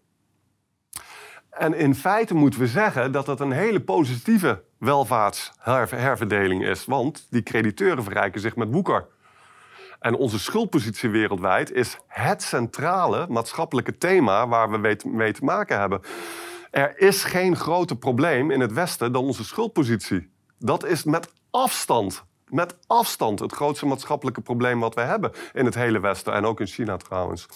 En 1.50 1.74
in 1.74 1.94
feite 1.94 2.34
moeten 2.34 2.60
we 2.60 2.66
zeggen 2.66 3.12
dat 3.12 3.26
dat 3.26 3.40
een 3.40 3.52
hele 3.52 3.80
positieve 3.80 4.64
welvaartsherverdeling 4.78 6.64
is. 6.64 6.84
Want 6.84 7.26
die 7.30 7.42
crediteuren 7.42 8.04
verrijken 8.04 8.40
zich 8.40 8.56
met 8.56 8.72
woeker. 8.72 9.06
En 10.00 10.14
onze 10.14 10.38
schuldpositie 10.38 11.10
wereldwijd 11.10 11.72
is 11.72 11.98
het 12.06 12.42
centrale 12.42 13.26
maatschappelijke 13.28 13.98
thema 13.98 14.48
waar 14.48 14.70
we 14.70 14.96
mee 15.04 15.32
te 15.32 15.44
maken 15.44 15.78
hebben. 15.78 16.00
Er 16.70 16.98
is 16.98 17.24
geen 17.24 17.56
groter 17.56 17.96
probleem 17.96 18.50
in 18.50 18.60
het 18.60 18.72
Westen 18.72 19.12
dan 19.12 19.24
onze 19.24 19.44
schuldpositie. 19.44 20.30
Dat 20.58 20.84
is 20.84 21.04
met 21.04 21.32
afstand, 21.50 22.24
met 22.48 22.76
afstand 22.86 23.38
het 23.38 23.52
grootste 23.52 23.86
maatschappelijke 23.86 24.40
probleem 24.40 24.80
wat 24.80 24.94
we 24.94 25.00
hebben 25.00 25.32
in 25.52 25.64
het 25.64 25.74
hele 25.74 26.00
Westen 26.00 26.32
en 26.32 26.44
ook 26.44 26.60
in 26.60 26.66
China 26.66 26.96
trouwens. 26.96 27.46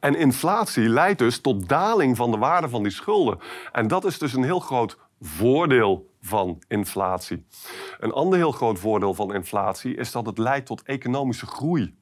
En 0.00 0.16
inflatie 0.16 0.88
leidt 0.88 1.18
dus 1.18 1.40
tot 1.40 1.68
daling 1.68 2.16
van 2.16 2.30
de 2.30 2.38
waarde 2.38 2.68
van 2.68 2.82
die 2.82 2.92
schulden. 2.92 3.38
En 3.72 3.88
dat 3.88 4.04
is 4.04 4.18
dus 4.18 4.32
een 4.32 4.44
heel 4.44 4.60
groot 4.60 4.98
voordeel 5.20 6.12
van 6.24 6.62
inflatie. 6.68 7.46
Een 7.98 8.12
ander 8.12 8.38
heel 8.38 8.52
groot 8.52 8.78
voordeel 8.78 9.14
van 9.14 9.34
inflatie 9.34 9.94
is 9.94 10.12
dat 10.12 10.26
het 10.26 10.38
leidt 10.38 10.66
tot 10.66 10.82
economische 10.82 11.46
groei. 11.46 11.94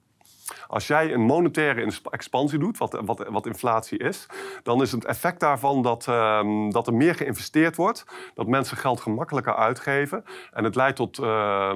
Als 0.66 0.86
jij 0.86 1.12
een 1.12 1.20
monetaire 1.20 1.92
expansie 2.10 2.58
doet, 2.58 2.78
wat, 2.78 3.00
wat, 3.04 3.26
wat 3.28 3.46
inflatie 3.46 3.98
is, 3.98 4.26
dan 4.62 4.82
is 4.82 4.92
het 4.92 5.04
effect 5.04 5.40
daarvan 5.40 5.82
dat, 5.82 6.06
uh, 6.08 6.70
dat 6.70 6.86
er 6.86 6.94
meer 6.94 7.14
geïnvesteerd 7.14 7.76
wordt, 7.76 8.04
dat 8.34 8.46
mensen 8.46 8.76
geld 8.76 9.00
gemakkelijker 9.00 9.54
uitgeven 9.54 10.24
en 10.52 10.64
het 10.64 10.74
leidt 10.74 10.96
tot 10.96 11.18
uh, 11.18 11.74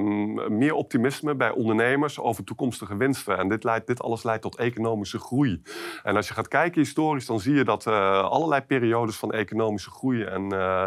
meer 0.48 0.74
optimisme 0.74 1.35
bij 1.35 1.50
ondernemers 1.50 2.20
over 2.20 2.44
toekomstige 2.44 2.96
winsten. 2.96 3.38
En 3.38 3.48
dit, 3.48 3.64
leidt, 3.64 3.87
dit 3.87 4.02
alles 4.02 4.22
leidt 4.22 4.42
tot 4.42 4.56
economische 4.56 5.18
groei. 5.18 5.62
En 6.02 6.16
als 6.16 6.28
je 6.28 6.35
gaat 6.35 6.48
kijken 6.48 6.80
historisch, 6.80 7.26
dan 7.26 7.40
zie 7.40 7.54
je 7.54 7.64
dat 7.64 7.87
uh, 7.87 8.22
allerlei 8.22 8.61
periodes 8.61 9.16
van 9.16 9.32
economische 9.32 9.90
groei 9.90 10.22
en 10.22 10.52
eh, 10.52 10.85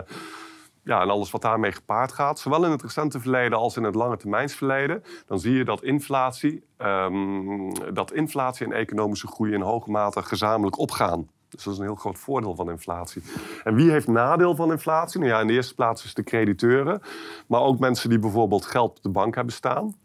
ja, 0.90 1.02
en 1.02 1.10
alles 1.10 1.32
wat 1.32 1.42
daarmee 1.42 1.72
gepaard 1.72 2.12
gaat, 2.12 2.40
zowel 2.40 2.66
in 2.66 2.72
het 2.72 2.82
recente 2.82 3.20
verleden 3.20 3.58
als 3.58 3.78
in 3.78 3.84
het 3.84 3.96
lange 3.96 4.18
termijnsverleden, 4.18 5.04
dan 5.26 5.40
zie 5.40 5.54
je 5.54 5.66
dat 5.66 5.84
inflatie, 5.84 6.64
um, 6.78 7.94
dat 7.94 8.14
inflatie 8.14 8.66
en 8.66 8.72
economische 8.72 9.28
groei 9.28 9.54
in 9.54 9.62
hoge 9.62 9.92
mate 9.92 10.22
gezamenlijk 10.22 10.80
opgaan. 10.80 11.28
Dus 11.50 11.64
dat 11.64 11.74
is 11.74 11.80
een 11.80 11.86
heel 11.86 11.96
groot 11.96 12.20
voordeel 12.20 12.56
van 12.56 12.70
inflatie. 12.70 13.22
En 13.64 13.76
wie 13.76 13.92
heeft 13.92 14.08
nadeel 14.08 14.56
van 14.56 14.72
inflatie? 14.72 15.20
Nou 15.20 15.32
ja, 15.32 15.40
in 15.40 15.48
de 15.48 15.54
eerste 15.54 15.76
plaats 15.76 16.06
is 16.06 16.14
de 16.14 16.24
crediteuren, 16.24 17.02
maar 17.48 17.62
ook 17.62 17.80
mensen 17.80 18.10
die 18.10 18.20
bijvoorbeeld 18.20 18.66
geld 18.66 18.90
op 18.90 19.04
de 19.04 19.10
bank 19.10 19.36
hebben 19.36 19.54
staan. 19.54 19.96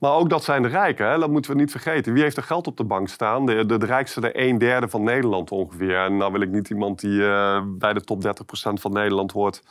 Maar 0.00 0.12
ook 0.12 0.30
dat 0.30 0.44
zijn 0.44 0.62
de 0.62 0.68
rijken, 0.68 1.10
hè? 1.10 1.18
dat 1.18 1.30
moeten 1.30 1.50
we 1.50 1.56
niet 1.56 1.70
vergeten. 1.70 2.12
Wie 2.12 2.22
heeft 2.22 2.36
er 2.36 2.42
geld 2.42 2.66
op 2.66 2.76
de 2.76 2.84
bank 2.84 3.08
staan? 3.08 3.46
De, 3.46 3.66
de, 3.66 3.86
rijkste, 3.86 4.20
de 4.20 4.40
een 4.40 4.58
derde 4.58 4.88
van 4.88 5.02
Nederland 5.02 5.50
ongeveer. 5.50 5.98
En 5.98 6.16
nou 6.16 6.32
wil 6.32 6.40
ik 6.40 6.50
niet 6.50 6.70
iemand 6.70 7.00
die 7.00 7.20
uh, 7.20 7.62
bij 7.66 7.92
de 7.92 8.00
top 8.00 8.24
30% 8.24 8.28
van 8.72 8.92
Nederland 8.92 9.32
hoort 9.32 9.62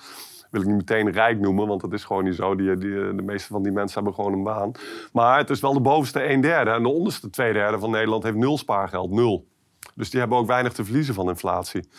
wil 0.55 0.61
ik 0.61 0.67
niet 0.67 0.89
meteen 0.89 1.11
rijk 1.11 1.39
noemen, 1.39 1.67
want 1.67 1.81
dat 1.81 1.93
is 1.93 2.03
gewoon 2.03 2.23
niet 2.23 2.35
zo. 2.35 2.55
Die, 2.55 2.77
die, 2.77 3.15
de 3.15 3.21
meeste 3.21 3.47
van 3.47 3.63
die 3.63 3.71
mensen 3.71 3.95
hebben 3.95 4.13
gewoon 4.13 4.33
een 4.33 4.43
baan. 4.43 4.71
Maar 5.11 5.37
het 5.37 5.49
is 5.49 5.59
wel 5.59 5.73
de 5.73 5.79
bovenste 5.79 6.29
een 6.29 6.41
derde. 6.41 6.71
En 6.71 6.83
de 6.83 6.89
onderste 6.89 7.29
twee 7.29 7.53
derde 7.53 7.79
van 7.79 7.91
Nederland 7.91 8.23
heeft 8.23 8.35
nul 8.35 8.57
spaargeld. 8.57 9.11
Nul. 9.11 9.47
Dus 9.95 10.09
die 10.09 10.19
hebben 10.19 10.37
ook 10.37 10.47
weinig 10.47 10.73
te 10.73 10.83
verliezen 10.83 11.13
van 11.13 11.29
inflatie. 11.29 11.89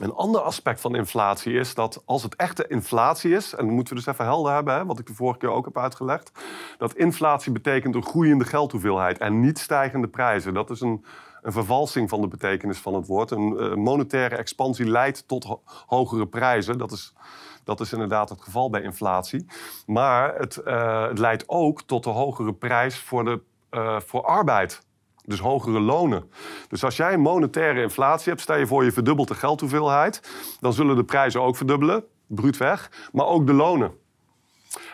Een 0.00 0.12
ander 0.12 0.40
aspect 0.40 0.80
van 0.80 0.96
inflatie 0.96 1.52
is 1.52 1.74
dat 1.74 2.02
als 2.04 2.22
het 2.22 2.36
echte 2.36 2.66
inflatie 2.66 3.34
is, 3.34 3.54
en 3.54 3.64
dat 3.64 3.74
moeten 3.74 3.94
we 3.94 4.02
dus 4.02 4.12
even 4.12 4.24
helder 4.24 4.52
hebben, 4.52 4.74
hè, 4.74 4.86
wat 4.86 4.98
ik 4.98 5.06
de 5.06 5.14
vorige 5.14 5.38
keer 5.38 5.50
ook 5.50 5.64
heb 5.64 5.78
uitgelegd, 5.78 6.30
dat 6.78 6.94
inflatie 6.94 7.52
betekent 7.52 7.94
een 7.94 8.04
groeiende 8.04 8.44
geldhoeveelheid 8.44 9.18
en 9.18 9.40
niet 9.40 9.58
stijgende 9.58 10.08
prijzen. 10.08 10.54
Dat 10.54 10.70
is 10.70 10.80
een, 10.80 11.04
een 11.42 11.52
vervalsing 11.52 12.08
van 12.08 12.20
de 12.20 12.28
betekenis 12.28 12.78
van 12.78 12.94
het 12.94 13.06
woord. 13.06 13.30
Een, 13.30 13.72
een 13.72 13.80
monetaire 13.80 14.36
expansie 14.36 14.86
leidt 14.86 15.28
tot 15.28 15.58
hogere 15.86 16.26
prijzen. 16.26 16.78
Dat 16.78 16.92
is, 16.92 17.14
dat 17.64 17.80
is 17.80 17.92
inderdaad 17.92 18.28
het 18.28 18.42
geval 18.42 18.70
bij 18.70 18.82
inflatie. 18.82 19.46
Maar 19.86 20.34
het, 20.34 20.54
het 21.08 21.18
leidt 21.18 21.44
ook 21.46 21.82
tot 21.82 22.06
een 22.06 22.12
hogere 22.12 22.52
prijs 22.52 22.98
voor, 22.98 23.24
de, 23.24 23.40
uh, 23.70 24.00
voor 24.00 24.24
arbeid. 24.24 24.82
Dus 25.26 25.38
hogere 25.38 25.80
lonen. 25.80 26.30
Dus 26.68 26.84
als 26.84 26.96
jij 26.96 27.16
monetaire 27.16 27.82
inflatie 27.82 28.28
hebt, 28.28 28.40
stel 28.40 28.56
je 28.56 28.66
voor 28.66 28.84
je 28.84 28.92
verdubbelt 28.92 29.28
de 29.28 29.34
geldhoeveelheid, 29.34 30.20
dan 30.60 30.72
zullen 30.72 30.96
de 30.96 31.04
prijzen 31.04 31.42
ook 31.42 31.56
verdubbelen, 31.56 32.04
bruut 32.26 32.56
weg, 32.56 32.90
maar 33.12 33.26
ook 33.26 33.46
de 33.46 33.52
lonen. 33.52 33.92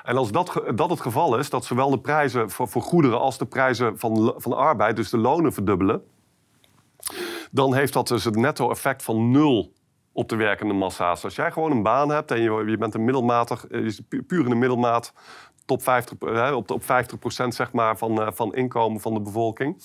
En 0.03 0.16
als 0.16 0.33
dat, 0.33 0.62
dat 0.75 0.90
het 0.90 1.01
geval 1.01 1.38
is, 1.38 1.51
dat 1.51 1.64
zowel 1.64 1.90
de 1.90 1.99
prijzen 1.99 2.51
voor, 2.51 2.83
goederen 2.83 3.21
als 3.21 3.38
de 3.38 3.47
prijzen 3.47 3.99
van, 3.99 4.35
van 4.37 4.57
arbeid, 4.57 4.97
dus 4.97 5.11
de 5.11 5.19
lonen 5.19 5.53
verdubbelen, 5.53 6.03
dan 7.51 7.75
heeft 7.75 7.93
dat 7.93 8.09
dus 8.09 8.25
het 8.25 8.37
netto-effect 8.37 9.03
van 9.03 9.31
nul 9.31 9.73
op 10.12 10.29
de 10.29 10.37
werkende 10.37 10.75
massa's. 10.75 11.25
Als 11.25 11.35
jij 11.35 11.53
gewoon 11.53 11.71
een 11.71 11.83
baan 11.83 12.11
hebt 12.11 12.31
en 12.31 12.40
je, 12.43 12.77
bent 12.79 12.95
een 12.95 13.05
middelmatig, 13.05 13.66
je 13.71 14.23
puur 14.27 14.45
in 14.45 14.49
de 14.49 14.55
middelmaat 14.55 15.12
top 15.71 15.83
50, 15.83 16.19
hè, 16.21 16.53
op, 16.53 16.71
op 16.71 16.83
50% 16.83 16.87
zeg 17.49 17.73
maar, 17.73 17.99
van, 17.99 18.21
uh, 18.21 18.29
van 18.33 18.55
inkomen 18.55 19.01
van 19.01 19.15
de 19.15 19.21
bevolking. 19.21 19.83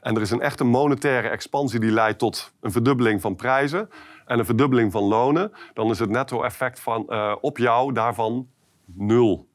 En 0.00 0.14
er 0.16 0.22
is 0.22 0.30
een 0.30 0.40
echte 0.40 0.64
monetaire 0.64 1.28
expansie 1.28 1.80
die 1.80 1.90
leidt 1.90 2.18
tot 2.18 2.52
een 2.60 2.72
verdubbeling 2.72 3.20
van 3.20 3.36
prijzen 3.36 3.90
en 4.26 4.38
een 4.38 4.44
verdubbeling 4.44 4.92
van 4.92 5.02
lonen. 5.02 5.52
Dan 5.74 5.90
is 5.90 5.98
het 5.98 6.10
netto-effect 6.10 6.80
van, 6.80 7.06
uh, 7.08 7.36
op 7.40 7.58
jou 7.58 7.92
daarvan 7.92 8.48
nul. 8.84 9.48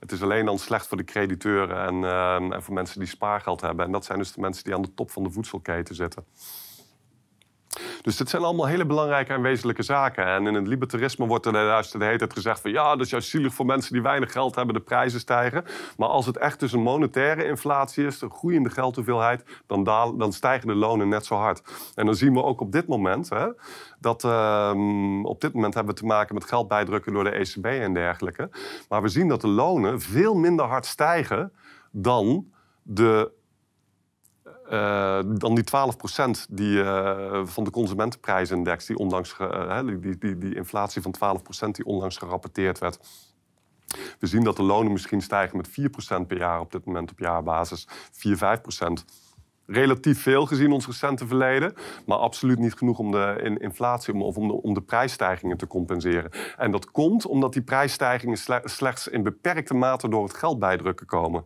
Het 0.00 0.12
is 0.12 0.22
alleen 0.22 0.44
dan 0.44 0.58
slecht 0.58 0.86
voor 0.86 0.96
de 0.96 1.04
crediteuren 1.04 1.86
en, 1.86 1.94
uh, 1.94 2.54
en 2.54 2.62
voor 2.62 2.74
mensen 2.74 2.98
die 2.98 3.08
spaargeld 3.08 3.60
hebben. 3.60 3.86
En 3.86 3.92
dat 3.92 4.04
zijn 4.04 4.18
dus 4.18 4.32
de 4.32 4.40
mensen 4.40 4.64
die 4.64 4.74
aan 4.74 4.82
de 4.82 4.94
top 4.94 5.10
van 5.10 5.22
de 5.22 5.30
voedselketen 5.30 5.94
zitten. 5.94 6.24
Dus 8.02 8.16
dit 8.16 8.28
zijn 8.28 8.42
allemaal 8.42 8.66
hele 8.66 8.86
belangrijke 8.86 9.32
en 9.32 9.42
wezenlijke 9.42 9.82
zaken. 9.82 10.26
En 10.26 10.46
in 10.46 10.54
het 10.54 10.66
libertarisme 10.66 11.26
wordt 11.26 11.46
er 11.46 11.52
juist 11.52 11.98
de 11.98 12.04
hele 12.04 12.18
tijd 12.18 12.32
gezegd 12.32 12.60
van... 12.60 12.70
ja, 12.70 12.90
dat 12.96 13.04
is 13.04 13.10
juist 13.10 13.28
zielig 13.28 13.54
voor 13.54 13.66
mensen 13.66 13.92
die 13.92 14.02
weinig 14.02 14.32
geld 14.32 14.54
hebben, 14.54 14.74
de 14.74 14.80
prijzen 14.80 15.20
stijgen. 15.20 15.64
Maar 15.96 16.08
als 16.08 16.26
het 16.26 16.36
echt 16.36 16.60
dus 16.60 16.72
een 16.72 16.80
monetaire 16.80 17.44
inflatie 17.44 18.06
is, 18.06 18.20
een 18.20 18.30
groeiende 18.30 18.70
geldhoeveelheid... 18.70 19.44
dan, 19.66 19.84
dan 20.18 20.32
stijgen 20.32 20.68
de 20.68 20.74
lonen 20.74 21.08
net 21.08 21.26
zo 21.26 21.34
hard. 21.34 21.62
En 21.94 22.06
dan 22.06 22.14
zien 22.14 22.32
we 22.32 22.42
ook 22.42 22.60
op 22.60 22.72
dit 22.72 22.86
moment... 22.86 23.28
Hè, 23.28 23.46
dat 24.00 24.24
uh, 24.24 24.72
op 25.22 25.40
dit 25.40 25.52
moment 25.52 25.74
hebben 25.74 25.94
we 25.94 26.00
te 26.00 26.06
maken 26.06 26.34
met 26.34 26.44
geldbijdrukken 26.44 27.12
door 27.12 27.24
de 27.24 27.30
ECB 27.30 27.64
en 27.64 27.94
dergelijke. 27.94 28.50
Maar 28.88 29.02
we 29.02 29.08
zien 29.08 29.28
dat 29.28 29.40
de 29.40 29.48
lonen 29.48 30.00
veel 30.00 30.34
minder 30.34 30.64
hard 30.64 30.86
stijgen 30.86 31.52
dan 31.90 32.52
de 32.82 33.30
uh, 34.70 35.18
dan 35.26 35.54
die 35.54 35.64
12% 35.64 36.46
die, 36.48 36.76
uh, 36.76 37.40
van 37.44 37.64
de 37.64 37.70
consumentenprijsindex, 37.70 38.86
die, 38.86 38.96
onlangs 38.96 39.36
uh, 39.40 39.80
die, 39.86 40.18
die, 40.18 40.38
die, 40.38 40.54
inflatie 40.54 41.02
van 41.02 41.14
12% 41.66 41.70
die 41.70 41.84
onlangs 41.84 42.16
gerapporteerd 42.16 42.78
werd. 42.78 42.98
We 44.18 44.26
zien 44.26 44.44
dat 44.44 44.56
de 44.56 44.62
lonen 44.62 44.92
misschien 44.92 45.22
stijgen 45.22 45.56
met 45.56 45.68
4% 45.68 46.26
per 46.26 46.38
jaar 46.38 46.60
op 46.60 46.72
dit 46.72 46.84
moment 46.84 47.10
op 47.10 47.18
jaarbasis. 47.18 47.88
4, 48.12 48.36
5% 48.36 49.27
relatief 49.68 50.22
veel 50.22 50.46
gezien 50.46 50.72
ons 50.72 50.86
recente 50.86 51.26
verleden. 51.26 51.74
Maar 52.06 52.18
absoluut 52.18 52.58
niet 52.58 52.74
genoeg 52.74 52.98
om 52.98 53.10
de 53.10 53.56
inflatie 53.58 54.14
of 54.14 54.36
om 54.36 54.48
de, 54.48 54.62
om 54.62 54.74
de 54.74 54.80
prijsstijgingen 54.80 55.56
te 55.56 55.66
compenseren. 55.66 56.30
En 56.56 56.70
dat 56.70 56.90
komt 56.90 57.26
omdat 57.26 57.52
die 57.52 57.62
prijsstijgingen 57.62 58.38
slechts 58.64 59.08
in 59.08 59.22
beperkte 59.22 59.74
mate 59.74 60.08
door 60.08 60.22
het 60.22 60.34
geld 60.34 60.58
bijdrukken 60.58 61.06
komen. 61.06 61.44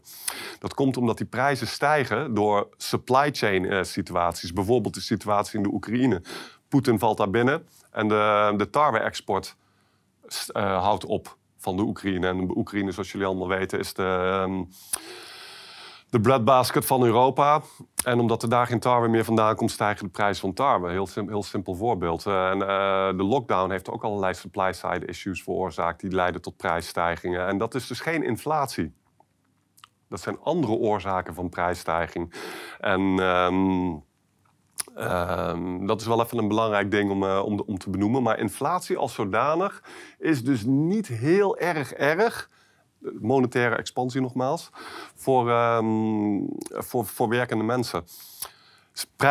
Dat 0.59 0.75
komt 0.75 0.97
omdat 0.97 1.17
die 1.17 1.27
prijzen 1.27 1.67
stijgen 1.67 2.35
door 2.35 2.69
supply 2.77 3.29
chain 3.33 3.65
eh, 3.65 3.83
situaties. 3.83 4.53
Bijvoorbeeld 4.53 4.95
de 4.95 5.01
situatie 5.01 5.57
in 5.57 5.63
de 5.63 5.73
Oekraïne. 5.73 6.23
Poetin 6.69 6.99
valt 6.99 7.17
daar 7.17 7.31
binnen 7.31 7.67
en 7.91 8.09
de, 8.09 8.55
de 8.57 8.71
tarwe-export 8.71 9.57
uh, 10.57 10.83
houdt 10.83 11.05
op 11.05 11.37
van 11.59 11.77
de 11.77 11.83
Oekraïne. 11.83 12.27
En 12.27 12.47
de 12.47 12.57
Oekraïne, 12.57 12.93
zoals 12.93 13.13
jullie 13.13 13.27
allemaal 13.27 13.49
weten, 13.49 13.79
is 13.79 13.95
de... 13.95 14.41
Um, 14.47 14.69
de 16.13 16.21
breadbasket 16.21 16.87
van 16.87 17.05
Europa. 17.05 17.63
En 18.05 18.19
omdat 18.21 18.43
er 18.43 18.49
daar 18.49 18.67
geen 18.67 18.81
tarwe 18.81 19.09
meer 19.09 19.25
vandaan 19.25 19.57
komt, 19.57 19.71
stijgen 19.71 20.05
de 20.05 20.11
prijzen 20.11 20.41
van 20.41 20.53
tarwe. 20.53 20.91
Heel, 20.91 21.09
heel 21.15 21.43
simpel 21.43 21.75
voorbeeld. 21.75 22.27
Uh, 22.27 22.51
en, 22.51 22.59
uh, 22.59 23.17
de 23.17 23.25
lockdown 23.25 23.71
heeft 23.71 23.91
ook 23.91 24.05
allerlei 24.05 24.35
supply-side 24.35 25.07
issues 25.07 25.43
veroorzaakt... 25.43 26.01
die 26.01 26.11
leiden 26.11 26.43
tot 26.43 26.57
prijsstijgingen. 26.57 27.47
En 27.47 27.59
dat 27.59 27.75
is 27.75 27.87
dus 27.87 28.01
geen 28.01 28.23
inflatie. 28.23 28.95
Dat 30.09 30.21
zijn 30.21 30.39
andere 30.43 30.73
oorzaken 30.73 31.35
van 31.35 31.49
prijsstijging. 31.49 32.35
En... 32.81 33.01
Um, 33.01 34.05
um, 34.97 35.87
dat 35.87 36.01
is 36.01 36.07
wel 36.07 36.23
even 36.23 36.39
een 36.39 36.49
belangrijk 36.49 36.91
ding 36.91 37.11
om, 37.11 37.23
uh, 37.23 37.43
om, 37.45 37.63
om 37.67 37.79
te 37.79 37.91
benoemen. 37.91 38.23
Maar 38.23 38.39
inflatie 38.39 38.97
als 38.97 39.15
zodanig 39.15 39.83
is 40.19 40.45
dus 40.45 40.65
niet 40.65 41.07
heel 41.07 41.59
erg 41.59 41.93
erg 41.93 42.51
monetaire 43.21 43.77
expansie 43.77 44.21
nogmaals, 44.21 44.71
voor, 45.15 45.51
um, 45.51 46.49
voor, 46.69 47.07
voor 47.07 47.29
werkende 47.29 47.65
mensen. 47.65 48.05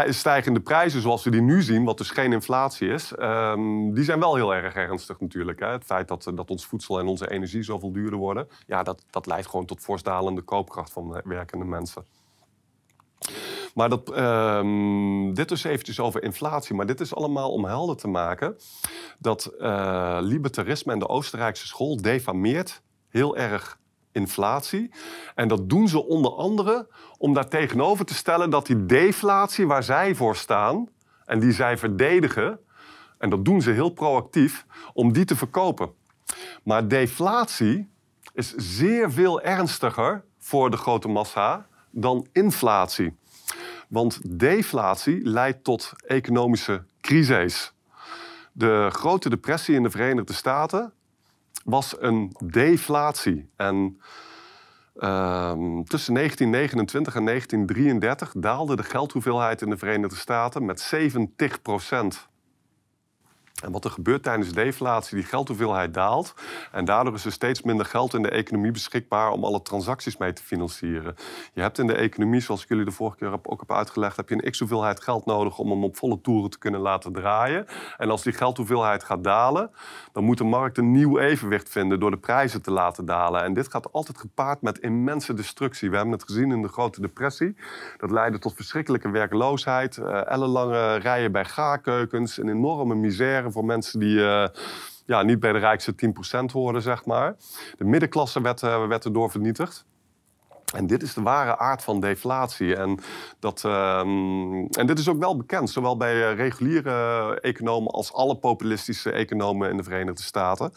Stijgende 0.09 0.59
prijzen 0.59 1.01
zoals 1.01 1.23
we 1.23 1.29
die 1.29 1.41
nu 1.41 1.61
zien, 1.61 1.83
wat 1.83 1.97
dus 1.97 2.09
geen 2.09 2.33
inflatie 2.33 2.89
is, 2.89 3.13
um, 3.19 3.93
die 3.93 4.03
zijn 4.03 4.19
wel 4.19 4.35
heel 4.35 4.55
erg 4.55 4.75
ernstig 4.75 5.19
natuurlijk. 5.19 5.59
Hè. 5.59 5.67
Het 5.67 5.83
feit 5.83 6.07
dat, 6.07 6.31
dat 6.35 6.49
ons 6.49 6.65
voedsel 6.65 6.99
en 6.99 7.07
onze 7.07 7.31
energie 7.31 7.63
zoveel 7.63 7.91
duurder 7.91 8.19
worden, 8.19 8.47
ja, 8.67 8.83
dat, 8.83 9.03
dat 9.09 9.25
leidt 9.25 9.47
gewoon 9.47 9.65
tot 9.65 9.81
voorstalende 9.81 10.41
koopkracht 10.41 10.91
van 10.91 11.21
werkende 11.23 11.65
mensen. 11.65 12.05
Maar 13.73 13.89
dat, 13.89 14.17
um, 14.17 15.33
dit 15.33 15.49
dus 15.49 15.63
eventjes 15.63 15.99
over 15.99 16.23
inflatie. 16.23 16.75
Maar 16.75 16.85
dit 16.85 16.99
is 16.99 17.15
allemaal 17.15 17.51
om 17.51 17.65
helder 17.65 17.95
te 17.95 18.07
maken 18.07 18.55
dat 19.19 19.53
uh, 19.59 20.17
libertarisme 20.21 20.93
en 20.93 20.99
de 20.99 21.07
Oostenrijkse 21.07 21.67
school 21.67 22.01
defameert 22.01 22.81
heel 23.11 23.37
erg 23.37 23.79
inflatie. 24.11 24.91
En 25.35 25.47
dat 25.47 25.69
doen 25.69 25.87
ze 25.87 26.05
onder 26.05 26.31
andere 26.31 26.87
om 27.17 27.33
daar 27.33 27.47
tegenover 27.47 28.05
te 28.05 28.13
stellen 28.13 28.49
dat 28.49 28.65
die 28.65 28.85
deflatie 28.85 29.67
waar 29.67 29.83
zij 29.83 30.15
voor 30.15 30.35
staan 30.35 30.89
en 31.25 31.39
die 31.39 31.51
zij 31.51 31.77
verdedigen, 31.77 32.59
en 33.17 33.29
dat 33.29 33.45
doen 33.45 33.61
ze 33.61 33.71
heel 33.71 33.89
proactief, 33.89 34.65
om 34.93 35.13
die 35.13 35.25
te 35.25 35.35
verkopen. 35.35 35.93
Maar 36.63 36.87
deflatie 36.87 37.89
is 38.33 38.53
zeer 38.55 39.11
veel 39.11 39.41
ernstiger 39.41 40.23
voor 40.37 40.71
de 40.71 40.77
grote 40.77 41.07
massa 41.07 41.67
dan 41.89 42.27
inflatie. 42.31 43.15
Want 43.87 44.39
deflatie 44.39 45.21
leidt 45.23 45.63
tot 45.63 45.91
economische 46.05 46.83
crises. 47.01 47.73
De 48.51 48.87
grote 48.91 49.29
depressie 49.29 49.75
in 49.75 49.83
de 49.83 49.89
Verenigde 49.89 50.33
Staten 50.33 50.93
was 51.65 51.95
een 51.99 52.35
deflatie. 52.45 53.49
En 53.55 54.01
ehm, 54.95 55.83
tussen 55.83 56.13
1929 56.13 57.15
en 57.15 57.25
1933 57.25 58.33
daalde 58.37 58.75
de 58.75 58.83
geldhoeveelheid 58.83 59.61
in 59.61 59.69
de 59.69 59.77
Verenigde 59.77 60.15
Staten 60.15 60.65
met 60.65 60.79
70 60.79 61.61
procent. 61.61 62.29
En 63.61 63.71
wat 63.71 63.85
er 63.85 63.91
gebeurt 63.91 64.23
tijdens 64.23 64.51
deflatie, 64.51 65.15
die 65.15 65.25
geldhoeveelheid 65.25 65.93
daalt. 65.93 66.33
En 66.71 66.85
daardoor 66.85 67.13
is 67.13 67.25
er 67.25 67.31
steeds 67.31 67.61
minder 67.61 67.85
geld 67.85 68.13
in 68.13 68.21
de 68.21 68.29
economie 68.29 68.71
beschikbaar 68.71 69.31
om 69.31 69.43
alle 69.43 69.61
transacties 69.61 70.17
mee 70.17 70.33
te 70.33 70.43
financieren. 70.43 71.15
Je 71.53 71.61
hebt 71.61 71.77
in 71.77 71.87
de 71.87 71.95
economie, 71.95 72.41
zoals 72.41 72.63
ik 72.63 72.69
jullie 72.69 72.85
de 72.85 72.91
vorige 72.91 73.17
keer 73.17 73.39
ook 73.43 73.59
heb 73.59 73.71
uitgelegd, 73.71 74.17
heb 74.17 74.29
je 74.29 74.35
een 74.35 74.51
x-hoeveelheid 74.51 75.03
geld 75.03 75.25
nodig 75.25 75.57
om 75.57 75.69
hem 75.69 75.83
op 75.83 75.97
volle 75.97 76.21
toeren 76.21 76.49
te 76.49 76.57
kunnen 76.57 76.79
laten 76.79 77.13
draaien. 77.13 77.65
En 77.97 78.09
als 78.09 78.23
die 78.23 78.33
geldhoeveelheid 78.33 79.03
gaat 79.03 79.23
dalen, 79.23 79.71
dan 80.11 80.23
moet 80.23 80.37
de 80.37 80.43
markt 80.43 80.77
een 80.77 80.91
nieuw 80.91 81.19
evenwicht 81.19 81.69
vinden 81.69 81.99
door 81.99 82.11
de 82.11 82.17
prijzen 82.17 82.61
te 82.61 82.71
laten 82.71 83.05
dalen. 83.05 83.43
En 83.43 83.53
dit 83.53 83.71
gaat 83.71 83.91
altijd 83.91 84.17
gepaard 84.17 84.61
met 84.61 84.79
immense 84.79 85.33
destructie. 85.33 85.89
We 85.89 85.95
hebben 85.95 86.13
het 86.13 86.23
gezien 86.23 86.51
in 86.51 86.61
de 86.61 86.67
Grote 86.67 87.01
Depressie. 87.01 87.55
Dat 87.97 88.11
leidde 88.11 88.39
tot 88.39 88.53
verschrikkelijke 88.55 89.09
werkloosheid, 89.09 89.97
uh, 89.97 90.27
ellenlange 90.27 90.95
rijen 90.95 91.31
bij 91.31 91.45
gaarkeukens, 91.45 92.37
een 92.37 92.49
enorme 92.49 92.95
misère 92.95 93.50
voor 93.51 93.65
mensen 93.65 93.99
die 93.99 94.25
eh, 94.25 94.47
ja, 95.05 95.21
niet 95.21 95.39
bij 95.39 95.51
de 95.51 95.59
rijkste 95.59 95.93
10% 96.41 96.51
horen, 96.51 96.81
zeg 96.81 97.05
maar. 97.05 97.35
De 97.77 97.85
middenklasse 97.85 98.41
werd, 98.41 98.61
uh, 98.61 98.87
werd 98.87 99.05
erdoor 99.05 99.31
vernietigd. 99.31 99.85
En 100.75 100.87
dit 100.87 101.03
is 101.03 101.13
de 101.13 101.21
ware 101.21 101.57
aard 101.57 101.83
van 101.83 101.99
deflatie. 101.99 102.75
En, 102.75 102.99
dat, 103.39 103.63
ehm, 103.65 104.65
en 104.65 104.85
dit 104.85 104.99
is 104.99 105.09
ook 105.09 105.19
wel 105.19 105.37
bekend, 105.37 105.69
zowel 105.69 105.97
bij 105.97 106.29
eh, 106.29 106.35
reguliere 106.35 107.39
economen 107.41 107.91
als 107.91 108.13
alle 108.13 108.35
populistische 108.35 109.11
economen 109.11 109.69
in 109.69 109.77
de 109.77 109.83
Verenigde 109.83 110.21
Staten. 110.21 110.73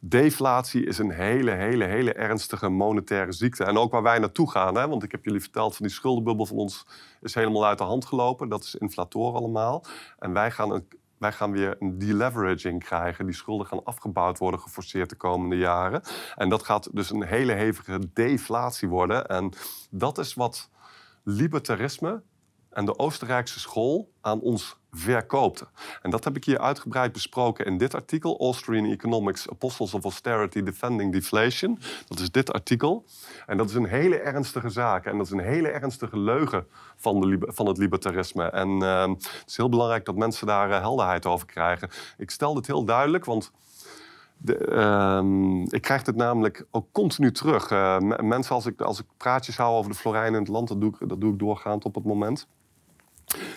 Deflatie 0.00 0.86
is 0.86 0.98
een 0.98 1.10
hele, 1.10 1.50
hele, 1.50 1.84
hele 1.84 2.12
ernstige 2.12 2.68
monetaire 2.68 3.32
ziekte. 3.32 3.64
En 3.64 3.78
ook 3.78 3.92
waar 3.92 4.02
wij 4.02 4.18
naartoe 4.18 4.50
gaan, 4.50 4.76
hè, 4.76 4.88
want 4.88 5.02
ik 5.02 5.10
heb 5.10 5.24
jullie 5.24 5.40
verteld 5.40 5.76
van 5.76 5.86
die 5.86 5.94
schuldenbubbel 5.94 6.46
van 6.46 6.56
ons 6.56 6.86
is 7.20 7.34
helemaal 7.34 7.66
uit 7.66 7.78
de 7.78 7.84
hand 7.84 8.04
gelopen. 8.04 8.48
Dat 8.48 8.62
is 8.62 8.74
inflator 8.74 9.34
allemaal. 9.34 9.84
En 10.18 10.32
wij 10.32 10.50
gaan 10.50 10.72
een 10.72 10.86
wij 11.20 11.32
gaan 11.32 11.52
weer 11.52 11.76
een 11.78 11.98
deleveraging 11.98 12.84
krijgen. 12.84 13.26
Die 13.26 13.34
schulden 13.34 13.66
gaan 13.66 13.84
afgebouwd 13.84 14.38
worden, 14.38 14.60
geforceerd 14.60 15.08
de 15.10 15.16
komende 15.16 15.56
jaren. 15.56 16.02
En 16.36 16.48
dat 16.48 16.62
gaat 16.62 16.96
dus 16.96 17.10
een 17.10 17.22
hele 17.22 17.52
hevige 17.52 18.12
deflatie 18.12 18.88
worden. 18.88 19.26
En 19.26 19.52
dat 19.90 20.18
is 20.18 20.34
wat 20.34 20.70
libertarisme 21.24 22.22
en 22.70 22.84
de 22.84 22.98
Oostenrijkse 22.98 23.60
school 23.60 24.10
aan 24.20 24.40
ons 24.40 24.78
verkoopte. 24.92 25.66
En 26.02 26.10
dat 26.10 26.24
heb 26.24 26.36
ik 26.36 26.44
hier 26.44 26.58
uitgebreid 26.58 27.12
besproken 27.12 27.66
in 27.66 27.78
dit 27.78 27.94
artikel, 27.94 28.38
Austrian 28.40 28.84
Economics, 28.84 29.50
Apostles 29.50 29.94
of 29.94 30.04
Austerity 30.04 30.62
Defending 30.62 31.12
Deflation. 31.12 31.78
Dat 32.08 32.18
is 32.18 32.30
dit 32.30 32.52
artikel. 32.52 33.04
En 33.46 33.56
dat 33.56 33.68
is 33.68 33.74
een 33.74 33.86
hele 33.86 34.18
ernstige 34.18 34.68
zaak. 34.68 35.04
En 35.04 35.16
dat 35.16 35.26
is 35.26 35.32
een 35.32 35.40
hele 35.40 35.68
ernstige 35.68 36.18
leugen 36.18 36.66
van, 36.96 37.20
de, 37.20 37.38
van 37.40 37.66
het 37.66 37.78
libertarisme. 37.78 38.44
En 38.44 38.68
uh, 38.68 39.08
het 39.08 39.44
is 39.46 39.56
heel 39.56 39.68
belangrijk 39.68 40.04
dat 40.04 40.16
mensen 40.16 40.46
daar 40.46 40.68
uh, 40.68 40.80
helderheid 40.80 41.26
over 41.26 41.46
krijgen. 41.46 41.90
Ik 42.18 42.30
stel 42.30 42.54
dit 42.54 42.66
heel 42.66 42.84
duidelijk, 42.84 43.24
want... 43.24 43.52
Uh, 44.44 45.22
ik 45.68 45.82
krijg 45.82 46.02
dit 46.02 46.16
namelijk 46.16 46.66
ook 46.70 46.86
continu 46.92 47.32
terug. 47.32 47.70
Uh, 47.70 47.98
mensen, 48.20 48.54
als 48.54 48.66
ik, 48.66 48.80
als 48.80 49.00
ik 49.00 49.06
praatjes 49.16 49.56
hou 49.56 49.76
over 49.76 49.90
de 49.90 49.96
Florijnen 49.96 50.32
in 50.32 50.40
het 50.40 50.48
land, 50.48 50.68
dat 50.68 50.80
doe, 50.80 50.96
ik, 51.00 51.08
dat 51.08 51.20
doe 51.20 51.32
ik 51.32 51.38
doorgaand 51.38 51.84
op 51.84 51.94
het 51.94 52.04
moment 52.04 52.46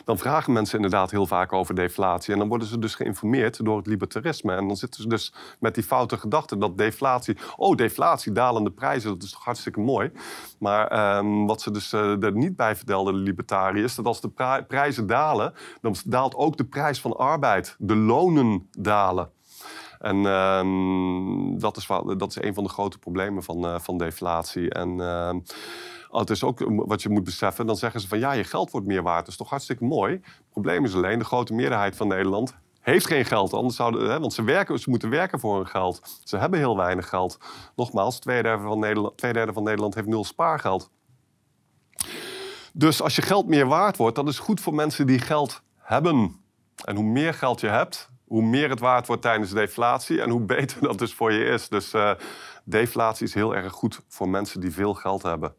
dan 0.06 0.18
vragen 0.18 0.54
mensen 0.54 0.76
inderdaad 0.76 1.12
heel 1.12 1.26
vaak 1.26 1.54
over 1.54 1.76
deflatie. 1.76 2.34
En 2.34 2.40
dan 2.40 2.48
worden 2.48 2.68
ze 2.68 2.80
dus 2.80 2.96
geïnformeerd 2.96 3.66
door 3.66 3.78
het 3.78 3.88
libertarisme. 3.88 4.56
En 4.56 4.68
dan 4.68 4.78
zitten 4.78 5.02
ze 5.02 5.08
dus 5.08 5.34
met 5.60 5.76
die 5.76 5.84
foute 5.84 6.18
gedachte 6.18 6.58
dat 6.58 6.78
deflatie... 6.78 7.38
Oh, 7.56 7.76
deflatie, 7.76 8.32
dalende 8.32 8.72
prijzen, 8.72 9.10
dat 9.10 9.24
is 9.24 9.32
toch 9.32 9.44
hartstikke 9.44 9.80
mooi. 9.80 10.12
Maar 10.60 11.18
um, 11.18 11.48
wat 11.48 11.62
ze 11.62 11.72
dus 11.72 11.94
uh, 11.94 12.24
er 12.24 12.36
niet 12.36 12.56
bij 12.56 12.76
vertelden, 12.76 13.14
de 13.14 13.20
libertariërs... 13.20 13.96
dat 13.96 14.06
als 14.06 14.22
de 14.22 14.64
prijzen 14.68 15.08
dalen, 15.08 15.54
dan 15.82 15.96
daalt 16.06 16.36
ook 16.36 16.58
de 16.58 16.66
prijs 16.66 17.02
van 17.02 17.18
arbeid. 17.18 17.76
De 17.80 17.96
lonen 17.96 18.68
dalen. 18.72 19.30
En 20.00 20.26
um, 20.26 21.60
dat, 21.60 21.78
is, 21.78 21.88
dat 22.18 22.30
is 22.30 22.42
een 22.42 22.54
van 22.54 22.64
de 22.64 22.70
grote 22.70 23.00
problemen 23.00 23.44
van, 23.44 23.66
uh, 23.66 23.80
van 23.80 23.98
deflatie. 23.98 24.70
En... 24.70 24.90
Uh, 24.98 25.30
Oh, 26.14 26.20
het 26.20 26.30
is 26.30 26.44
ook 26.44 26.60
wat 26.66 27.02
je 27.02 27.10
moet 27.10 27.24
beseffen. 27.24 27.66
Dan 27.66 27.76
zeggen 27.76 28.00
ze 28.00 28.08
van 28.08 28.20
ja, 28.20 28.32
je 28.32 28.44
geld 28.44 28.72
wordt 28.72 28.88
meer 28.88 29.04
waard. 29.04 29.20
Dat 29.20 29.28
is 29.28 29.38
toch 29.38 29.50
hartstikke 29.50 29.84
mooi. 29.84 30.14
Het 30.14 30.50
probleem 30.50 30.86
is 30.86 30.96
alleen, 30.96 31.20
de 31.20 31.26
grote 31.26 31.54
meerderheid 31.54 31.96
van 31.96 32.08
Nederland 32.08 32.56
heeft 32.80 33.08
geen 33.08 33.26
geld. 33.26 33.54
Anders 33.54 33.76
zouden, 33.76 34.10
hè, 34.10 34.20
want 34.20 34.34
ze, 34.34 34.44
werken, 34.44 34.80
ze 34.80 34.90
moeten 34.90 35.10
werken 35.10 35.40
voor 35.40 35.56
hun 35.56 35.68
geld. 35.68 36.20
Ze 36.24 36.38
hebben 36.38 36.60
heel 36.60 36.78
weinig 36.78 37.10
geld. 37.10 37.38
Nogmaals, 37.76 38.20
twee 38.20 38.44
derde 38.44 38.64
van 38.64 38.80
Nederland, 38.80 39.18
twee 39.18 39.34
derde 39.34 39.54
van 39.54 39.64
Nederland 39.64 39.96
heeft 39.96 40.08
nul 40.08 40.24
spaargeld. 40.24 40.90
Dus 42.74 43.02
als 43.02 43.16
je 43.16 43.22
geld 43.22 43.48
meer 43.48 43.68
waard 43.68 43.98
wordt, 43.98 44.16
dat 44.16 44.28
is 44.28 44.40
goed 44.40 44.62
voor 44.62 44.74
mensen 44.74 45.08
die 45.08 45.20
geld 45.20 45.62
hebben. 45.78 46.42
En 46.86 46.96
hoe 46.96 47.06
meer 47.06 47.34
geld 47.34 47.60
je 47.60 47.68
hebt, 47.68 48.10
hoe 48.28 48.44
meer 48.44 48.70
het 48.70 48.80
waard 48.80 49.08
wordt 49.08 49.22
tijdens 49.22 49.52
deflatie 49.52 50.22
en 50.22 50.30
hoe 50.30 50.42
beter 50.42 50.82
dat 50.88 51.00
dus 51.00 51.14
voor 51.14 51.32
je 51.32 51.46
is. 51.46 51.70
Dus 51.70 51.94
uh, 51.94 52.12
deflatie 52.64 53.26
is 53.26 53.34
heel 53.34 53.56
erg 53.56 53.74
goed 53.74 54.02
voor 54.08 54.30
mensen 54.30 54.60
die 54.60 54.74
veel 54.74 54.94
geld 54.94 55.24
hebben. 55.24 55.56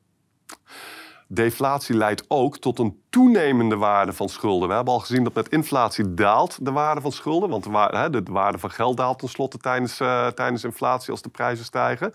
Deflatie 1.28 1.96
leidt 1.96 2.24
ook 2.28 2.58
tot 2.58 2.78
een 2.78 3.02
toenemende 3.10 3.76
waarde 3.76 4.12
van 4.12 4.28
schulden. 4.28 4.68
We 4.68 4.74
hebben 4.74 4.92
al 4.92 5.00
gezien 5.00 5.24
dat 5.24 5.34
met 5.34 5.48
inflatie 5.48 6.14
daalt 6.14 6.64
de 6.64 6.72
waarde 6.72 7.00
van 7.00 7.12
schulden. 7.12 7.48
Want 7.48 7.64
de 7.64 7.70
waarde, 7.70 8.22
de 8.22 8.32
waarde 8.32 8.58
van 8.58 8.70
geld 8.70 8.96
daalt 8.96 9.18
tenslotte 9.18 9.58
tijdens, 9.58 10.00
uh, 10.00 10.26
tijdens 10.26 10.64
inflatie 10.64 11.10
als 11.10 11.22
de 11.22 11.28
prijzen 11.28 11.64
stijgen. 11.64 12.12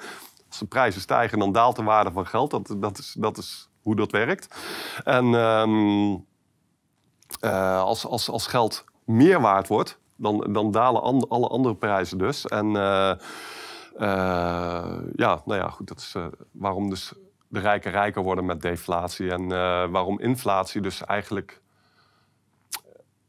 Als 0.48 0.60
de 0.60 0.66
prijzen 0.66 1.02
stijgen, 1.02 1.40
dan 1.40 1.52
daalt 1.52 1.76
de 1.76 1.84
waarde 1.84 2.12
van 2.12 2.28
geld. 2.28 2.52
Dat, 2.52 2.76
dat, 2.78 2.98
is, 2.98 3.16
dat 3.18 3.38
is 3.38 3.70
hoe 3.82 3.96
dat 3.96 4.12
werkt. 4.12 4.56
En 5.04 5.34
ehm, 5.36 6.18
eh, 7.40 7.82
als, 7.82 8.06
als, 8.06 8.30
als 8.30 8.48
geld 8.48 8.84
meer 9.06 9.42
waard 9.42 9.68
wordt, 9.68 10.00
dan, 10.16 10.48
dan 10.54 10.72
dalen 10.72 11.28
alle 11.30 11.48
andere 11.48 11.76
prijzen 11.76 12.18
dus. 12.18 12.46
En 12.46 12.66
uh, 12.66 13.14
ja, 15.16 15.42
nou 15.46 15.56
ja, 15.56 15.70
goed, 15.70 15.88
dat 15.88 15.98
is 15.98 16.16
waarom 16.52 16.90
dus 16.90 17.14
de 17.50 17.60
rijken 17.60 17.92
rijker 17.92 18.24
worden 18.24 18.46
met 18.46 18.62
deflatie. 18.62 19.32
En 19.32 19.48
waarom 19.92 20.20
inflatie 20.20 20.82
dus 20.82 21.06
eigenlijk 21.06 21.62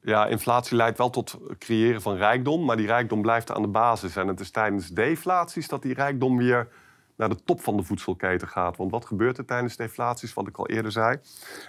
ja, 0.03 0.27
inflatie 0.27 0.77
leidt 0.77 0.99
wel 0.99 1.11
tot 1.11 1.39
creëren 1.59 2.03
van 2.03 2.17
rijkdom, 2.17 2.65
maar 2.65 2.77
die 2.77 2.87
rijkdom 2.87 3.23
blijft 3.23 3.53
aan 3.53 3.63
de 3.63 3.69
basis. 3.69 4.17
En 4.17 4.29
het 4.29 4.41
is 4.41 4.51
tijdens 4.51 4.89
deflaties 4.89 5.69
dat 5.69 5.83
die 5.83 5.95
rijkdom 5.95 6.37
weer 6.37 6.69
naar 7.21 7.29
de 7.29 7.45
top 7.45 7.61
van 7.61 7.77
de 7.77 7.83
voedselketen 7.83 8.49
gaat. 8.49 8.77
Want 8.77 8.91
wat 8.91 9.05
gebeurt 9.07 9.39
er 9.39 9.45
tijdens 9.45 9.77
deflaties, 9.77 10.35
wat 10.35 10.47
ik 10.47 10.57
al 10.57 10.69
eerder 10.69 10.93
zei? 10.93 11.19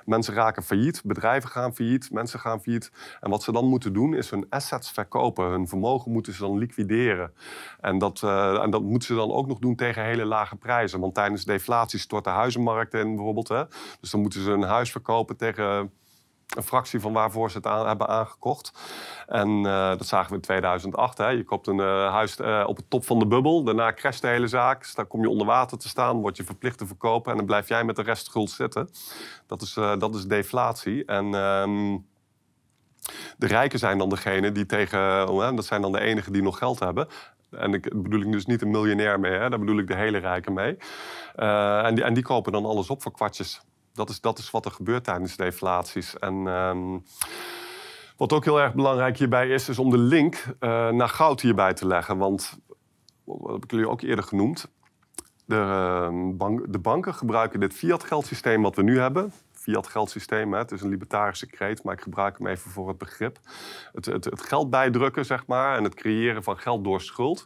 Mensen 0.06 0.34
raken 0.34 0.64
failliet, 0.64 1.02
bedrijven 1.04 1.50
gaan 1.50 1.74
failliet, 1.74 2.12
mensen 2.12 2.40
gaan 2.40 2.62
failliet. 2.62 2.92
En 3.20 3.30
wat 3.30 3.44
ze 3.44 3.52
dan 3.52 3.66
moeten 3.66 3.94
doen, 3.94 4.14
is 4.14 4.30
hun 4.30 4.46
assets 4.50 4.92
verkopen. 4.92 5.46
Hun 5.46 5.68
vermogen 5.68 6.12
moeten 6.12 6.34
ze 6.34 6.42
dan 6.42 6.58
liquideren. 6.58 7.34
En 7.80 7.98
dat, 7.98 8.22
uh, 8.24 8.64
en 8.64 8.70
dat 8.70 8.82
moeten 8.82 9.08
ze 9.08 9.16
dan 9.16 9.32
ook 9.32 9.48
nog 9.48 9.60
doen 9.60 9.76
tegen 9.76 10.04
hele 10.04 10.26
lage 10.26 10.56
prijzen. 10.56 11.00
Want 11.00 11.14
tijdens 11.14 11.46
deflatie 11.46 12.00
stort 12.00 12.24
de 12.24 12.30
huizenmarkt 12.30 12.94
in 12.94 13.16
bijvoorbeeld. 13.16 13.48
Hè? 13.48 13.64
Dus 14.00 14.12
dan 14.12 14.22
moeten 14.22 14.42
ze 14.42 14.52
een 14.52 14.62
huis 14.62 14.92
verkopen 14.92 15.38
tegen 15.38 15.92
een 16.56 16.64
fractie 16.64 17.00
van 17.00 17.14
waarvoor 17.14 17.52
ze 17.52 17.58
het 17.58 17.68
aan, 17.68 17.88
hebben 17.88 18.08
aangekocht. 18.08 18.72
En 19.28 19.50
uh, 19.50 19.90
dat 19.90 20.06
zagen 20.06 20.30
we 20.30 20.36
in 20.36 20.42
2008. 20.42 21.18
Hè. 21.18 21.28
Je 21.28 21.44
koopt 21.44 21.68
een 21.68 21.78
uh, 21.78 22.12
huis 22.12 22.38
uh, 22.40 22.64
op 22.68 22.78
het 22.78 22.90
top 22.90 23.06
van 23.06 23.20
de 23.20 23.28
bubbel. 23.28 23.64
Daarna 23.64 23.94
crasht 23.94 24.22
de 24.22 24.28
hele 24.28 24.48
zaak. 24.48 24.82
Dus 24.82 24.96
dan 24.96 25.08
kom 25.08 25.22
je 25.22 25.30
onder 25.30 25.48
water 25.48 25.78
te 25.78 25.90
staan. 25.90 26.22
Word 26.22 26.38
je 26.38 26.44
verplicht 26.44 26.78
te 26.78 26.86
verkopen. 26.86 27.32
En 27.32 27.38
dan 27.38 27.46
blijf 27.46 27.68
jij 27.68 27.84
met 27.84 27.96
de 27.96 28.02
rest 28.02 28.26
schuld 28.26 28.50
zitten. 28.50 28.90
Dat 29.48 29.62
is, 29.62 29.74
dat 29.74 30.16
is 30.16 30.26
deflatie. 30.26 31.06
En... 31.06 31.34
Um, 31.34 32.10
de 33.38 33.48
rijken 33.48 33.80
zijn 33.80 33.98
dan 33.98 34.10
degene 34.10 34.52
die 34.52 34.66
tegen... 34.66 35.26
dat 35.56 35.66
zijn 35.66 35.82
dan 35.82 35.92
de 35.92 36.00
enigen 36.00 36.34
die 36.34 36.42
nog 36.42 36.58
geld 36.58 36.80
hebben. 36.80 37.08
En 37.52 37.74
ik 37.74 38.02
bedoel 38.04 38.22
ik 38.22 38.32
dus 38.32 38.46
niet 38.46 38.62
een 38.62 38.72
miljonair 38.72 39.20
mee. 39.20 39.32
Hè. 39.32 39.50
Daar 39.50 39.60
bedoel 39.60 39.78
ik 39.78 39.88
de 39.88 39.96
hele 39.96 40.18
rijken 40.18 40.54
mee. 40.54 40.78
en, 41.36 41.96
die, 41.96 42.04
en 42.04 42.14
die 42.14 42.24
kopen 42.24 42.52
dan 42.52 42.66
alles 42.66 42.90
op 42.90 43.02
voor 43.02 43.12
kwartjes. 43.12 43.62
Dat 43.94 44.10
is, 44.10 44.22
dat 44.22 44.38
is 44.38 44.52
wat 44.52 44.66
er 44.66 44.72
gebeurt 44.72 45.04
tijdens 45.04 45.36
deflaties. 45.36 46.20
En 46.20 46.36
uh, 46.36 46.96
wat 48.18 48.34
ook 48.34 48.44
heel 48.44 48.62
erg 48.62 48.74
belangrijk 48.74 49.18
hierbij 49.18 49.50
is, 49.50 49.70
is 49.70 49.80
om 49.80 49.90
de 49.90 49.98
link 49.98 50.46
uh, 50.60 50.90
naar 50.90 51.10
goud 51.10 51.42
hierbij 51.42 51.74
te 51.74 51.88
leggen. 51.88 52.18
Want, 52.18 52.60
wat 53.24 53.52
heb 53.52 53.64
ik 53.64 53.72
jullie 53.72 53.90
ook 53.90 54.02
eerder 54.02 54.24
genoemd, 54.24 54.68
de, 55.46 55.56
uh, 55.56 56.38
bank, 56.38 56.74
de 56.74 56.80
banken 56.80 57.14
gebruiken 57.14 57.60
dit 57.60 57.74
fiat-geldsysteem 57.74 58.62
wat 58.62 58.76
we 58.76 58.84
nu 58.84 59.00
hebben. 59.00 59.34
Fiat-geldsysteem, 59.52 60.54
het 60.54 60.72
is 60.72 60.82
een 60.82 60.90
libertarische 60.90 61.48
kreet, 61.48 61.84
maar 61.84 61.94
ik 61.94 62.02
gebruik 62.02 62.38
hem 62.38 62.48
even 62.48 62.72
voor 62.72 62.88
het 62.88 62.98
begrip. 62.98 63.40
Het, 63.94 64.06
het, 64.06 64.42
geld 64.42 64.70
bijdrukken, 64.70 65.26
zeg 65.26 65.46
maar, 65.46 65.78
en 65.78 65.84
het 65.84 65.94
creëren 65.94 66.44
van 66.44 66.58
geld 66.58 66.84
door 66.84 67.02
schuld. 67.02 67.46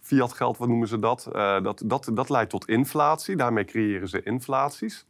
Fiat-geld, 0.00 0.58
wat 0.58 0.68
noemen 0.68 0.88
ze 0.88 0.98
dat? 0.98 1.28
Uh, 1.32 1.62
dat, 1.62 1.82
dat? 1.84 2.10
Dat 2.12 2.28
leidt 2.28 2.50
tot 2.50 2.68
inflatie, 2.68 3.36
daarmee 3.36 3.64
creëren 3.64 4.08
ze 4.08 4.22
inflaties. 4.22 5.06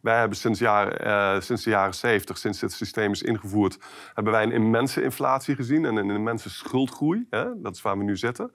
Wij 0.00 0.18
hebben 0.18 0.38
sinds, 0.38 0.58
jaar, 0.58 1.06
uh, 1.06 1.40
sinds 1.40 1.62
de 1.62 1.70
jaren 1.70 1.94
70, 1.94 2.38
sinds 2.38 2.58
dit 2.58 2.72
systeem 2.72 3.12
is 3.12 3.22
ingevoerd, 3.22 3.78
hebben 4.14 4.32
wij 4.32 4.42
een 4.42 4.52
immense 4.52 5.02
inflatie 5.02 5.54
gezien 5.54 5.84
en 5.84 5.96
een 5.96 6.10
immense 6.10 6.50
schuldgroei. 6.50 7.26
Hè? 7.30 7.60
Dat 7.60 7.74
is 7.74 7.82
waar 7.82 7.98
we 7.98 8.04
nu 8.04 8.16
zitten. 8.16 8.52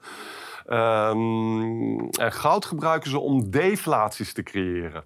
Um, 0.68 2.10
en 2.10 2.32
goud 2.32 2.64
gebruiken 2.64 3.10
ze 3.10 3.18
om 3.18 3.50
deflaties 3.50 4.32
te 4.32 4.42
creëren. 4.42 5.04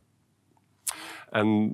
En 1.31 1.73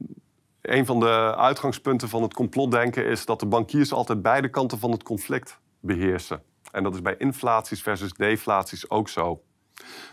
een 0.63 0.87
van 0.87 1.01
de 1.01 1.35
uitgangspunten 1.37 2.09
van 2.09 2.23
het 2.23 2.35
complotdenken 2.35 3.07
is 3.07 3.25
dat 3.25 3.41
de 3.41 3.47
bankiers 3.47 3.93
altijd 3.93 4.23
beide 4.23 4.49
kanten 4.49 4.79
van 4.79 4.91
het 4.91 5.03
conflict 5.03 5.61
beheersen. 5.81 6.43
En 6.73 6.83
dat 6.83 6.95
is 6.95 7.03
bij 7.03 7.15
inflaties 7.19 7.83
versus 7.83 8.13
deflaties 8.13 8.91
ook 8.91 9.09
zo. 9.09 9.43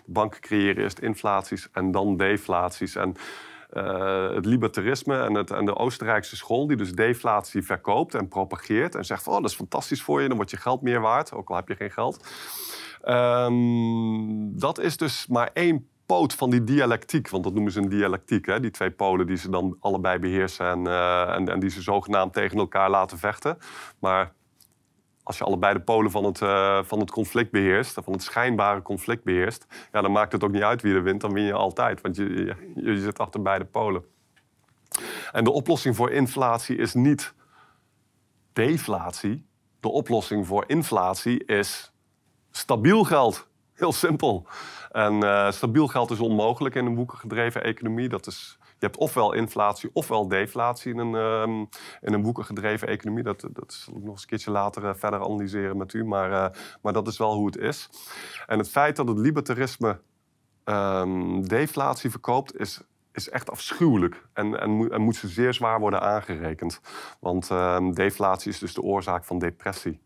De 0.06 0.12
banken 0.12 0.42
creëren 0.42 0.84
eerst 0.84 1.00
inflaties 1.00 1.70
en 1.72 1.92
dan 1.92 2.18
deflaties. 2.18 2.96
En 2.96 3.16
uh, 3.74 4.34
het 4.34 4.46
libertarisme 4.46 5.18
en, 5.18 5.34
het, 5.34 5.52
en 5.52 5.66
de 5.66 5.76
Oostenrijkse 5.76 6.36
school, 6.36 6.68
die 6.68 6.78
dus 6.78 6.92
deflatie 6.92 7.64
verkoopt 7.64 8.16
en 8.16 8.28
propageert 8.28 8.96
en 8.96 9.06
zegt: 9.06 9.28
Oh, 9.28 9.34
dat 9.34 9.50
is 9.50 9.56
fantastisch 9.56 10.02
voor 10.02 10.22
je, 10.22 10.28
dan 10.28 10.36
wordt 10.36 10.52
je 10.52 10.58
geld 10.58 10.82
meer 10.82 11.02
waard, 11.02 11.34
ook 11.34 11.50
al 11.50 11.56
heb 11.56 11.68
je 11.68 11.76
geen 11.76 11.92
geld. 11.92 12.28
Um, 13.06 14.60
dat 14.60 14.80
is 14.80 14.98
dus 14.98 15.28
maar 15.28 15.50
één 15.54 15.88
poot 16.06 16.34
van 16.34 16.50
die 16.50 16.64
dialectiek, 16.64 17.30
want 17.30 17.44
dat 17.44 17.54
noemen 17.54 17.72
ze 17.72 17.80
een 17.80 17.90
dialectiek, 17.90 18.46
hè? 18.46 18.60
die 18.60 18.72
twee 18.72 18.92
polen 18.92 19.28
die 19.28 19.38
ze 19.38 19.50
dan 19.50 19.78
allebei 19.80 20.20
beheersen 20.20 20.66
en, 20.66 20.86
uh, 20.86 21.36
en, 21.36 21.50
en 21.50 21.60
die 21.60 21.70
ze 21.70 21.82
zogenaamd 21.82 22.34
tegen 22.34 22.58
elkaar 22.58 22.90
laten 22.90 23.18
vechten. 23.18 23.58
Maar 24.00 24.34
als 25.24 25.38
je 25.38 25.44
allebei 25.44 25.74
de 25.74 25.80
polen 25.80 26.12
van 26.12 26.24
het, 26.24 26.42
uh, 26.42 26.84
van 26.84 27.00
het 27.00 27.12
conflict 27.12 27.52
beheerst, 27.52 27.94
van 28.04 28.14
het 28.14 28.24
schijnbare 28.24 28.82
conflict 28.82 29.24
beheerst, 29.24 29.66
ja, 29.92 30.02
dan 30.02 30.12
maakt 30.12 30.32
het 30.32 30.44
ook 30.44 30.52
niet 30.52 30.62
uit 30.62 30.82
wie 30.82 30.94
er 30.94 31.04
wint, 31.04 31.22
dan 31.22 31.34
win 31.34 31.44
je 31.44 31.54
altijd, 31.54 32.02
want 32.02 32.16
je, 32.16 32.56
je, 32.76 33.00
zit 33.00 33.20
achter 33.20 33.42
beide 33.42 33.66
polen. 33.66 34.06
En 35.32 35.44
de 35.44 35.52
oplossing 35.52 35.96
voor 35.96 36.12
inflatie 36.12 36.78
is 36.78 36.94
niet 36.94 37.34
deflatie. 38.54 39.46
De 39.80 39.90
oplossing 39.90 40.48
voor 40.48 40.64
inflatie 40.68 41.46
is 41.46 41.92
stabiel 42.52 43.04
geld. 43.04 43.48
Heel 43.74 43.94
simpel. 43.94 44.48
En 44.92 45.14
uh, 45.14 45.52
stabiel 45.52 45.88
geld 45.88 46.12
is 46.12 46.20
onmogelijk 46.20 46.76
in 46.76 46.86
een 46.86 46.96
boekengedreven 46.96 47.64
economie. 47.64 48.10
Dat 48.10 48.28
is 48.28 48.58
je 48.84 48.90
hebt 48.90 49.02
ofwel 49.02 49.34
inflatie 49.34 49.90
ofwel 49.94 50.28
deflatie 50.28 50.94
in 50.94 50.98
een, 50.98 51.14
um, 51.14 51.70
in 52.02 52.14
een 52.14 52.24
woekengedreven 52.24 52.88
economie. 52.88 53.24
Dat, 53.24 53.48
dat 53.52 53.74
zal 53.74 53.96
ik 53.96 54.04
nog 54.04 54.12
eens 54.12 54.22
een 54.22 54.28
keertje 54.28 54.52
later 54.52 54.84
uh, 54.84 54.92
verder 54.96 55.24
analyseren 55.24 55.78
met 55.78 55.94
u. 55.94 56.06
Maar, 56.06 56.32
uh, 56.32 56.60
maar 56.82 56.94
dat 56.94 57.08
is 57.08 57.18
wel 57.18 57.34
hoe 57.34 57.46
het 57.46 57.58
is. 57.58 57.90
En 58.46 58.58
het 58.58 58.70
feit 58.70 58.96
dat 58.96 59.08
het 59.08 59.18
libertarisme 59.18 60.00
um, 60.66 61.48
deflatie 61.48 62.10
verkoopt, 62.10 62.60
is, 62.60 62.82
is 63.12 63.30
echt 63.30 63.50
afschuwelijk. 63.50 64.28
En, 64.34 64.60
en, 64.60 65.02
moet 65.02 65.16
ze 65.16 65.28
zeer 65.28 65.54
zwaar 65.54 65.80
worden 65.80 66.02
aangerekend. 66.02 66.82
Want 67.20 67.50
um, 67.50 67.94
deflatie 67.94 68.52
is 68.52 68.60
dus 68.60 68.74
de 68.74 68.82
oorzaak 68.82 69.26
van 69.26 69.40
depressie 69.40 70.02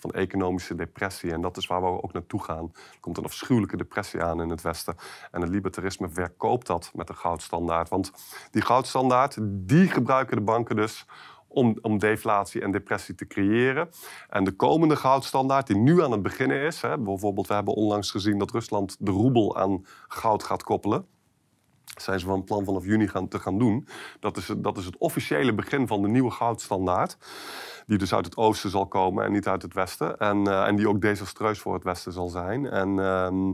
van 0.00 0.10
economische 0.10 0.74
depressie. 0.74 1.32
En 1.32 1.40
dat 1.40 1.56
is 1.56 1.66
waar 1.66 1.80
we 1.80 2.02
ook 2.02 2.12
naartoe 2.12 2.42
gaan. 2.42 2.70
Er 2.74 3.00
komt 3.00 3.16
een 3.16 3.24
afschuwelijke 3.24 3.76
depressie 3.76 4.22
aan 4.22 4.42
in 4.42 4.50
het 4.50 4.62
Westen. 4.62 4.96
En 5.30 5.40
het 5.40 5.50
libertarisme 5.50 6.08
verkoopt 6.08 6.66
dat 6.66 6.90
met 6.94 7.06
de 7.06 7.14
goudstandaard. 7.14 7.88
Want 7.88 8.12
die 8.50 8.62
goudstandaard, 8.62 9.36
die 9.42 9.88
gebruiken 9.88 10.36
de 10.36 10.42
banken 10.42 10.76
dus 10.76 11.06
om, 11.48 11.78
om, 11.82 11.98
deflatie 11.98 12.62
en 12.62 12.70
depressie 12.70 13.14
te 13.14 13.26
creëren. 13.26 13.88
En 14.28 14.44
de 14.44 14.52
komende 14.52 14.96
goudstandaard, 14.96 15.66
die 15.66 15.76
nu 15.76 16.02
aan 16.02 16.12
het 16.12 16.22
beginnen 16.22 16.60
is... 16.60 16.80
Hè, 16.80 16.98
bijvoorbeeld, 16.98 17.46
we 17.46 17.54
hebben 17.54 17.74
onlangs 17.74 18.10
gezien 18.10 18.38
dat 18.38 18.50
Rusland 18.50 18.96
de 18.98 19.10
roebel 19.10 19.56
aan 19.56 19.86
goud 20.08 20.42
gaat 20.42 20.62
koppelen 20.62 21.06
zijn 21.96 22.20
ze 22.20 22.26
van 22.26 22.44
plan 22.44 22.64
vanaf 22.64 22.84
juni 22.84 23.08
gaan, 23.08 23.28
te 23.28 23.38
gaan 23.38 23.58
doen. 23.58 23.88
Dat 24.20 24.36
is, 24.36 24.50
dat 24.56 24.76
is 24.76 24.84
het 24.84 24.96
officiële 24.96 25.54
begin 25.54 25.86
van 25.86 26.02
de 26.02 26.08
nieuwe 26.08 26.30
goudstandaard. 26.30 27.16
Die 27.86 27.98
dus 27.98 28.14
uit 28.14 28.24
het 28.24 28.36
oosten 28.36 28.70
zal 28.70 28.86
komen 28.86 29.24
en 29.24 29.32
niet 29.32 29.48
uit 29.48 29.62
het 29.62 29.74
westen. 29.74 30.18
En, 30.18 30.48
uh, 30.48 30.66
en 30.66 30.76
die 30.76 30.88
ook 30.88 31.00
desastreus 31.00 31.58
voor 31.58 31.74
het 31.74 31.84
westen 31.84 32.12
zal 32.12 32.28
zijn. 32.28 32.66
En 32.66 32.88
uh, 32.88 33.50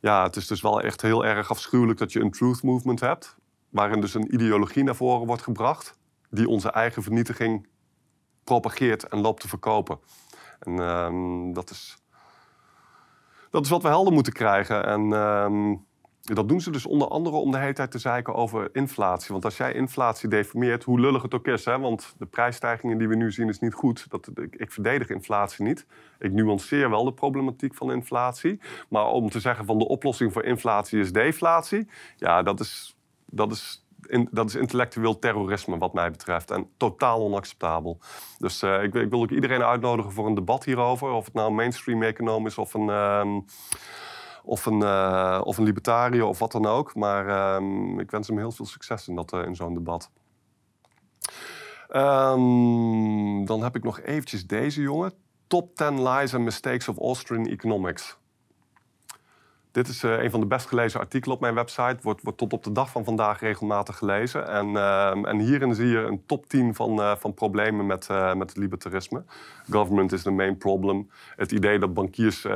ja, 0.00 0.22
het 0.22 0.36
is 0.36 0.46
dus 0.46 0.60
wel 0.60 0.80
echt 0.80 1.02
heel 1.02 1.24
erg 1.24 1.50
afschuwelijk 1.50 1.98
dat 1.98 2.12
je 2.12 2.20
een 2.20 2.30
truth 2.30 2.62
movement 2.62 3.00
hebt. 3.00 3.36
Waarin 3.68 4.00
dus 4.00 4.14
een 4.14 4.34
ideologie 4.34 4.84
naar 4.84 4.96
voren 4.96 5.26
wordt 5.26 5.42
gebracht. 5.42 5.98
Die 6.30 6.48
onze 6.48 6.70
eigen 6.70 7.02
vernietiging 7.02 7.66
propageert 8.44 9.08
en 9.08 9.20
loopt 9.20 9.40
te 9.40 9.48
verkopen. 9.48 9.98
En 10.58 10.72
uh, 10.72 11.54
dat, 11.54 11.70
is, 11.70 11.96
dat 13.50 13.64
is 13.64 13.70
wat 13.70 13.82
we 13.82 13.88
helder 13.88 14.12
moeten 14.12 14.32
krijgen. 14.32 14.86
En 14.86 15.12
ehm, 15.12 15.74
dat 16.22 16.48
doen 16.48 16.60
ze 16.60 16.70
dus 16.70 16.86
onder 16.86 17.08
andere 17.08 17.36
om 17.36 17.50
de 17.50 17.58
hele 17.58 17.72
tijd 17.72 17.90
te 17.90 17.98
zeiken 17.98 18.34
over 18.34 18.68
inflatie. 18.72 19.32
Want 19.32 19.44
als 19.44 19.56
jij 19.56 19.72
inflatie 19.72 20.28
deformeert, 20.28 20.84
hoe 20.84 21.00
lullig 21.00 21.22
het 21.22 21.34
ook 21.34 21.46
is... 21.46 21.64
Hè, 21.64 21.78
want 21.78 22.14
de 22.18 22.26
prijsstijgingen 22.26 22.98
die 22.98 23.08
we 23.08 23.14
nu 23.14 23.32
zien 23.32 23.48
is 23.48 23.58
niet 23.58 23.74
goed. 23.74 24.06
Dat, 24.10 24.30
ik, 24.50 24.72
verdedig 24.72 25.08
inflatie 25.08 25.64
niet. 25.64 25.86
Ik 26.18 26.32
nuanceer 26.32 26.90
wel 26.90 27.04
de 27.04 27.12
problematiek 27.12 27.74
van 27.74 27.92
inflatie. 27.92 28.60
Maar 28.88 29.06
om 29.06 29.30
te 29.30 29.40
zeggen 29.40 29.64
van 29.64 29.78
de 29.78 29.88
oplossing 29.88 30.32
voor 30.32 30.44
inflatie 30.44 31.00
is 31.00 31.12
deflatie... 31.12 31.88
ja, 32.16 32.42
dat 32.42 32.60
is, 32.60 32.96
dat 33.26 33.52
is 33.52 33.86
dat 34.30 34.48
is 34.48 34.54
intellectueel 34.54 35.18
terrorisme 35.18 35.78
wat 35.78 35.92
mij 35.92 36.10
betreft. 36.10 36.50
En 36.50 36.68
totaal 36.76 37.20
onacceptabel. 37.20 37.98
Dus 38.38 38.62
uh, 38.62 38.82
ik, 38.82 38.94
ik, 38.94 39.10
wil 39.10 39.22
ook 39.22 39.30
iedereen 39.30 39.62
uitnodigen 39.62 40.12
voor 40.12 40.26
een 40.26 40.34
debat 40.34 40.64
hierover. 40.64 41.10
Of 41.10 41.24
het 41.24 41.34
nou 41.34 41.52
mainstream 41.52 42.02
econoom 42.02 42.46
is 42.46 42.58
of 42.58 42.74
een... 42.74 42.88
Uh, 42.88 43.36
of 44.44 44.66
een, 44.66 44.80
uh, 44.80 45.40
of 45.44 45.58
een 45.58 45.64
libertariër 45.64 46.24
of 46.24 46.38
wat 46.38 46.52
dan 46.52 46.66
ook. 46.66 46.94
Maar 46.94 47.54
um, 47.54 48.00
ik 48.00 48.10
wens 48.10 48.28
hem 48.28 48.38
heel 48.38 48.52
veel 48.52 48.66
succes 48.66 49.08
in, 49.08 49.14
dat, 49.14 49.32
uh, 49.32 49.44
in 49.44 49.56
zo'n 49.56 49.74
debat. 49.74 50.10
Um, 51.96 53.46
dan 53.46 53.62
heb 53.62 53.76
ik 53.76 53.82
nog 53.82 54.00
eventjes 54.00 54.46
deze 54.46 54.80
jongen. 54.80 55.12
Top 55.46 55.76
10 55.76 56.08
lies 56.08 56.34
and 56.34 56.44
mistakes 56.44 56.88
of 56.88 56.98
Austrian 56.98 57.46
economics. 57.46 58.16
Dit 59.72 59.88
is 59.88 60.02
een 60.02 60.30
van 60.30 60.40
de 60.40 60.46
best 60.46 60.66
gelezen 60.66 61.00
artikelen 61.00 61.34
op 61.34 61.40
mijn 61.42 61.54
website. 61.54 61.96
Wordt, 62.02 62.22
tot 62.36 62.52
op 62.52 62.64
de 62.64 62.72
dag 62.72 62.90
van 62.90 63.04
vandaag 63.04 63.40
regelmatig 63.40 63.98
gelezen. 63.98 64.48
En, 64.48 64.76
ehm, 64.76 65.24
en 65.24 65.38
hierin 65.38 65.74
zie 65.74 65.86
je 65.86 65.98
een 65.98 66.22
top 66.26 66.46
10 66.46 66.74
van, 66.74 67.18
van 67.18 67.34
problemen 67.34 67.86
met, 67.86 68.08
met 68.08 68.48
het 68.48 68.56
libertarisme. 68.56 69.24
Government 69.70 70.12
is 70.12 70.22
the 70.22 70.30
main 70.30 70.56
problem. 70.56 71.10
Het 71.36 71.52
idee 71.52 71.78
dat 71.78 71.94
bankiers 71.94 72.46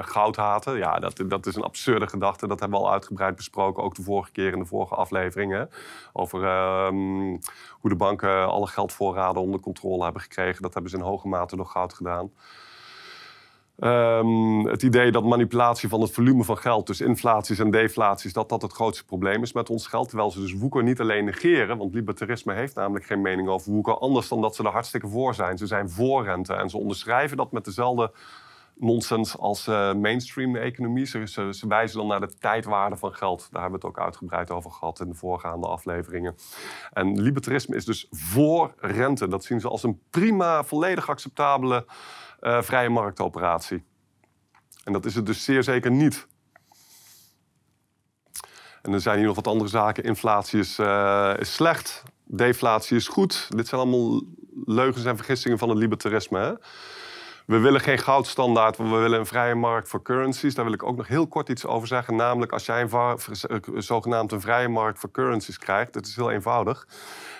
goud 0.00 0.36
haten, 0.36 0.76
ja, 0.76 0.98
dat, 0.98 1.24
dat 1.28 1.46
is 1.46 1.54
een 1.54 1.62
absurde 1.62 2.06
gedachte. 2.06 2.48
Dat 2.48 2.60
hebben 2.60 2.78
we 2.78 2.84
al 2.84 2.92
uitgebreid 2.92 3.36
besproken, 3.36 3.82
ook 3.82 3.94
de 3.94 4.02
vorige 4.02 4.32
keer 4.32 4.52
in 4.52 4.58
de 4.58 4.64
vorige 4.64 4.94
afleveringen. 4.94 5.70
Over 6.12 6.44
ehm, 6.44 7.36
hoe 7.70 7.90
de 7.90 7.96
banken 7.96 8.46
alle 8.48 8.66
geldvoorraden 8.66 9.42
onder 9.42 9.60
controle 9.60 10.04
hebben 10.04 10.22
gekregen. 10.22 10.62
Dat 10.62 10.72
hebben 10.74 10.90
ze 10.90 10.96
in 10.96 11.02
hoge 11.02 11.28
mate 11.28 11.56
door 11.56 11.66
goud 11.66 11.94
gedaan. 11.94 12.30
Ehm, 13.76 14.64
het 14.64 14.82
idee 14.82 15.10
dat 15.10 15.24
manipulatie 15.24 15.88
van 15.88 16.00
het 16.00 16.12
volume 16.12 16.44
van 16.44 16.58
geld, 16.58 16.86
dus 16.86 17.00
inflaties 17.00 17.58
en 17.58 17.70
deflaties, 17.70 18.32
dat 18.32 18.48
dat 18.48 18.62
het 18.62 18.72
grootste 18.72 19.04
probleem 19.04 19.42
is 19.42 19.52
met 19.52 19.70
ons 19.70 19.86
geld. 19.86 20.08
Terwijl 20.08 20.30
ze 20.30 20.40
dus 20.40 20.52
woeker 20.52 20.82
niet 20.82 21.00
alleen 21.00 21.24
negeren, 21.24 21.78
want 21.78 21.94
libertarisme 21.94 22.54
heeft 22.54 22.74
namelijk 22.74 23.04
geen 23.04 23.20
mening 23.20 23.48
over 23.48 23.72
woeker, 23.72 23.98
anders 23.98 24.28
dan 24.28 24.40
dat 24.40 24.54
ze 24.54 24.62
er 24.62 24.70
hartstikke 24.70 25.08
voor 25.08 25.34
zijn. 25.34 25.58
Ze 25.58 25.66
zijn 25.66 25.90
voor 25.90 26.24
rente 26.24 26.54
en 26.54 26.70
ze 26.70 26.78
onderschrijven 26.78 27.36
dat 27.36 27.52
met 27.52 27.64
dezelfde 27.64 28.12
nonsens 28.78 29.38
als 29.38 29.66
uh, 29.66 29.94
mainstream 29.94 30.56
economie. 30.56 31.04
Ze, 31.06 31.26
ze, 31.26 31.66
wijzen 31.68 31.98
dan 31.98 32.06
naar 32.06 32.20
de 32.20 32.34
tijdwaarde 32.38 32.96
van 32.96 33.14
geld. 33.14 33.48
Daar 33.50 33.62
hebben 33.62 33.80
we 33.80 33.86
het 33.86 33.96
ook 33.96 34.04
uitgebreid 34.04 34.50
over 34.50 34.70
gehad 34.70 35.00
in 35.00 35.08
de 35.08 35.14
voorgaande 35.14 35.66
afleveringen. 35.66 36.36
En 36.92 37.20
libertarisme 37.20 37.76
is 37.76 37.84
dus 37.84 38.06
voor 38.10 38.74
rente. 38.76 39.28
Dat 39.28 39.44
zien 39.44 39.60
ze 39.60 39.68
als 39.68 39.82
een 39.82 40.00
prima, 40.10 40.64
volledig 40.64 41.08
acceptabele 41.08 41.86
uh, 42.40 42.62
vrije 42.62 42.88
marktoperatie. 42.88 43.84
En 44.84 44.92
dat 44.92 45.04
is 45.04 45.14
het 45.14 45.26
dus 45.26 45.44
zeer 45.44 45.62
zeker 45.62 45.90
niet. 45.90 46.26
En 48.82 48.92
er 48.92 49.00
zijn 49.00 49.16
hier 49.16 49.26
nog 49.26 49.36
wat 49.36 49.46
andere 49.46 49.70
zaken. 49.70 50.04
Inflatie 50.04 50.58
is, 50.58 50.78
uh, 50.78 51.34
is 51.38 51.54
slecht, 51.54 52.02
deflatie 52.24 52.96
is 52.96 53.08
goed. 53.08 53.46
Dit 53.56 53.68
zijn 53.68 53.80
allemaal 53.80 54.22
leugens 54.64 55.04
en 55.04 55.16
vergissingen 55.16 55.58
van 55.58 55.68
het 55.68 55.78
libertarisme. 55.78 56.38
Hè? 56.38 56.52
We 57.46 57.58
willen 57.58 57.80
geen 57.80 57.98
goudstandaard, 57.98 58.76
we 58.76 58.88
willen 58.88 59.18
een 59.18 59.26
vrije 59.26 59.54
markt 59.54 59.88
voor 59.88 60.02
currencies. 60.02 60.54
Daar 60.54 60.64
wil 60.64 60.74
ik 60.74 60.82
ook 60.82 60.96
nog 60.96 61.08
heel 61.08 61.26
kort 61.26 61.48
iets 61.48 61.66
over 61.66 61.88
zeggen. 61.88 62.16
Namelijk, 62.16 62.52
als 62.52 62.66
jij 62.66 62.88
een 62.90 63.82
zogenaamd 63.82 64.32
een 64.32 64.40
vrije 64.40 64.68
markt 64.68 64.98
voor 64.98 65.10
currencies 65.10 65.58
krijgt, 65.58 65.92
dat 65.92 66.06
is 66.06 66.16
heel 66.16 66.30
eenvoudig. 66.30 66.86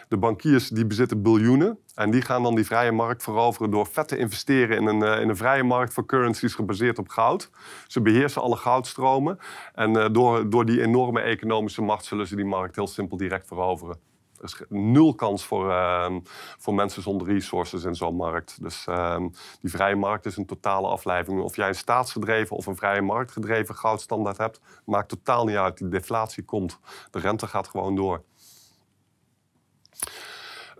De 0.08 0.16
bankiers 0.16 0.68
die 0.68 0.86
bezitten 0.86 1.22
biljoenen 1.22 1.78
en 1.94 2.10
die 2.10 2.22
gaan 2.22 2.42
dan 2.42 2.54
die 2.54 2.66
vrije 2.66 2.92
markt 2.92 3.22
veroveren 3.22 3.70
door 3.70 3.86
vet 3.86 4.08
te 4.08 4.16
investeren 4.16 4.76
in 4.76 4.86
een, 4.86 5.02
eh, 5.02 5.20
in 5.20 5.28
een 5.28 5.36
vrije 5.36 5.62
markt 5.62 5.92
voor 5.92 6.06
currencies 6.06 6.54
gebaseerd 6.54 6.98
op 6.98 7.08
goud. 7.08 7.50
Ze 7.86 8.00
beheersen 8.00 8.42
alle 8.42 8.56
goudstromen 8.56 9.38
en 9.74 9.96
uh, 9.96 10.06
door, 10.12 10.50
door 10.50 10.64
die 10.64 10.82
enorme 10.82 11.20
economische 11.20 11.82
macht 11.82 12.04
zullen 12.04 12.26
ze 12.26 12.36
die 12.36 12.44
markt 12.44 12.76
heel 12.76 12.86
simpel 12.86 13.16
direct 13.16 13.46
veroveren. 13.46 13.98
Er 14.38 14.44
is 14.44 14.62
nul 14.68 15.14
kans 15.14 15.44
voor, 15.44 15.68
uh, 15.70 16.16
voor 16.58 16.74
mensen 16.74 17.02
zonder 17.02 17.26
resources 17.26 17.84
in 17.84 17.94
zo'n 17.94 18.16
markt. 18.16 18.62
Dus 18.62 18.86
uh, 18.88 19.16
die 19.60 19.70
vrije 19.70 19.96
markt 19.96 20.26
is 20.26 20.36
een 20.36 20.46
totale 20.46 20.88
afleiding. 20.88 21.40
Of 21.40 21.56
jij 21.56 21.68
een 21.68 21.74
staatsgedreven 21.74 22.56
of 22.56 22.66
een 22.66 22.76
vrije 22.76 23.02
marktgedreven 23.02 23.74
goudstandaard 23.74 24.38
hebt, 24.38 24.60
maakt 24.84 25.08
totaal 25.08 25.44
niet 25.44 25.56
uit. 25.56 25.78
Die 25.78 25.88
deflatie 25.88 26.44
komt. 26.44 26.78
De 27.10 27.18
rente 27.18 27.46
gaat 27.46 27.68
gewoon 27.68 27.94
door. 27.94 28.22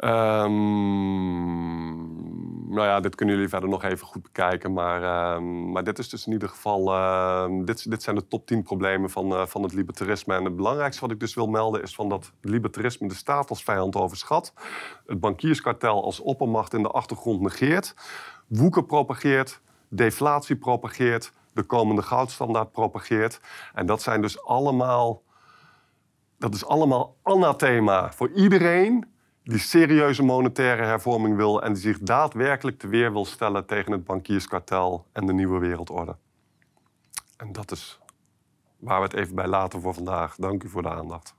Um, 0.05 1.37
nou 2.69 2.87
ja, 2.87 3.01
dit 3.01 3.15
kunnen 3.15 3.35
jullie 3.35 3.51
verder 3.51 3.69
nog 3.69 3.85
even 3.85 4.07
goed 4.07 4.23
bekijken. 4.23 4.73
Maar, 4.73 5.35
um, 5.37 5.71
maar 5.71 5.85
dit 5.85 5.99
is 5.99 6.09
dus 6.09 6.27
in 6.27 6.33
ieder 6.33 6.49
geval. 6.49 6.95
Uh, 6.95 7.47
dit, 7.65 7.91
dit 7.91 8.03
zijn 8.03 8.17
de 8.17 8.29
top 8.29 8.47
10 8.47 8.63
problemen 8.63 9.11
van, 9.11 9.33
uh, 9.33 9.47
van 9.47 9.63
het 9.63 9.73
libertarisme. 9.73 10.35
En 10.35 10.45
het 10.45 10.57
belangrijkste 10.57 11.01
wat 11.01 11.11
ik 11.11 11.21
dus 11.21 11.35
wil 11.35 11.47
melden 11.47 11.83
is 11.83 11.95
van 11.95 12.09
dat 12.09 12.33
libertarisme 12.41 13.09
de 13.09 13.15
staat 13.15 13.51
als 13.51 13.63
vijand 13.63 13.97
overschat. 13.97 14.53
Het 15.07 15.21
bankierskartel 15.21 16.05
als 16.05 16.21
oppermacht 16.21 16.75
in 16.75 16.83
de 16.83 16.91
achtergrond 16.91 17.41
negeert. 17.41 17.95
Woeken 18.47 18.87
propageert. 18.87 19.61
Deflatie 19.89 20.57
propageert. 20.57 21.33
De 21.53 21.63
komende 21.63 22.03
goudstandaard 22.03 22.73
propageert. 22.73 23.41
En 23.75 23.87
dat 23.87 24.03
zijn 24.03 24.21
dus 24.21 24.45
allemaal. 24.45 25.23
Dat 26.39 26.55
is 26.55 26.67
allemaal 26.67 27.17
anathema 27.23 28.13
voor 28.13 28.31
iedereen 28.31 29.15
die 29.43 29.59
serieuze 29.59 30.23
monetaire 30.23 30.83
hervorming 30.83 31.37
wil 31.37 31.63
en 31.63 31.73
die 31.73 31.83
zich 31.83 31.99
daadwerkelijk 31.99 32.79
te 32.79 32.89
weer 32.89 33.13
wil 33.13 33.25
stellen 33.25 33.67
tegen 33.67 33.93
het 33.93 34.05
bankierskartel 34.05 35.07
en 35.13 35.27
de 35.27 35.33
nieuwe 35.33 35.59
wereldorde. 35.59 36.17
En 37.37 37.53
dat 37.53 37.71
is 37.71 37.99
waar 38.79 38.99
we 38.99 39.05
het 39.05 39.15
even 39.15 39.35
bij 39.35 39.47
laten 39.47 39.81
voor 39.81 39.95
vandaag. 39.95 40.37
Dank 40.37 40.65
u 40.65 40.69
voor 40.69 40.83
de 40.83 40.91
aandacht. 40.91 41.35